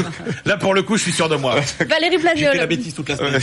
là 0.45 0.57
pour 0.57 0.73
le 0.73 0.81
coup, 0.81 0.97
je 0.97 1.03
suis 1.03 1.11
sûr 1.11 1.29
de 1.29 1.35
moi. 1.35 1.55
Valérie 1.87 2.17
J'ai 2.35 2.47
fait 2.47 2.57
la 2.57 2.65
bêtise 2.65 2.93
toute 2.93 3.09
la 3.09 3.17
semaine. 3.17 3.39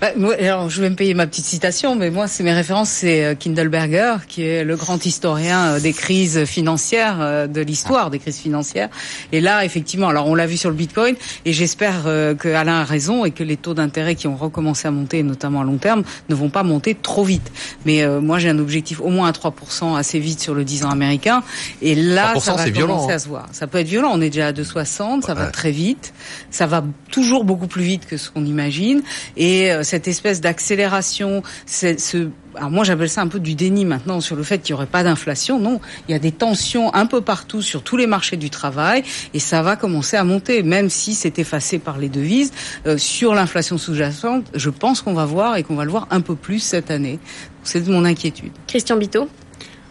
Bah, 0.00 0.12
moi, 0.16 0.34
alors, 0.34 0.70
je 0.70 0.80
vais 0.80 0.88
me 0.88 0.94
payer 0.96 1.14
ma 1.14 1.26
petite 1.26 1.44
citation, 1.44 1.94
mais 1.94 2.10
moi, 2.10 2.26
c'est 2.26 2.42
mes 2.42 2.52
références, 2.52 2.88
c'est 2.88 3.24
euh, 3.24 3.34
Kindleberger, 3.34 4.26
qui 4.26 4.44
est 4.44 4.64
le 4.64 4.76
grand 4.76 5.04
historien 5.04 5.74
euh, 5.74 5.80
des 5.80 5.92
crises 5.92 6.44
financières, 6.44 7.18
euh, 7.20 7.46
de 7.46 7.60
l'histoire 7.60 8.10
des 8.10 8.18
crises 8.18 8.38
financières. 8.38 8.88
Et 9.32 9.40
là, 9.40 9.64
effectivement, 9.64 10.08
alors 10.08 10.26
on 10.26 10.34
l'a 10.34 10.46
vu 10.46 10.56
sur 10.56 10.70
le 10.70 10.76
Bitcoin, 10.76 11.16
et 11.44 11.52
j'espère 11.52 12.04
que 12.38 12.48
Alain 12.48 12.80
a 12.80 12.84
raison 12.84 13.24
et 13.24 13.30
que 13.30 13.44
les 13.44 13.56
taux 13.56 13.74
d'intérêt 13.74 14.14
qui 14.14 14.26
ont 14.26 14.36
recommencé 14.36 14.88
à 14.88 14.90
monter, 14.90 15.22
notamment 15.22 15.60
à 15.60 15.64
long 15.64 15.78
terme, 15.78 16.02
ne 16.28 16.34
vont 16.34 16.48
pas 16.48 16.62
monter 16.62 16.94
trop 16.94 17.24
vite. 17.24 17.50
Mais 17.84 18.02
euh, 18.02 18.20
moi, 18.20 18.38
j'ai 18.38 18.48
un 18.48 18.58
objectif 18.58 19.00
au 19.00 19.08
moins 19.08 19.28
à 19.28 19.32
3% 19.32 19.96
assez 19.96 20.18
vite 20.18 20.40
sur 20.40 20.54
le 20.54 20.64
10 20.64 20.84
ans 20.84 20.90
américain. 20.90 21.42
Et 21.82 21.94
là, 21.94 22.34
3%, 22.34 22.40
ça 22.40 22.54
va 22.54 22.64
violent, 22.66 22.94
commencer 22.94 23.12
hein. 23.12 23.16
à 23.16 23.18
se 23.18 23.28
voir. 23.28 23.48
Ça 23.52 23.66
peut 23.66 23.78
être 23.78 23.88
violent. 23.88 24.10
On 24.14 24.20
est 24.20 24.30
déjà 24.30 24.48
à 24.48 24.52
2,60, 24.52 25.22
ça 25.22 25.34
va 25.34 25.46
très 25.46 25.70
vite. 25.70 26.12
Ça 26.50 26.66
va 26.66 26.84
toujours 27.10 27.44
beaucoup 27.44 27.66
plus 27.66 27.82
vite 27.82 28.06
que 28.06 28.16
ce 28.16 28.30
qu'on 28.30 28.44
imagine. 28.44 29.02
Et 29.36 29.72
euh, 29.72 29.82
cette 29.90 30.06
espèce 30.06 30.40
d'accélération, 30.40 31.42
c'est 31.66 31.98
ce 31.98 32.28
alors 32.56 32.70
moi 32.70 32.82
j'appelle 32.82 33.08
ça 33.08 33.22
un 33.22 33.28
peu 33.28 33.38
du 33.38 33.54
déni 33.54 33.84
maintenant 33.84 34.20
sur 34.20 34.34
le 34.34 34.42
fait 34.42 34.58
qu'il 34.58 34.74
n'y 34.74 34.78
aurait 34.78 34.86
pas 34.86 35.02
d'inflation. 35.04 35.58
Non, 35.60 35.80
il 36.08 36.12
y 36.12 36.14
a 36.14 36.18
des 36.18 36.32
tensions 36.32 36.92
un 36.94 37.06
peu 37.06 37.20
partout 37.20 37.62
sur 37.62 37.82
tous 37.82 37.96
les 37.96 38.06
marchés 38.06 38.36
du 38.36 38.50
travail 38.50 39.04
et 39.34 39.38
ça 39.38 39.62
va 39.62 39.76
commencer 39.76 40.16
à 40.16 40.24
monter, 40.24 40.62
même 40.62 40.90
si 40.90 41.14
c'est 41.14 41.38
effacé 41.38 41.78
par 41.78 41.98
les 41.98 42.08
devises. 42.08 42.52
Euh, 42.86 42.98
sur 42.98 43.34
l'inflation 43.34 43.78
sous-jacente, 43.78 44.46
je 44.54 44.70
pense 44.70 45.00
qu'on 45.00 45.14
va 45.14 45.26
voir 45.26 45.56
et 45.56 45.62
qu'on 45.62 45.76
va 45.76 45.84
le 45.84 45.90
voir 45.90 46.08
un 46.10 46.20
peu 46.20 46.34
plus 46.34 46.58
cette 46.58 46.90
année. 46.90 47.18
C'est 47.62 47.86
mon 47.88 48.04
inquiétude. 48.04 48.52
Christian 48.66 48.96
Bito. 48.96 49.28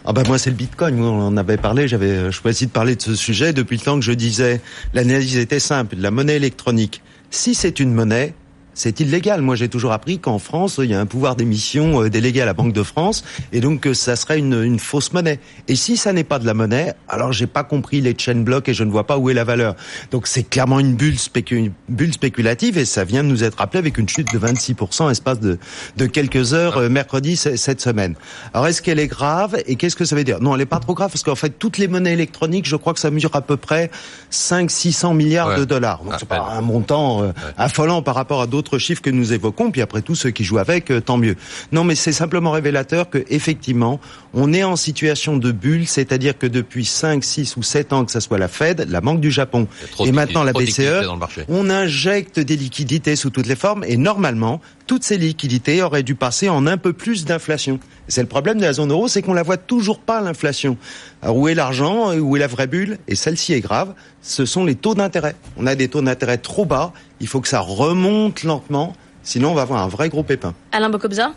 Ah 0.04 0.12
bah 0.14 0.22
moi 0.26 0.38
c'est 0.38 0.50
le 0.50 0.56
Bitcoin, 0.56 0.98
on 1.02 1.26
en 1.26 1.36
avait 1.36 1.58
parlé, 1.58 1.86
j'avais 1.86 2.32
choisi 2.32 2.66
de 2.66 2.70
parler 2.70 2.96
de 2.96 3.02
ce 3.02 3.14
sujet 3.14 3.52
depuis 3.52 3.76
le 3.76 3.82
temps 3.82 3.96
que 3.96 4.04
je 4.04 4.12
disais 4.12 4.62
l'analyse 4.94 5.36
était 5.36 5.60
simple, 5.60 5.96
la 5.98 6.10
monnaie 6.10 6.36
électronique. 6.36 7.02
Si 7.30 7.54
c'est 7.54 7.80
une 7.80 7.92
monnaie, 7.92 8.34
c'est 8.74 9.00
illégal. 9.00 9.42
Moi, 9.42 9.56
j'ai 9.56 9.68
toujours 9.68 9.92
appris 9.92 10.18
qu'en 10.18 10.38
France, 10.38 10.80
il 10.82 10.90
y 10.90 10.94
a 10.94 11.00
un 11.00 11.06
pouvoir 11.06 11.36
d'émission 11.36 12.02
euh, 12.04 12.10
délégué 12.10 12.40
à 12.40 12.44
la 12.46 12.54
Banque 12.54 12.72
de 12.72 12.82
France, 12.82 13.24
et 13.52 13.60
donc 13.60 13.80
que 13.80 13.94
ça 13.94 14.16
serait 14.16 14.38
une, 14.38 14.62
une 14.62 14.78
fausse 14.78 15.12
monnaie. 15.12 15.40
Et 15.68 15.76
si 15.76 15.96
ça 15.96 16.12
n'est 16.12 16.24
pas 16.24 16.38
de 16.38 16.46
la 16.46 16.54
monnaie, 16.54 16.94
alors 17.08 17.32
j'ai 17.32 17.46
pas 17.46 17.64
compris 17.64 18.00
les 18.00 18.14
chain 18.16 18.36
blocks 18.36 18.68
et 18.68 18.74
je 18.74 18.84
ne 18.84 18.90
vois 18.90 19.06
pas 19.06 19.18
où 19.18 19.30
est 19.30 19.34
la 19.34 19.44
valeur. 19.44 19.74
Donc 20.10 20.26
c'est 20.26 20.42
clairement 20.44 20.80
une 20.80 20.94
bulle, 20.94 21.16
spécu- 21.16 21.72
bulle 21.88 22.12
spéculative, 22.12 22.78
et 22.78 22.84
ça 22.84 23.04
vient 23.04 23.22
de 23.24 23.28
nous 23.28 23.44
être 23.44 23.58
rappelé 23.58 23.78
avec 23.78 23.98
une 23.98 24.08
chute 24.08 24.32
de 24.32 24.38
26% 24.38 25.10
espace 25.10 25.40
de, 25.40 25.58
de 25.96 26.06
quelques 26.06 26.54
heures 26.54 26.76
euh, 26.78 26.88
mercredi 26.88 27.36
cette 27.36 27.80
semaine. 27.80 28.14
Alors 28.54 28.66
est-ce 28.66 28.82
qu'elle 28.82 28.98
est 28.98 29.06
grave 29.08 29.56
et 29.66 29.76
qu'est-ce 29.76 29.96
que 29.96 30.04
ça 30.04 30.16
veut 30.16 30.24
dire? 30.24 30.40
Non, 30.40 30.54
elle 30.54 30.60
est 30.62 30.66
pas 30.66 30.78
trop 30.80 30.94
grave 30.94 31.10
parce 31.10 31.22
qu'en 31.22 31.34
fait 31.34 31.50
toutes 31.58 31.78
les 31.78 31.88
monnaies 31.88 32.12
électroniques, 32.12 32.66
je 32.66 32.76
crois 32.76 32.94
que 32.94 33.00
ça 33.00 33.10
mesure 33.10 33.30
à 33.34 33.40
peu 33.42 33.56
près 33.56 33.90
5-600 34.30 35.14
milliards 35.14 35.48
Ouais. 35.48 35.56
de 35.58 35.64
dollars. 35.64 36.02
Donc 36.04 36.14
c'est 36.18 36.28
pas 36.28 36.50
un 36.52 36.60
montant 36.60 37.22
euh, 37.22 37.32
affolant 37.56 38.02
par 38.02 38.14
rapport 38.14 38.42
à 38.42 38.46
d'autres 38.46 38.59
chiffres 38.78 39.02
que 39.02 39.10
nous 39.10 39.32
évoquons. 39.32 39.70
Puis 39.70 39.82
après 39.82 40.02
tout, 40.02 40.14
ceux 40.14 40.30
qui 40.30 40.44
jouent 40.44 40.58
avec, 40.58 40.90
euh, 40.90 41.00
tant 41.00 41.16
mieux. 41.16 41.36
Non, 41.72 41.84
mais 41.84 41.94
c'est 41.94 42.12
simplement 42.12 42.50
révélateur 42.50 43.10
que 43.10 43.24
effectivement, 43.28 44.00
on 44.34 44.52
est 44.52 44.64
en 44.64 44.76
situation 44.76 45.36
de 45.36 45.52
bulle, 45.52 45.86
c'est-à-dire 45.86 46.38
que 46.38 46.46
depuis 46.46 46.84
5, 46.84 47.22
6 47.24 47.56
ou 47.56 47.62
7 47.62 47.92
ans, 47.92 48.04
que 48.04 48.12
ça 48.12 48.20
soit 48.20 48.38
la 48.38 48.48
Fed, 48.48 48.86
la 48.88 49.00
Banque 49.00 49.20
du 49.20 49.30
Japon 49.30 49.66
et 50.04 50.12
maintenant 50.12 50.44
la 50.44 50.52
BCE, 50.52 51.06
on 51.48 51.70
injecte 51.70 52.40
des 52.40 52.56
liquidités 52.56 53.16
sous 53.16 53.30
toutes 53.30 53.46
les 53.46 53.56
formes 53.56 53.84
et 53.84 53.96
normalement, 53.96 54.60
toutes 54.90 55.04
ces 55.04 55.18
liquidités 55.18 55.84
auraient 55.84 56.02
dû 56.02 56.16
passer 56.16 56.48
en 56.48 56.66
un 56.66 56.76
peu 56.76 56.92
plus 56.92 57.24
d'inflation. 57.24 57.78
C'est 58.08 58.22
le 58.22 58.26
problème 58.26 58.56
de 58.58 58.64
la 58.64 58.72
zone 58.72 58.90
euro, 58.90 59.06
c'est 59.06 59.22
qu'on 59.22 59.34
la 59.34 59.44
voit 59.44 59.56
toujours 59.56 60.00
pas 60.00 60.20
l'inflation. 60.20 60.76
Alors 61.22 61.36
où 61.36 61.46
est 61.46 61.54
l'argent, 61.54 62.12
où 62.18 62.36
est 62.36 62.40
la 62.40 62.48
vraie 62.48 62.66
bulle? 62.66 62.98
Et 63.06 63.14
celle-ci 63.14 63.52
est 63.52 63.60
grave, 63.60 63.94
ce 64.20 64.44
sont 64.46 64.64
les 64.64 64.74
taux 64.74 64.96
d'intérêt. 64.96 65.36
On 65.56 65.68
a 65.68 65.76
des 65.76 65.86
taux 65.86 66.02
d'intérêt 66.02 66.38
trop 66.38 66.64
bas, 66.64 66.92
il 67.20 67.28
faut 67.28 67.40
que 67.40 67.46
ça 67.46 67.60
remonte 67.60 68.42
lentement, 68.42 68.96
sinon 69.22 69.52
on 69.52 69.54
va 69.54 69.62
avoir 69.62 69.80
un 69.80 69.86
vrai 69.86 70.08
gros 70.08 70.24
pépin. 70.24 70.54
Alain 70.72 70.90
Bocobza? 70.90 71.34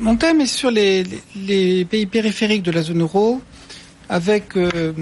Mon 0.00 0.16
thème 0.16 0.40
est 0.40 0.46
sur 0.46 0.72
les, 0.72 1.04
les- 1.04 1.22
les 1.76 1.84
pays 1.84 2.06
périphériques 2.06 2.64
de 2.64 2.72
la 2.72 2.82
zone 2.82 3.02
euro, 3.02 3.40
avec 4.08 4.56
euh, 4.56 4.92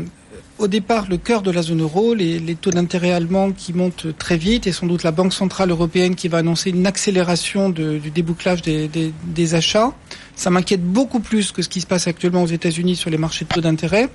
au 0.61 0.69
départ 0.69 1.07
le 1.09 1.17
cœur 1.17 1.41
de 1.43 1.51
la 1.51 1.63
zone 1.63 1.81
euro, 1.81 2.13
les, 2.15 2.39
les 2.39 2.55
taux 2.55 2.71
d'intérêt 2.71 3.13
allemands 3.13 3.51
qui 3.51 3.73
montent 3.73 4.07
très 4.19 4.37
vite, 4.37 4.67
et 4.67 4.73
sans 4.73 4.87
doute 4.87 5.03
la 5.03 5.11
Banque 5.11 5.33
centrale 5.33 5.71
européenne 5.71 6.15
qui 6.15 6.29
va 6.29 6.39
annoncer 6.39 6.71
une 6.71 6.87
accélération 6.87 7.71
de- 7.71 7.97
du 7.99 8.11
débouclage 8.11 8.61
des, 8.61 8.87
des- 8.87 9.13
des 9.25 9.55
achats. 9.55 9.93
Ça 10.37 10.51
m'inquiète 10.51 10.83
beaucoup 10.85 11.21
plus 11.21 11.51
que 11.53 11.63
ce 11.63 11.69
qui 11.69 11.81
se 11.81 11.87
passe 11.87 12.07
actuellement 12.07 12.43
aux 12.43 12.47
États-Unis 12.47 12.97
sur 12.97 13.11
les 13.11 13.19
marchés 13.19 13.45
de 13.47 13.51
taux 13.55 13.61
d'intérêt. 13.63 14.09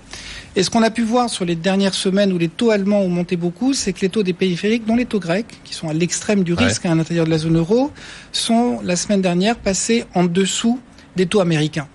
Et 0.56 0.62
ce 0.64 0.70
qu'on 0.70 0.84
a 0.84 0.92
pu 0.92 1.02
voir 1.04 1.30
sur 1.30 1.46
les 1.46 1.56
dernières 1.56 1.96
semaines 1.96 2.32
où 2.32 2.38
les 2.38 2.50
taux 2.50 2.70
allemands 2.70 3.02
ont 3.02 3.10
monté 3.10 3.36
beaucoup, 3.38 3.74
c'est 3.74 3.92
que 3.94 4.02
les 4.02 4.10
taux 4.10 4.24
des 4.24 4.34
périphériques, 4.34 4.86
dont 4.86 4.96
les 4.96 5.06
taux 5.06 5.20
grecs, 5.20 5.48
qui 5.64 5.74
sont 5.74 5.90
à 5.90 5.94
l'extrême 5.94 6.44
du 6.44 6.54
Ouais. 6.54 6.66
risque 6.66 6.86
à 6.86 6.94
l'intérieur 6.94 7.26
de 7.26 7.32
la 7.32 7.38
zone 7.40 7.58
euro, 7.58 7.92
sont 8.32 8.80
la 8.84 8.96
semaine 8.96 9.22
dernière 9.22 9.56
passés 9.58 10.06
en 10.14 10.24
dessous 10.26 10.80
des 11.16 11.26
taux 11.26 11.42
américains. 11.42 11.88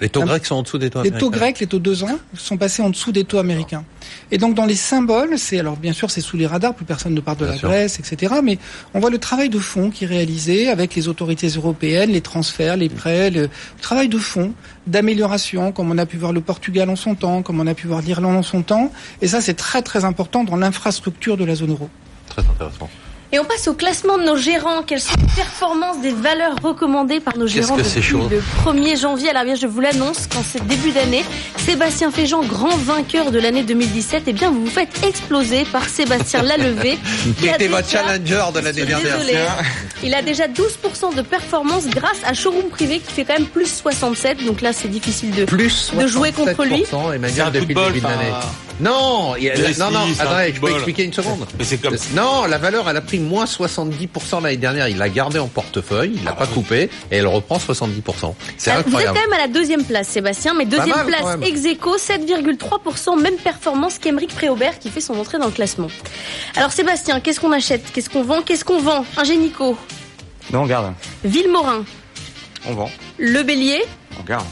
Les 0.00 0.08
taux 0.08 0.22
Un- 0.22 0.26
grecs 0.26 0.46
sont 0.46 0.54
en 0.56 0.62
dessous 0.62 0.78
des 0.78 0.90
taux 0.90 1.02
Les 1.02 1.10
taux 1.10 1.16
américains. 1.26 1.38
grecs, 1.38 1.60
les 1.60 1.66
taux 1.66 1.78
2 1.80 2.04
ans, 2.04 2.18
sont 2.36 2.56
passés 2.56 2.82
en 2.82 2.90
dessous 2.90 3.10
des 3.10 3.24
taux 3.24 3.38
américains. 3.38 3.84
Et 4.30 4.38
donc 4.38 4.54
dans 4.54 4.64
les 4.64 4.76
symboles, 4.76 5.38
c'est 5.38 5.58
alors 5.58 5.76
bien 5.76 5.92
sûr 5.92 6.10
c'est 6.10 6.20
sous 6.20 6.36
les 6.36 6.46
radars, 6.46 6.74
plus 6.74 6.84
personne 6.84 7.14
ne 7.14 7.20
parle 7.20 7.38
de 7.38 7.44
Bien 7.44 7.52
la 7.54 7.58
sûr. 7.58 7.68
Grèce, 7.68 7.98
etc. 7.98 8.34
Mais 8.44 8.58
on 8.94 9.00
voit 9.00 9.10
le 9.10 9.18
travail 9.18 9.48
de 9.48 9.58
fond 9.58 9.90
qui 9.90 10.04
est 10.04 10.06
réalisé 10.06 10.68
avec 10.68 10.94
les 10.94 11.08
autorités 11.08 11.48
européennes, 11.48 12.10
les 12.10 12.20
transferts, 12.20 12.76
les 12.76 12.88
prêts, 12.88 13.30
le 13.30 13.48
travail 13.82 14.08
de 14.08 14.18
fond 14.18 14.52
d'amélioration, 14.86 15.72
comme 15.72 15.90
on 15.90 15.98
a 15.98 16.06
pu 16.06 16.16
voir 16.16 16.32
le 16.32 16.40
Portugal 16.40 16.88
en 16.90 16.96
son 16.96 17.14
temps, 17.14 17.42
comme 17.42 17.60
on 17.60 17.66
a 17.66 17.74
pu 17.74 17.86
voir 17.88 18.00
l'Irlande 18.02 18.36
en 18.36 18.42
son 18.42 18.62
temps. 18.62 18.92
Et 19.22 19.26
ça 19.28 19.40
c'est 19.40 19.54
très 19.54 19.82
très 19.82 20.04
important 20.04 20.44
dans 20.44 20.56
l'infrastructure 20.56 21.36
de 21.36 21.44
la 21.44 21.54
zone 21.54 21.70
euro. 21.70 21.88
Très 22.28 22.42
intéressant. 22.42 22.88
Et 23.30 23.38
on 23.38 23.44
passe 23.44 23.68
au 23.68 23.74
classement 23.74 24.16
de 24.16 24.24
nos 24.24 24.36
gérants. 24.36 24.82
Quelles 24.82 25.02
sont 25.02 25.14
les 25.20 25.26
performances 25.36 26.00
des 26.00 26.12
valeurs 26.12 26.56
recommandées 26.62 27.20
par 27.20 27.36
nos 27.36 27.46
gérants 27.46 27.76
depuis 27.76 28.00
chaud 28.02 28.26
le 28.30 28.40
1er 28.64 28.98
janvier? 28.98 29.28
Alors 29.28 29.44
bien, 29.44 29.54
je 29.54 29.66
vous 29.66 29.80
l'annonce, 29.80 30.26
qu'en 30.26 30.42
ce 30.42 30.56
début 30.64 30.92
d'année, 30.92 31.24
Sébastien 31.58 32.10
Féjean, 32.10 32.42
grand 32.42 32.74
vainqueur 32.78 33.30
de 33.30 33.38
l'année 33.38 33.64
2017, 33.64 34.22
eh 34.28 34.32
bien, 34.32 34.50
vous 34.50 34.64
vous 34.64 34.70
faites 34.70 35.04
exploser 35.04 35.64
par 35.64 35.86
Sébastien 35.86 36.42
Lalevé. 36.42 36.98
Qui 37.38 37.48
était 37.48 37.68
votre 37.68 37.88
challenger 37.88 38.44
de 38.54 38.60
l'année 38.60 38.86
dernière. 38.86 39.18
Il 40.02 40.14
a 40.14 40.22
déjà 40.22 40.46
12% 40.46 41.14
de 41.14 41.22
performance 41.22 41.86
grâce 41.86 42.22
à 42.24 42.32
Showroom 42.32 42.70
Privé 42.70 43.00
qui 43.00 43.12
fait 43.12 43.24
quand 43.24 43.34
même 43.34 43.46
plus 43.46 43.66
67. 43.66 44.46
Donc 44.46 44.62
là, 44.62 44.72
c'est 44.72 44.88
difficile 44.88 45.32
de... 45.32 45.44
Plus 45.44 45.92
De 45.92 46.06
jouer 46.06 46.32
contre 46.32 46.64
lui. 46.64 46.84
67%, 46.84 47.14
Emmanuel, 47.14 47.32
C'est 47.34 47.40
un 47.40 47.46
coup 47.46 47.52
depuis 47.52 47.66
de 47.66 47.74
bol, 47.74 47.92
Non, 48.80 49.34
il 49.36 49.44
y 49.44 49.50
a- 49.50 49.54
Mais 49.56 49.62
non, 49.68 49.72
si, 49.72 49.80
non, 49.80 49.86
attendez, 50.20 50.50
de 50.50 50.54
je 50.56 50.60
peux 50.60 50.70
expliquer 50.72 51.04
une 51.04 51.12
seconde. 51.12 51.46
Mais 51.58 51.64
c'est 51.64 51.78
comme 51.78 51.96
Non, 52.14 52.44
la 52.46 52.58
valeur, 52.58 52.88
elle 52.88 52.96
a 52.96 53.00
pris 53.00 53.18
moins 53.18 53.44
70% 53.44 54.40
l'année 54.42 54.56
dernière. 54.56 54.88
Il 54.88 54.98
l'a 54.98 55.08
gardé 55.08 55.38
en 55.38 55.48
portefeuille, 55.48 56.12
il 56.16 56.24
l'a 56.24 56.32
pas 56.32 56.46
coupé, 56.46 56.90
et 57.10 57.16
elle 57.16 57.26
reprend 57.26 57.58
70%. 57.58 58.34
C'est 58.56 58.70
Ah, 58.70 58.74
Vous 58.74 58.80
êtes 58.80 58.86
incroyable. 58.86 59.14
quand 59.18 59.20
même 59.30 59.32
à 59.32 59.42
la 59.46 59.48
deuxième 59.52 59.84
place, 59.84 60.08
Sébastien, 60.08 60.54
mais 60.54 60.64
deuxième 60.64 60.88
mal, 60.96 61.06
place 61.06 61.36
ex 61.42 61.64
aequo, 61.64 61.96
7,3%, 61.98 63.16
même 63.16 63.36
performance 63.36 63.98
qu'Emeric 63.98 64.34
Préaubert 64.34 64.78
qui 64.78 64.90
fait 64.90 65.00
son 65.00 65.14
entrée 65.18 65.38
dans 65.38 65.46
le 65.46 65.52
classement. 65.52 65.88
Alors 66.56 66.72
Sébastien, 66.72 67.20
qu'est-ce 67.20 67.40
qu'on 67.40 67.52
achète? 67.52 67.82
Qu'est-ce 67.92 68.08
qu'on 68.10 68.22
vend? 68.22 68.42
Qu'est-ce 68.42 68.64
qu'on 68.64 68.80
vend? 68.80 69.04
Ingénico, 69.16 69.76
Non, 70.52 70.62
on 70.62 70.66
garde. 70.66 70.92
Villemorin, 71.24 71.84
On 72.66 72.74
vend. 72.74 72.90
Le 73.18 73.42
Bélier, 73.42 73.82
On 74.20 74.22
garde. 74.24 74.46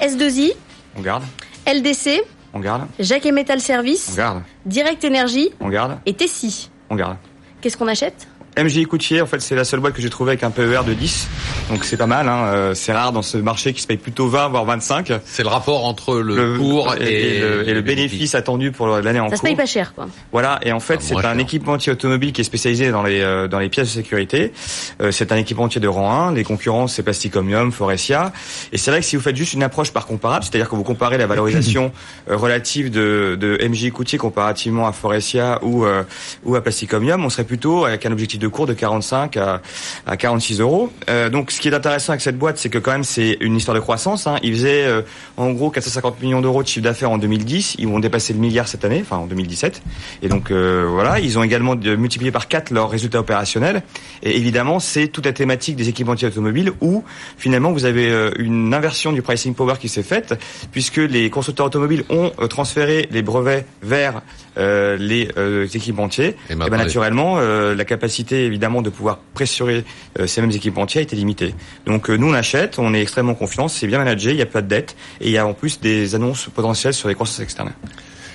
S2I, 0.00 0.52
On 0.96 1.00
garde. 1.00 1.22
LDC, 1.66 2.22
On 2.54 2.60
garde. 2.60 2.82
Jacques 2.98 3.26
et 3.26 3.32
Metal 3.32 3.58
On 3.58 3.60
Service, 3.60 4.16
garde. 4.16 4.42
Direct 4.66 5.04
Énergie 5.04 5.50
On 5.60 5.68
garde. 5.68 5.98
et 6.06 6.14
Tessie. 6.14 6.70
On 6.90 6.94
garde. 6.96 7.16
Qu'est-ce 7.60 7.76
qu'on 7.76 7.88
achète? 7.88 8.26
MJ 8.62 8.86
Coutier, 8.86 9.20
en 9.22 9.26
fait, 9.26 9.40
c'est 9.40 9.54
la 9.54 9.64
seule 9.64 9.80
boîte 9.80 9.94
que 9.94 10.02
j'ai 10.02 10.10
trouvée 10.10 10.30
avec 10.32 10.42
un 10.42 10.50
PER 10.50 10.80
de 10.86 10.94
10. 10.94 11.28
Donc 11.70 11.84
c'est 11.84 11.96
pas 11.96 12.06
mal. 12.06 12.28
Hein. 12.28 12.44
Euh, 12.46 12.74
C'est 12.74 12.92
rare 12.92 13.12
dans 13.12 13.22
ce 13.22 13.36
marché 13.38 13.72
qui 13.72 13.80
se 13.82 13.86
paye 13.86 13.96
plutôt 13.98 14.28
20 14.28 14.48
voire 14.48 14.64
25. 14.64 15.12
C'est 15.24 15.42
le 15.42 15.48
rapport 15.48 15.84
entre 15.84 16.16
le, 16.18 16.56
cours 16.58 16.94
et, 17.00 17.36
et 17.36 17.40
le, 17.40 17.68
et 17.68 17.74
le 17.74 17.82
bénéfice 17.82 18.34
attendu 18.34 18.72
pour 18.72 18.88
l'année 18.88 19.20
en 19.20 19.28
Ça 19.28 19.36
se 19.36 19.40
cours. 19.40 19.48
paye 19.48 19.56
pas 19.56 19.66
cher, 19.66 19.94
quoi. 19.94 20.08
Voilà, 20.32 20.58
et 20.62 20.72
en 20.72 20.80
fait, 20.80 20.98
Ah, 21.00 21.04
c'est 21.04 21.24
un 21.26 21.38
équipementier 21.38 21.92
automobile 21.92 22.32
qui 22.32 22.40
est 22.40 22.44
spécialisé 22.44 22.90
dans 22.90 23.02
les 23.02 23.20
euh, 23.20 23.48
dans 23.48 23.58
les 23.58 23.68
pièces 23.68 23.88
de 23.88 23.92
sécurité. 24.02 24.52
Euh, 25.00 25.10
c'est 25.12 25.30
un 25.30 25.36
équipementier 25.36 25.80
de 25.80 25.88
rang 25.88 26.28
1. 26.28 26.34
Les 26.34 26.44
concurrents, 26.44 26.86
c'est 26.88 27.02
Plastic 27.02 27.36
Omnium, 27.36 27.70
Forestia. 27.70 28.32
Et 28.72 28.78
c'est 28.78 28.90
vrai 28.90 29.00
que 29.00 29.06
si 29.06 29.16
vous 29.16 29.22
faites 29.22 29.36
juste 29.36 29.52
une 29.52 29.62
approche 29.62 29.92
par 29.92 30.06
comparable, 30.06 30.44
c'est-à-dire 30.44 30.68
que 30.68 30.74
vous 30.76 30.84
comparez 30.84 31.18
la 31.18 31.26
valorisation 31.26 31.92
relative 32.28 32.90
de, 32.90 33.36
de 33.38 33.58
MJ 33.68 33.90
Coutier 33.90 34.18
comparativement 34.18 34.86
à 34.88 34.92
Forestia 34.92 35.58
ou 35.62 35.84
euh, 35.84 36.02
ou 36.44 36.56
à 36.56 36.60
Plastic 36.62 36.92
Omnium, 36.92 37.24
on 37.24 37.30
serait 37.30 37.44
plutôt 37.44 37.84
avec 37.84 38.04
un 38.06 38.12
objectif 38.12 38.40
de 38.40 38.47
cours 38.50 38.66
de 38.66 38.74
45 38.74 39.36
à, 39.36 39.60
à 40.06 40.16
46 40.16 40.60
euros. 40.60 40.90
Euh, 41.08 41.28
donc, 41.28 41.50
ce 41.50 41.60
qui 41.60 41.68
est 41.68 41.74
intéressant 41.74 42.12
avec 42.12 42.22
cette 42.22 42.38
boîte, 42.38 42.58
c'est 42.58 42.68
que 42.68 42.78
quand 42.78 42.92
même, 42.92 43.04
c'est 43.04 43.36
une 43.40 43.56
histoire 43.56 43.74
de 43.74 43.80
croissance. 43.80 44.26
Hein. 44.26 44.36
Ils 44.42 44.54
faisaient 44.54 44.84
euh, 44.84 45.02
en 45.36 45.50
gros 45.50 45.70
450 45.70 46.20
millions 46.22 46.40
d'euros 46.40 46.62
de 46.62 46.68
chiffre 46.68 46.84
d'affaires 46.84 47.10
en 47.10 47.18
2010. 47.18 47.76
Ils 47.78 47.88
vont 47.88 48.00
dépasser 48.00 48.32
le 48.32 48.38
milliard 48.38 48.68
cette 48.68 48.84
année, 48.84 49.00
enfin 49.02 49.16
en 49.16 49.26
2017. 49.26 49.82
Et 50.22 50.28
donc 50.28 50.50
euh, 50.50 50.86
voilà, 50.90 51.20
ils 51.20 51.38
ont 51.38 51.42
également 51.42 51.74
multiplié 51.76 52.30
par 52.30 52.48
4 52.48 52.70
leurs 52.70 52.90
résultats 52.90 53.20
opérationnels. 53.20 53.82
Et 54.22 54.36
évidemment, 54.36 54.80
c'est 54.80 55.08
toute 55.08 55.26
la 55.26 55.32
thématique 55.32 55.76
des 55.76 55.88
équipementiers 55.88 56.28
automobiles 56.28 56.72
où 56.80 57.04
finalement 57.36 57.72
vous 57.72 57.84
avez 57.84 58.32
une 58.38 58.74
inversion 58.74 59.12
du 59.12 59.22
pricing 59.22 59.54
power 59.54 59.74
qui 59.80 59.88
s'est 59.88 60.02
faite, 60.02 60.34
puisque 60.72 60.96
les 60.96 61.30
constructeurs 61.30 61.66
automobiles 61.66 62.04
ont 62.10 62.30
transféré 62.48 63.08
les 63.10 63.22
brevets 63.22 63.66
vers 63.82 64.22
les 64.58 65.30
euh, 65.36 65.66
équipementiers. 65.72 66.36
Et 66.50 66.52
Et 66.52 66.54
maintenant, 66.54 66.76
ben 66.76 66.84
naturellement, 66.84 67.38
euh, 67.38 67.74
la 67.74 67.84
capacité 67.84 68.44
évidemment 68.44 68.82
de 68.82 68.90
pouvoir 68.90 69.18
pressurer 69.34 69.84
euh, 70.18 70.26
ces 70.26 70.40
mêmes 70.40 70.50
équipementiers 70.50 71.00
a 71.00 71.02
été 71.02 71.16
limitée. 71.16 71.54
Donc 71.86 72.10
euh, 72.10 72.16
nous 72.16 72.28
on 72.28 72.34
achète, 72.34 72.78
on 72.78 72.94
est 72.94 73.00
extrêmement 73.00 73.34
confiant, 73.34 73.68
c'est 73.68 73.86
bien 73.86 73.98
managé, 73.98 74.30
il 74.30 74.36
n'y 74.36 74.42
a 74.42 74.46
pas 74.46 74.62
de 74.62 74.68
dette 74.68 74.96
et 75.20 75.26
il 75.26 75.32
y 75.32 75.38
a 75.38 75.46
en 75.46 75.54
plus 75.54 75.80
des 75.80 76.14
annonces 76.14 76.48
potentielles 76.54 76.94
sur 76.94 77.08
les 77.08 77.14
croissances 77.14 77.40
externes. 77.40 77.72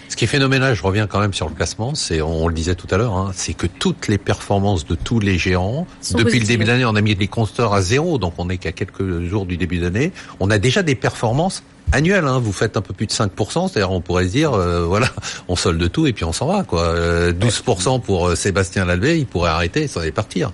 Ce 0.09 0.15
qui 0.15 0.25
est 0.25 0.27
phénoménal, 0.27 0.75
je 0.75 0.83
reviens 0.83 1.07
quand 1.07 1.19
même 1.19 1.33
sur 1.33 1.49
le 1.49 1.55
classement, 1.55 1.95
c'est, 1.95 2.21
on 2.21 2.47
le 2.47 2.53
disait 2.53 2.75
tout 2.75 2.87
à 2.91 2.97
l'heure, 2.97 3.15
hein, 3.15 3.31
c'est 3.33 3.53
que 3.53 3.65
toutes 3.65 4.07
les 4.07 4.19
performances 4.19 4.85
de 4.85 4.93
tous 4.93 5.19
les 5.19 5.39
géants, 5.39 5.87
Sont 6.01 6.17
depuis 6.19 6.39
le 6.39 6.45
début 6.45 6.65
d'année, 6.65 6.85
on 6.85 6.95
a 6.95 7.01
mis 7.01 7.15
les 7.15 7.27
compteurs 7.27 7.73
à 7.73 7.81
zéro, 7.81 8.19
donc 8.19 8.33
on 8.37 8.45
n'est 8.45 8.57
qu'à 8.57 8.71
quelques 8.71 9.21
jours 9.21 9.47
du 9.47 9.57
début 9.57 9.79
d'année, 9.79 10.11
on 10.39 10.51
a 10.51 10.59
déjà 10.59 10.83
des 10.83 10.93
performances 10.93 11.63
annuelles. 11.93 12.25
Hein, 12.25 12.39
vous 12.39 12.51
faites 12.51 12.75
un 12.77 12.81
peu 12.81 12.93
plus 12.93 13.07
de 13.07 13.11
5%, 13.11 13.69
c'est-à-dire 13.69 13.91
on 13.91 14.01
pourrait 14.01 14.25
se 14.27 14.31
dire, 14.31 14.53
euh, 14.53 14.83
voilà, 14.85 15.07
on 15.47 15.55
solde 15.55 15.89
tout 15.91 16.05
et 16.07 16.13
puis 16.13 16.25
on 16.25 16.33
s'en 16.33 16.47
va. 16.47 16.63
quoi. 16.63 16.81
Euh, 16.81 17.31
12% 17.33 18.01
pour 18.01 18.27
euh, 18.27 18.35
Sébastien 18.35 18.85
Lalvé, 18.85 19.17
il 19.19 19.25
pourrait 19.25 19.51
arrêter, 19.51 19.87
ça 19.87 20.01
allait 20.01 20.11
partir. 20.11 20.51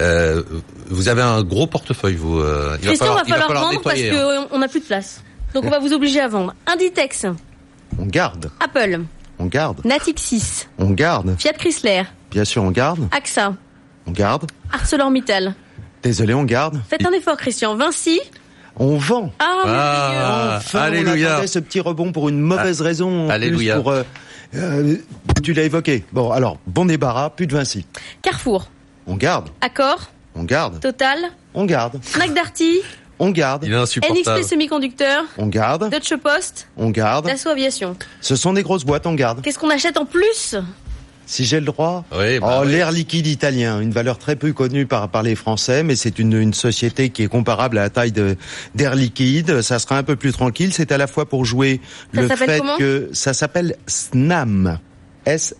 Euh, 0.00 0.42
vous 0.88 1.08
avez 1.08 1.22
un 1.22 1.42
gros 1.42 1.66
portefeuille, 1.66 2.16
vous. 2.16 2.40
il 2.40 2.86
Christian, 2.86 3.14
va 3.14 3.22
il 3.26 3.30
falloir, 3.32 3.52
vendre 3.52 3.72
nettoyer, 3.72 4.10
hein. 4.10 4.14
parce 4.38 4.48
qu'on 4.50 4.58
n'a 4.58 4.68
plus 4.68 4.80
de 4.80 4.84
place. 4.84 5.22
Donc 5.54 5.64
on 5.64 5.70
va 5.70 5.78
vous 5.78 5.92
obliger 5.92 6.20
à 6.20 6.28
vendre. 6.28 6.54
Inditex, 6.66 7.26
On 7.98 8.04
garde, 8.06 8.50
Apple, 8.60 9.00
on 9.38 9.46
garde, 9.46 9.80
Natixis, 9.84 10.66
on 10.78 10.90
garde. 10.90 11.34
Fiat 11.38 11.54
Chrysler, 11.54 12.02
Bien 12.30 12.44
sûr, 12.44 12.62
on 12.62 12.70
garde, 12.70 13.08
AXA, 13.10 13.54
on 14.06 14.10
garde. 14.10 14.46
ArcelorMittal. 14.72 15.54
Désolé, 16.02 16.34
on 16.34 16.44
garde. 16.44 16.80
Faites 16.88 17.04
un 17.06 17.12
effort, 17.12 17.36
Christian. 17.36 17.74
Vinci. 17.76 18.20
On 18.78 18.96
vend. 18.98 19.32
Ah, 19.38 19.62
Ah, 19.64 20.54
Enfin, 20.58 20.78
on 20.78 20.82
alléluia. 20.82 21.32
attendait 21.32 21.46
ce 21.46 21.58
petit 21.58 21.80
rebond 21.80 22.12
pour 22.12 22.28
une 22.28 22.40
mauvaise 22.40 22.80
raison. 22.80 23.24
en 23.24 23.26
plus 23.26 23.34
Alléluia. 23.34 23.76
Pour, 23.76 23.90
euh, 23.90 24.02
euh, 24.54 24.96
tu 25.42 25.52
l'as 25.54 25.62
évoqué. 25.64 26.04
Bon, 26.12 26.30
alors, 26.30 26.58
bon 26.66 26.84
débarras, 26.84 27.30
plus 27.30 27.46
de 27.46 27.54
Vinci. 27.56 27.86
Carrefour, 28.22 28.68
On 29.06 29.16
garde. 29.16 29.48
Accor, 29.60 30.10
On 30.34 30.42
garde. 30.44 30.80
Total, 30.80 31.18
On 31.54 31.64
garde. 31.64 31.98
Fnac 32.02 32.34
Darty, 32.34 32.80
On 33.18 33.30
garde. 33.30 33.64
Il 33.64 33.72
est 33.72 33.76
insupportable. 33.76 34.38
NXP 34.38 34.46
Semiconducteur, 34.50 35.24
On 35.38 35.46
garde. 35.46 35.90
Deutsche 35.90 36.16
Post, 36.16 36.68
On 36.76 36.90
garde. 36.90 37.26
Dassault 37.26 37.50
Aviation. 37.50 37.96
Ce 38.20 38.36
sont 38.36 38.52
des 38.52 38.62
grosses 38.62 38.84
boîtes, 38.84 39.06
on 39.06 39.14
garde. 39.14 39.40
Qu'est-ce 39.42 39.58
qu'on 39.58 39.70
achète 39.70 39.96
en 39.96 40.04
plus? 40.04 40.54
Si 41.28 41.44
j'ai 41.44 41.58
le 41.58 41.66
droit. 41.66 42.04
Oui, 42.16 42.38
bah 42.38 42.58
oh, 42.60 42.64
oui. 42.64 42.70
l'air 42.72 42.92
liquide 42.92 43.26
italien, 43.26 43.80
une 43.80 43.90
valeur 43.90 44.16
très 44.16 44.36
peu 44.36 44.52
connue 44.52 44.86
par, 44.86 45.08
par 45.08 45.22
les 45.24 45.34
Français, 45.34 45.82
mais 45.82 45.96
c'est 45.96 46.18
une, 46.20 46.32
une 46.34 46.54
société 46.54 47.10
qui 47.10 47.24
est 47.24 47.28
comparable 47.28 47.78
à 47.78 47.82
la 47.82 47.90
taille 47.90 48.12
de- 48.12 48.36
d'Air 48.76 48.94
Liquide. 48.94 49.60
Ça 49.60 49.78
sera 49.80 49.98
un 49.98 50.04
peu 50.04 50.14
plus 50.16 50.32
tranquille. 50.32 50.72
C'est 50.72 50.92
à 50.92 50.98
la 50.98 51.08
fois 51.08 51.28
pour 51.28 51.44
jouer 51.44 51.80
Ça 52.14 52.20
le 52.22 52.28
fait 52.28 52.60
que 52.78 53.10
ça 53.12 53.34
s'appelle 53.34 53.74
SNAM. 53.88 54.78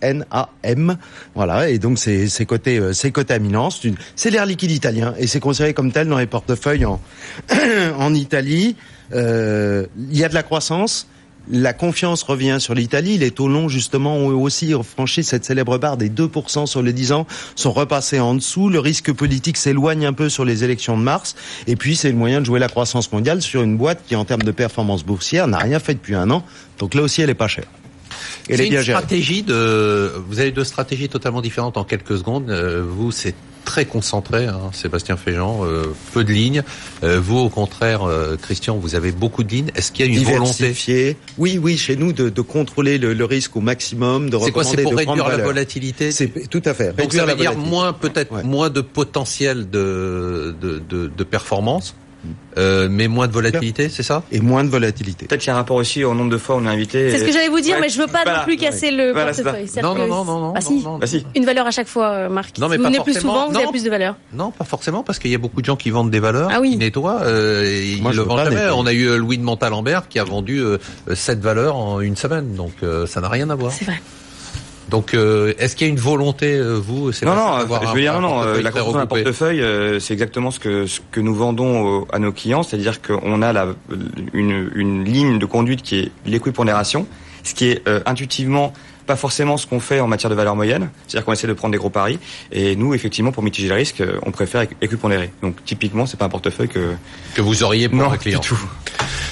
S-N-A-M. 0.01 0.97
Voilà. 1.35 1.69
Et 1.69 1.77
donc, 1.79 1.99
c'est, 1.99 2.27
c'est 2.29 2.45
côté, 2.45 2.77
euh, 2.79 2.93
c'est 2.93 3.11
côté 3.11 3.37
Milan. 3.39 3.69
C'est, 3.69 3.89
une- 3.89 3.97
c'est 4.15 4.29
l'air 4.29 4.45
liquide 4.45 4.71
italien. 4.71 5.13
Et 5.19 5.27
c'est 5.27 5.39
considéré 5.41 5.73
comme 5.73 5.91
tel 5.91 6.07
dans 6.07 6.17
les 6.17 6.25
portefeuilles 6.27 6.85
en, 6.85 7.01
en 7.99 8.13
Italie. 8.13 8.75
Euh, 9.13 9.85
Il 10.09 10.17
y 10.17 10.23
a 10.23 10.29
de 10.29 10.33
la 10.33 10.43
croissance. 10.43 11.07
La 11.49 11.73
confiance 11.73 12.23
revient 12.23 12.57
sur 12.59 12.73
l'Italie. 12.73 13.17
Les 13.17 13.31
taux 13.31 13.47
longs, 13.47 13.69
justement, 13.69 14.17
ont 14.17 14.41
aussi 14.41 14.73
franchi 14.83 15.23
cette 15.23 15.45
célèbre 15.45 15.77
barre 15.77 15.95
des 15.95 16.09
2% 16.09 16.65
sur 16.65 16.81
les 16.81 16.93
10 16.93 17.13
ans, 17.13 17.27
sont 17.55 17.71
repassés 17.71 18.19
en 18.19 18.35
dessous. 18.35 18.69
Le 18.69 18.79
risque 18.79 19.13
politique 19.13 19.57
s'éloigne 19.57 20.05
un 20.05 20.13
peu 20.13 20.27
sur 20.29 20.43
les 20.43 20.63
élections 20.63 20.97
de 20.97 21.03
mars. 21.03 21.35
Et 21.65 21.75
puis, 21.75 21.95
c'est 21.95 22.09
le 22.09 22.17
moyen 22.17 22.41
de 22.41 22.45
jouer 22.45 22.59
la 22.59 22.67
croissance 22.67 23.11
mondiale 23.11 23.41
sur 23.41 23.61
une 23.61 23.77
boîte 23.77 24.03
qui, 24.05 24.15
en 24.15 24.25
termes 24.25 24.43
de 24.43 24.51
performance 24.51 25.05
boursière, 25.05 25.47
n'a 25.47 25.59
rien 25.59 25.79
fait 25.79 25.93
depuis 25.93 26.15
un 26.15 26.29
an. 26.31 26.43
Donc 26.79 26.93
là 26.93 27.01
aussi, 27.01 27.21
elle 27.21 27.29
est 27.29 27.33
pas 27.33 27.47
chère. 27.47 27.67
Elle 28.49 28.57
C'est 28.57 28.65
est 28.67 28.69
bien 28.69 28.79
une 28.79 28.85
gérée. 28.85 28.97
stratégie 28.99 29.43
de. 29.43 30.11
Vous 30.29 30.39
avez 30.39 30.51
deux 30.51 30.63
stratégies 30.63 31.09
totalement 31.09 31.41
différentes 31.41 31.77
en 31.77 31.83
quelques 31.83 32.17
secondes. 32.17 32.49
Euh, 32.49 32.83
vous, 32.87 33.11
c'est 33.11 33.35
très 33.65 33.83
concentré, 33.83 34.45
hein, 34.45 34.69
Sébastien 34.71 35.17
Féjean, 35.17 35.65
euh, 35.65 35.87
peu 36.13 36.23
de 36.23 36.31
lignes. 36.31 36.63
Euh, 37.03 37.19
vous, 37.21 37.37
au 37.37 37.49
contraire, 37.49 38.03
euh, 38.07 38.37
Christian, 38.41 38.77
vous 38.77 38.95
avez 38.95 39.11
beaucoup 39.11 39.43
de 39.43 39.49
lignes. 39.51 39.71
Est-ce 39.75 39.91
qu'il 39.91 40.05
y 40.05 40.15
a 40.15 40.19
une 40.21 40.23
volonté. 40.25 41.17
Oui, 41.37 41.59
oui, 41.61 41.77
chez 41.77 41.97
nous, 41.97 42.13
de, 42.13 42.29
de 42.29 42.41
contrôler 42.41 42.97
le, 42.97 43.13
le 43.13 43.25
risque 43.25 43.57
au 43.57 43.59
maximum, 43.59 44.29
de 44.29 44.37
C'est 44.41 44.51
quoi 44.51 44.63
recommander 44.63 44.77
C'est 44.77 44.83
pour 44.83 44.91
de 44.93 44.97
réduire 44.97 45.27
la 45.27 45.37
volatilité 45.39 46.11
C'est 46.13 46.47
tout 46.49 46.61
à 46.63 46.73
fait. 46.73 46.95
Donc 46.95 47.11
ça 47.11 47.25
veut 47.25 47.35
dire 47.35 47.57
moins 47.57 47.91
peut-être 47.91 48.31
Ouais. 48.31 48.43
moins 48.43 48.69
de 48.69 48.79
potentiel 48.79 49.69
de 49.69 50.55
de, 50.61 50.79
de, 50.89 51.07
de 51.07 51.23
performance, 51.25 51.93
euh, 52.57 52.87
mais 52.89 53.07
moins 53.07 53.27
de 53.27 53.31
volatilité, 53.33 53.89
c'est 53.89 54.03
ça? 54.03 54.23
Et 54.31 54.39
moins 54.41 54.63
de 54.63 54.69
volatilité. 54.69 55.25
Peut-être 55.27 55.41
qu'il 55.41 55.47
y 55.47 55.51
a 55.51 55.53
un 55.53 55.57
rapport 55.57 55.77
aussi 55.77 56.03
au 56.03 56.13
nombre 56.15 56.31
de 56.31 56.37
fois 56.37 56.55
où 56.55 56.59
on 56.59 56.65
est 56.65 56.69
invité. 56.69 57.11
C'est 57.11 57.19
ce 57.19 57.23
que 57.25 57.31
j'allais 57.31 57.49
vous 57.49 57.59
dire, 57.59 57.75
Ouais, 57.75 57.81
mais 57.81 57.89
je 57.89 57.99
veux 57.99 58.07
pas 58.07 58.23
voilà. 58.23 58.39
non 58.39 58.43
plus 58.45 58.57
casser 58.57 58.91
le 58.91 59.11
Voilà, 59.11 59.31
portefeuille. 59.33 59.69
Non, 59.83 59.93
non, 59.95 60.07
non, 60.07 60.25
non, 60.25 60.39
non. 60.39 60.53
Ah, 60.55 60.61
si. 60.61 60.75
non, 60.75 60.93
non. 60.93 60.97
Bah 60.97 61.07
si. 61.07 61.25
Une 61.35 61.45
valeur 61.45 61.67
à 61.67 61.71
chaque 61.71 61.87
fois, 61.87 62.07
euh, 62.09 62.29
Marc. 62.29 62.57
Non, 62.57 62.67
mais 62.67 62.73
si 62.75 62.77
vous 62.77 62.83
pas 62.83 62.89
venez 62.89 63.03
plus 63.03 63.13
forcément. 63.13 63.33
souvent, 63.33 63.49
vous 63.49 63.55
avez 63.55 63.65
Non. 63.65 63.71
plus 63.71 63.83
de 63.83 63.89
valeur. 63.89 64.15
Non, 64.33 64.51
pas 64.51 64.65
forcément, 64.65 65.03
parce 65.03 65.19
qu'il 65.19 65.31
y 65.31 65.35
a 65.35 65.37
beaucoup 65.37 65.61
de 65.61 65.65
gens 65.65 65.75
qui 65.75 65.89
vendent 65.91 66.09
des 66.11 66.19
valeurs, 66.19 66.49
Ah 66.51 66.59
oui. 66.59 66.71
qui 66.71 66.77
nettoient, 66.77 67.21
euh, 67.23 67.63
et 67.63 67.93
ils 67.93 68.01
Moi, 68.01 68.11
je 68.11 68.17
le 68.21 68.23
vendent 68.27 68.39
jamais. 68.39 68.49
nettoyer. 68.51 68.71
On 68.75 68.85
a 68.87 68.93
eu 68.93 69.05
euh, 69.09 69.17
Louis 69.17 69.37
de 69.37 69.43
Montalembert 69.43 70.07
qui 70.07 70.17
a 70.19 70.23
vendu 70.23 70.59
euh, 70.59 70.77
cette 71.13 71.39
valeur 71.39 71.75
en 71.75 72.01
une 72.01 72.15
semaine, 72.15 72.55
donc 72.55 72.73
euh, 72.83 73.05
ça 73.05 73.21
n'a 73.21 73.29
rien 73.29 73.49
à 73.49 73.55
voir. 73.55 73.71
C'est 73.71 73.85
vrai. 73.85 74.01
Donc, 74.89 75.13
euh, 75.13 75.53
est-ce 75.59 75.75
qu'il 75.75 75.85
y 75.87 75.89
a 75.89 75.93
une 75.93 75.99
volonté, 75.99 76.53
euh, 76.55 76.75
vous, 76.81 77.11
Non, 77.25 77.35
non, 77.35 77.59
je 77.81 77.87
veux 77.93 78.01
dire, 78.01 78.13
non, 78.21 78.21
non, 78.21 78.41
euh, 78.41 78.53
la 78.61 78.71
construction 78.71 78.99
d'un 78.99 79.05
portefeuille, 79.23 79.61
euh, 79.61 79.99
c'est 79.99 80.13
exactement 80.13 80.49
ce 80.51 80.59
que, 80.59 80.85
ce 80.87 81.01
que 81.11 81.19
nous 81.19 81.35
vendons 81.35 81.85
au- 81.85 82.07
à 82.11 82.19
nos 82.19 82.31
clients, 82.31 82.63
c'est-à-dire 82.63 83.01
qu'on 83.01 83.41
a 83.41 83.51
la, 83.51 83.67
une, 84.33 84.71
une 84.75 85.03
ligne 85.03 85.39
de 85.39 85.45
conduite 85.45 85.81
qui 85.81 85.99
est 85.99 86.11
l'équipondération, 86.25 87.05
ce 87.43 87.53
qui 87.53 87.67
est 87.69 87.87
euh, 87.87 87.99
intuitivement 88.05 88.71
pas 89.07 89.15
forcément 89.15 89.57
ce 89.57 89.65
qu'on 89.65 89.79
fait 89.79 89.99
en 90.01 90.07
matière 90.07 90.29
de 90.29 90.35
valeur 90.35 90.55
moyenne, 90.55 90.89
c'est-à-dire 91.07 91.25
qu'on 91.25 91.33
essaie 91.33 91.47
de 91.47 91.53
prendre 91.53 91.71
des 91.71 91.77
gros 91.77 91.89
paris, 91.89 92.19
et 92.51 92.75
nous, 92.75 92.93
effectivement, 92.93 93.31
pour 93.31 93.41
mitiger 93.41 93.69
le 93.69 93.75
risque, 93.75 94.01
euh, 94.01 94.19
on 94.25 94.31
préfère 94.31 94.67
équipondérer. 94.81 95.31
Donc, 95.41 95.55
typiquement, 95.65 96.05
c'est 96.05 96.17
pas 96.17 96.25
un 96.25 96.29
portefeuille 96.29 96.67
que... 96.67 96.93
que 97.33 97.41
vous 97.41 97.63
auriez 97.63 97.87
pour 97.89 97.97
Non, 97.97 98.11
un 98.11 98.17
client. 98.17 98.39
du 98.41 98.49
tout. 98.49 98.59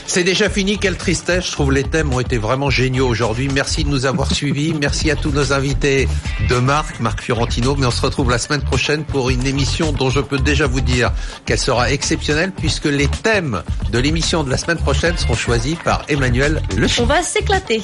C'est 0.07 0.23
déjà 0.23 0.49
fini, 0.49 0.77
quelle 0.77 0.97
tristesse. 0.97 1.47
Je 1.47 1.51
trouve 1.51 1.71
les 1.71 1.83
thèmes 1.83 2.13
ont 2.13 2.19
été 2.19 2.37
vraiment 2.37 2.69
géniaux 2.69 3.07
aujourd'hui. 3.07 3.49
Merci 3.53 3.83
de 3.83 3.89
nous 3.89 4.05
avoir 4.05 4.31
suivis. 4.33 4.73
Merci 4.79 5.11
à 5.11 5.15
tous 5.15 5.31
nos 5.31 5.51
invités 5.51 6.07
de 6.47 6.55
Marc, 6.55 6.99
Marc 6.99 7.21
Fiorentino. 7.21 7.75
Mais 7.75 7.85
on 7.87 7.91
se 7.91 8.01
retrouve 8.01 8.29
la 8.29 8.37
semaine 8.37 8.61
prochaine 8.61 9.03
pour 9.03 9.29
une 9.29 9.45
émission 9.45 9.91
dont 9.91 10.09
je 10.09 10.19
peux 10.21 10.37
déjà 10.37 10.67
vous 10.67 10.81
dire 10.81 11.11
qu'elle 11.45 11.59
sera 11.59 11.91
exceptionnelle 11.91 12.51
puisque 12.55 12.85
les 12.85 13.07
thèmes 13.07 13.61
de 13.91 13.99
l'émission 13.99 14.43
de 14.43 14.49
la 14.51 14.57
semaine 14.57 14.77
prochaine 14.77 15.17
seront 15.17 15.35
choisis 15.35 15.75
par 15.83 16.03
Emmanuel 16.07 16.61
Le 16.77 16.87
On 16.99 17.05
va 17.05 17.21
s'éclater. 17.23 17.81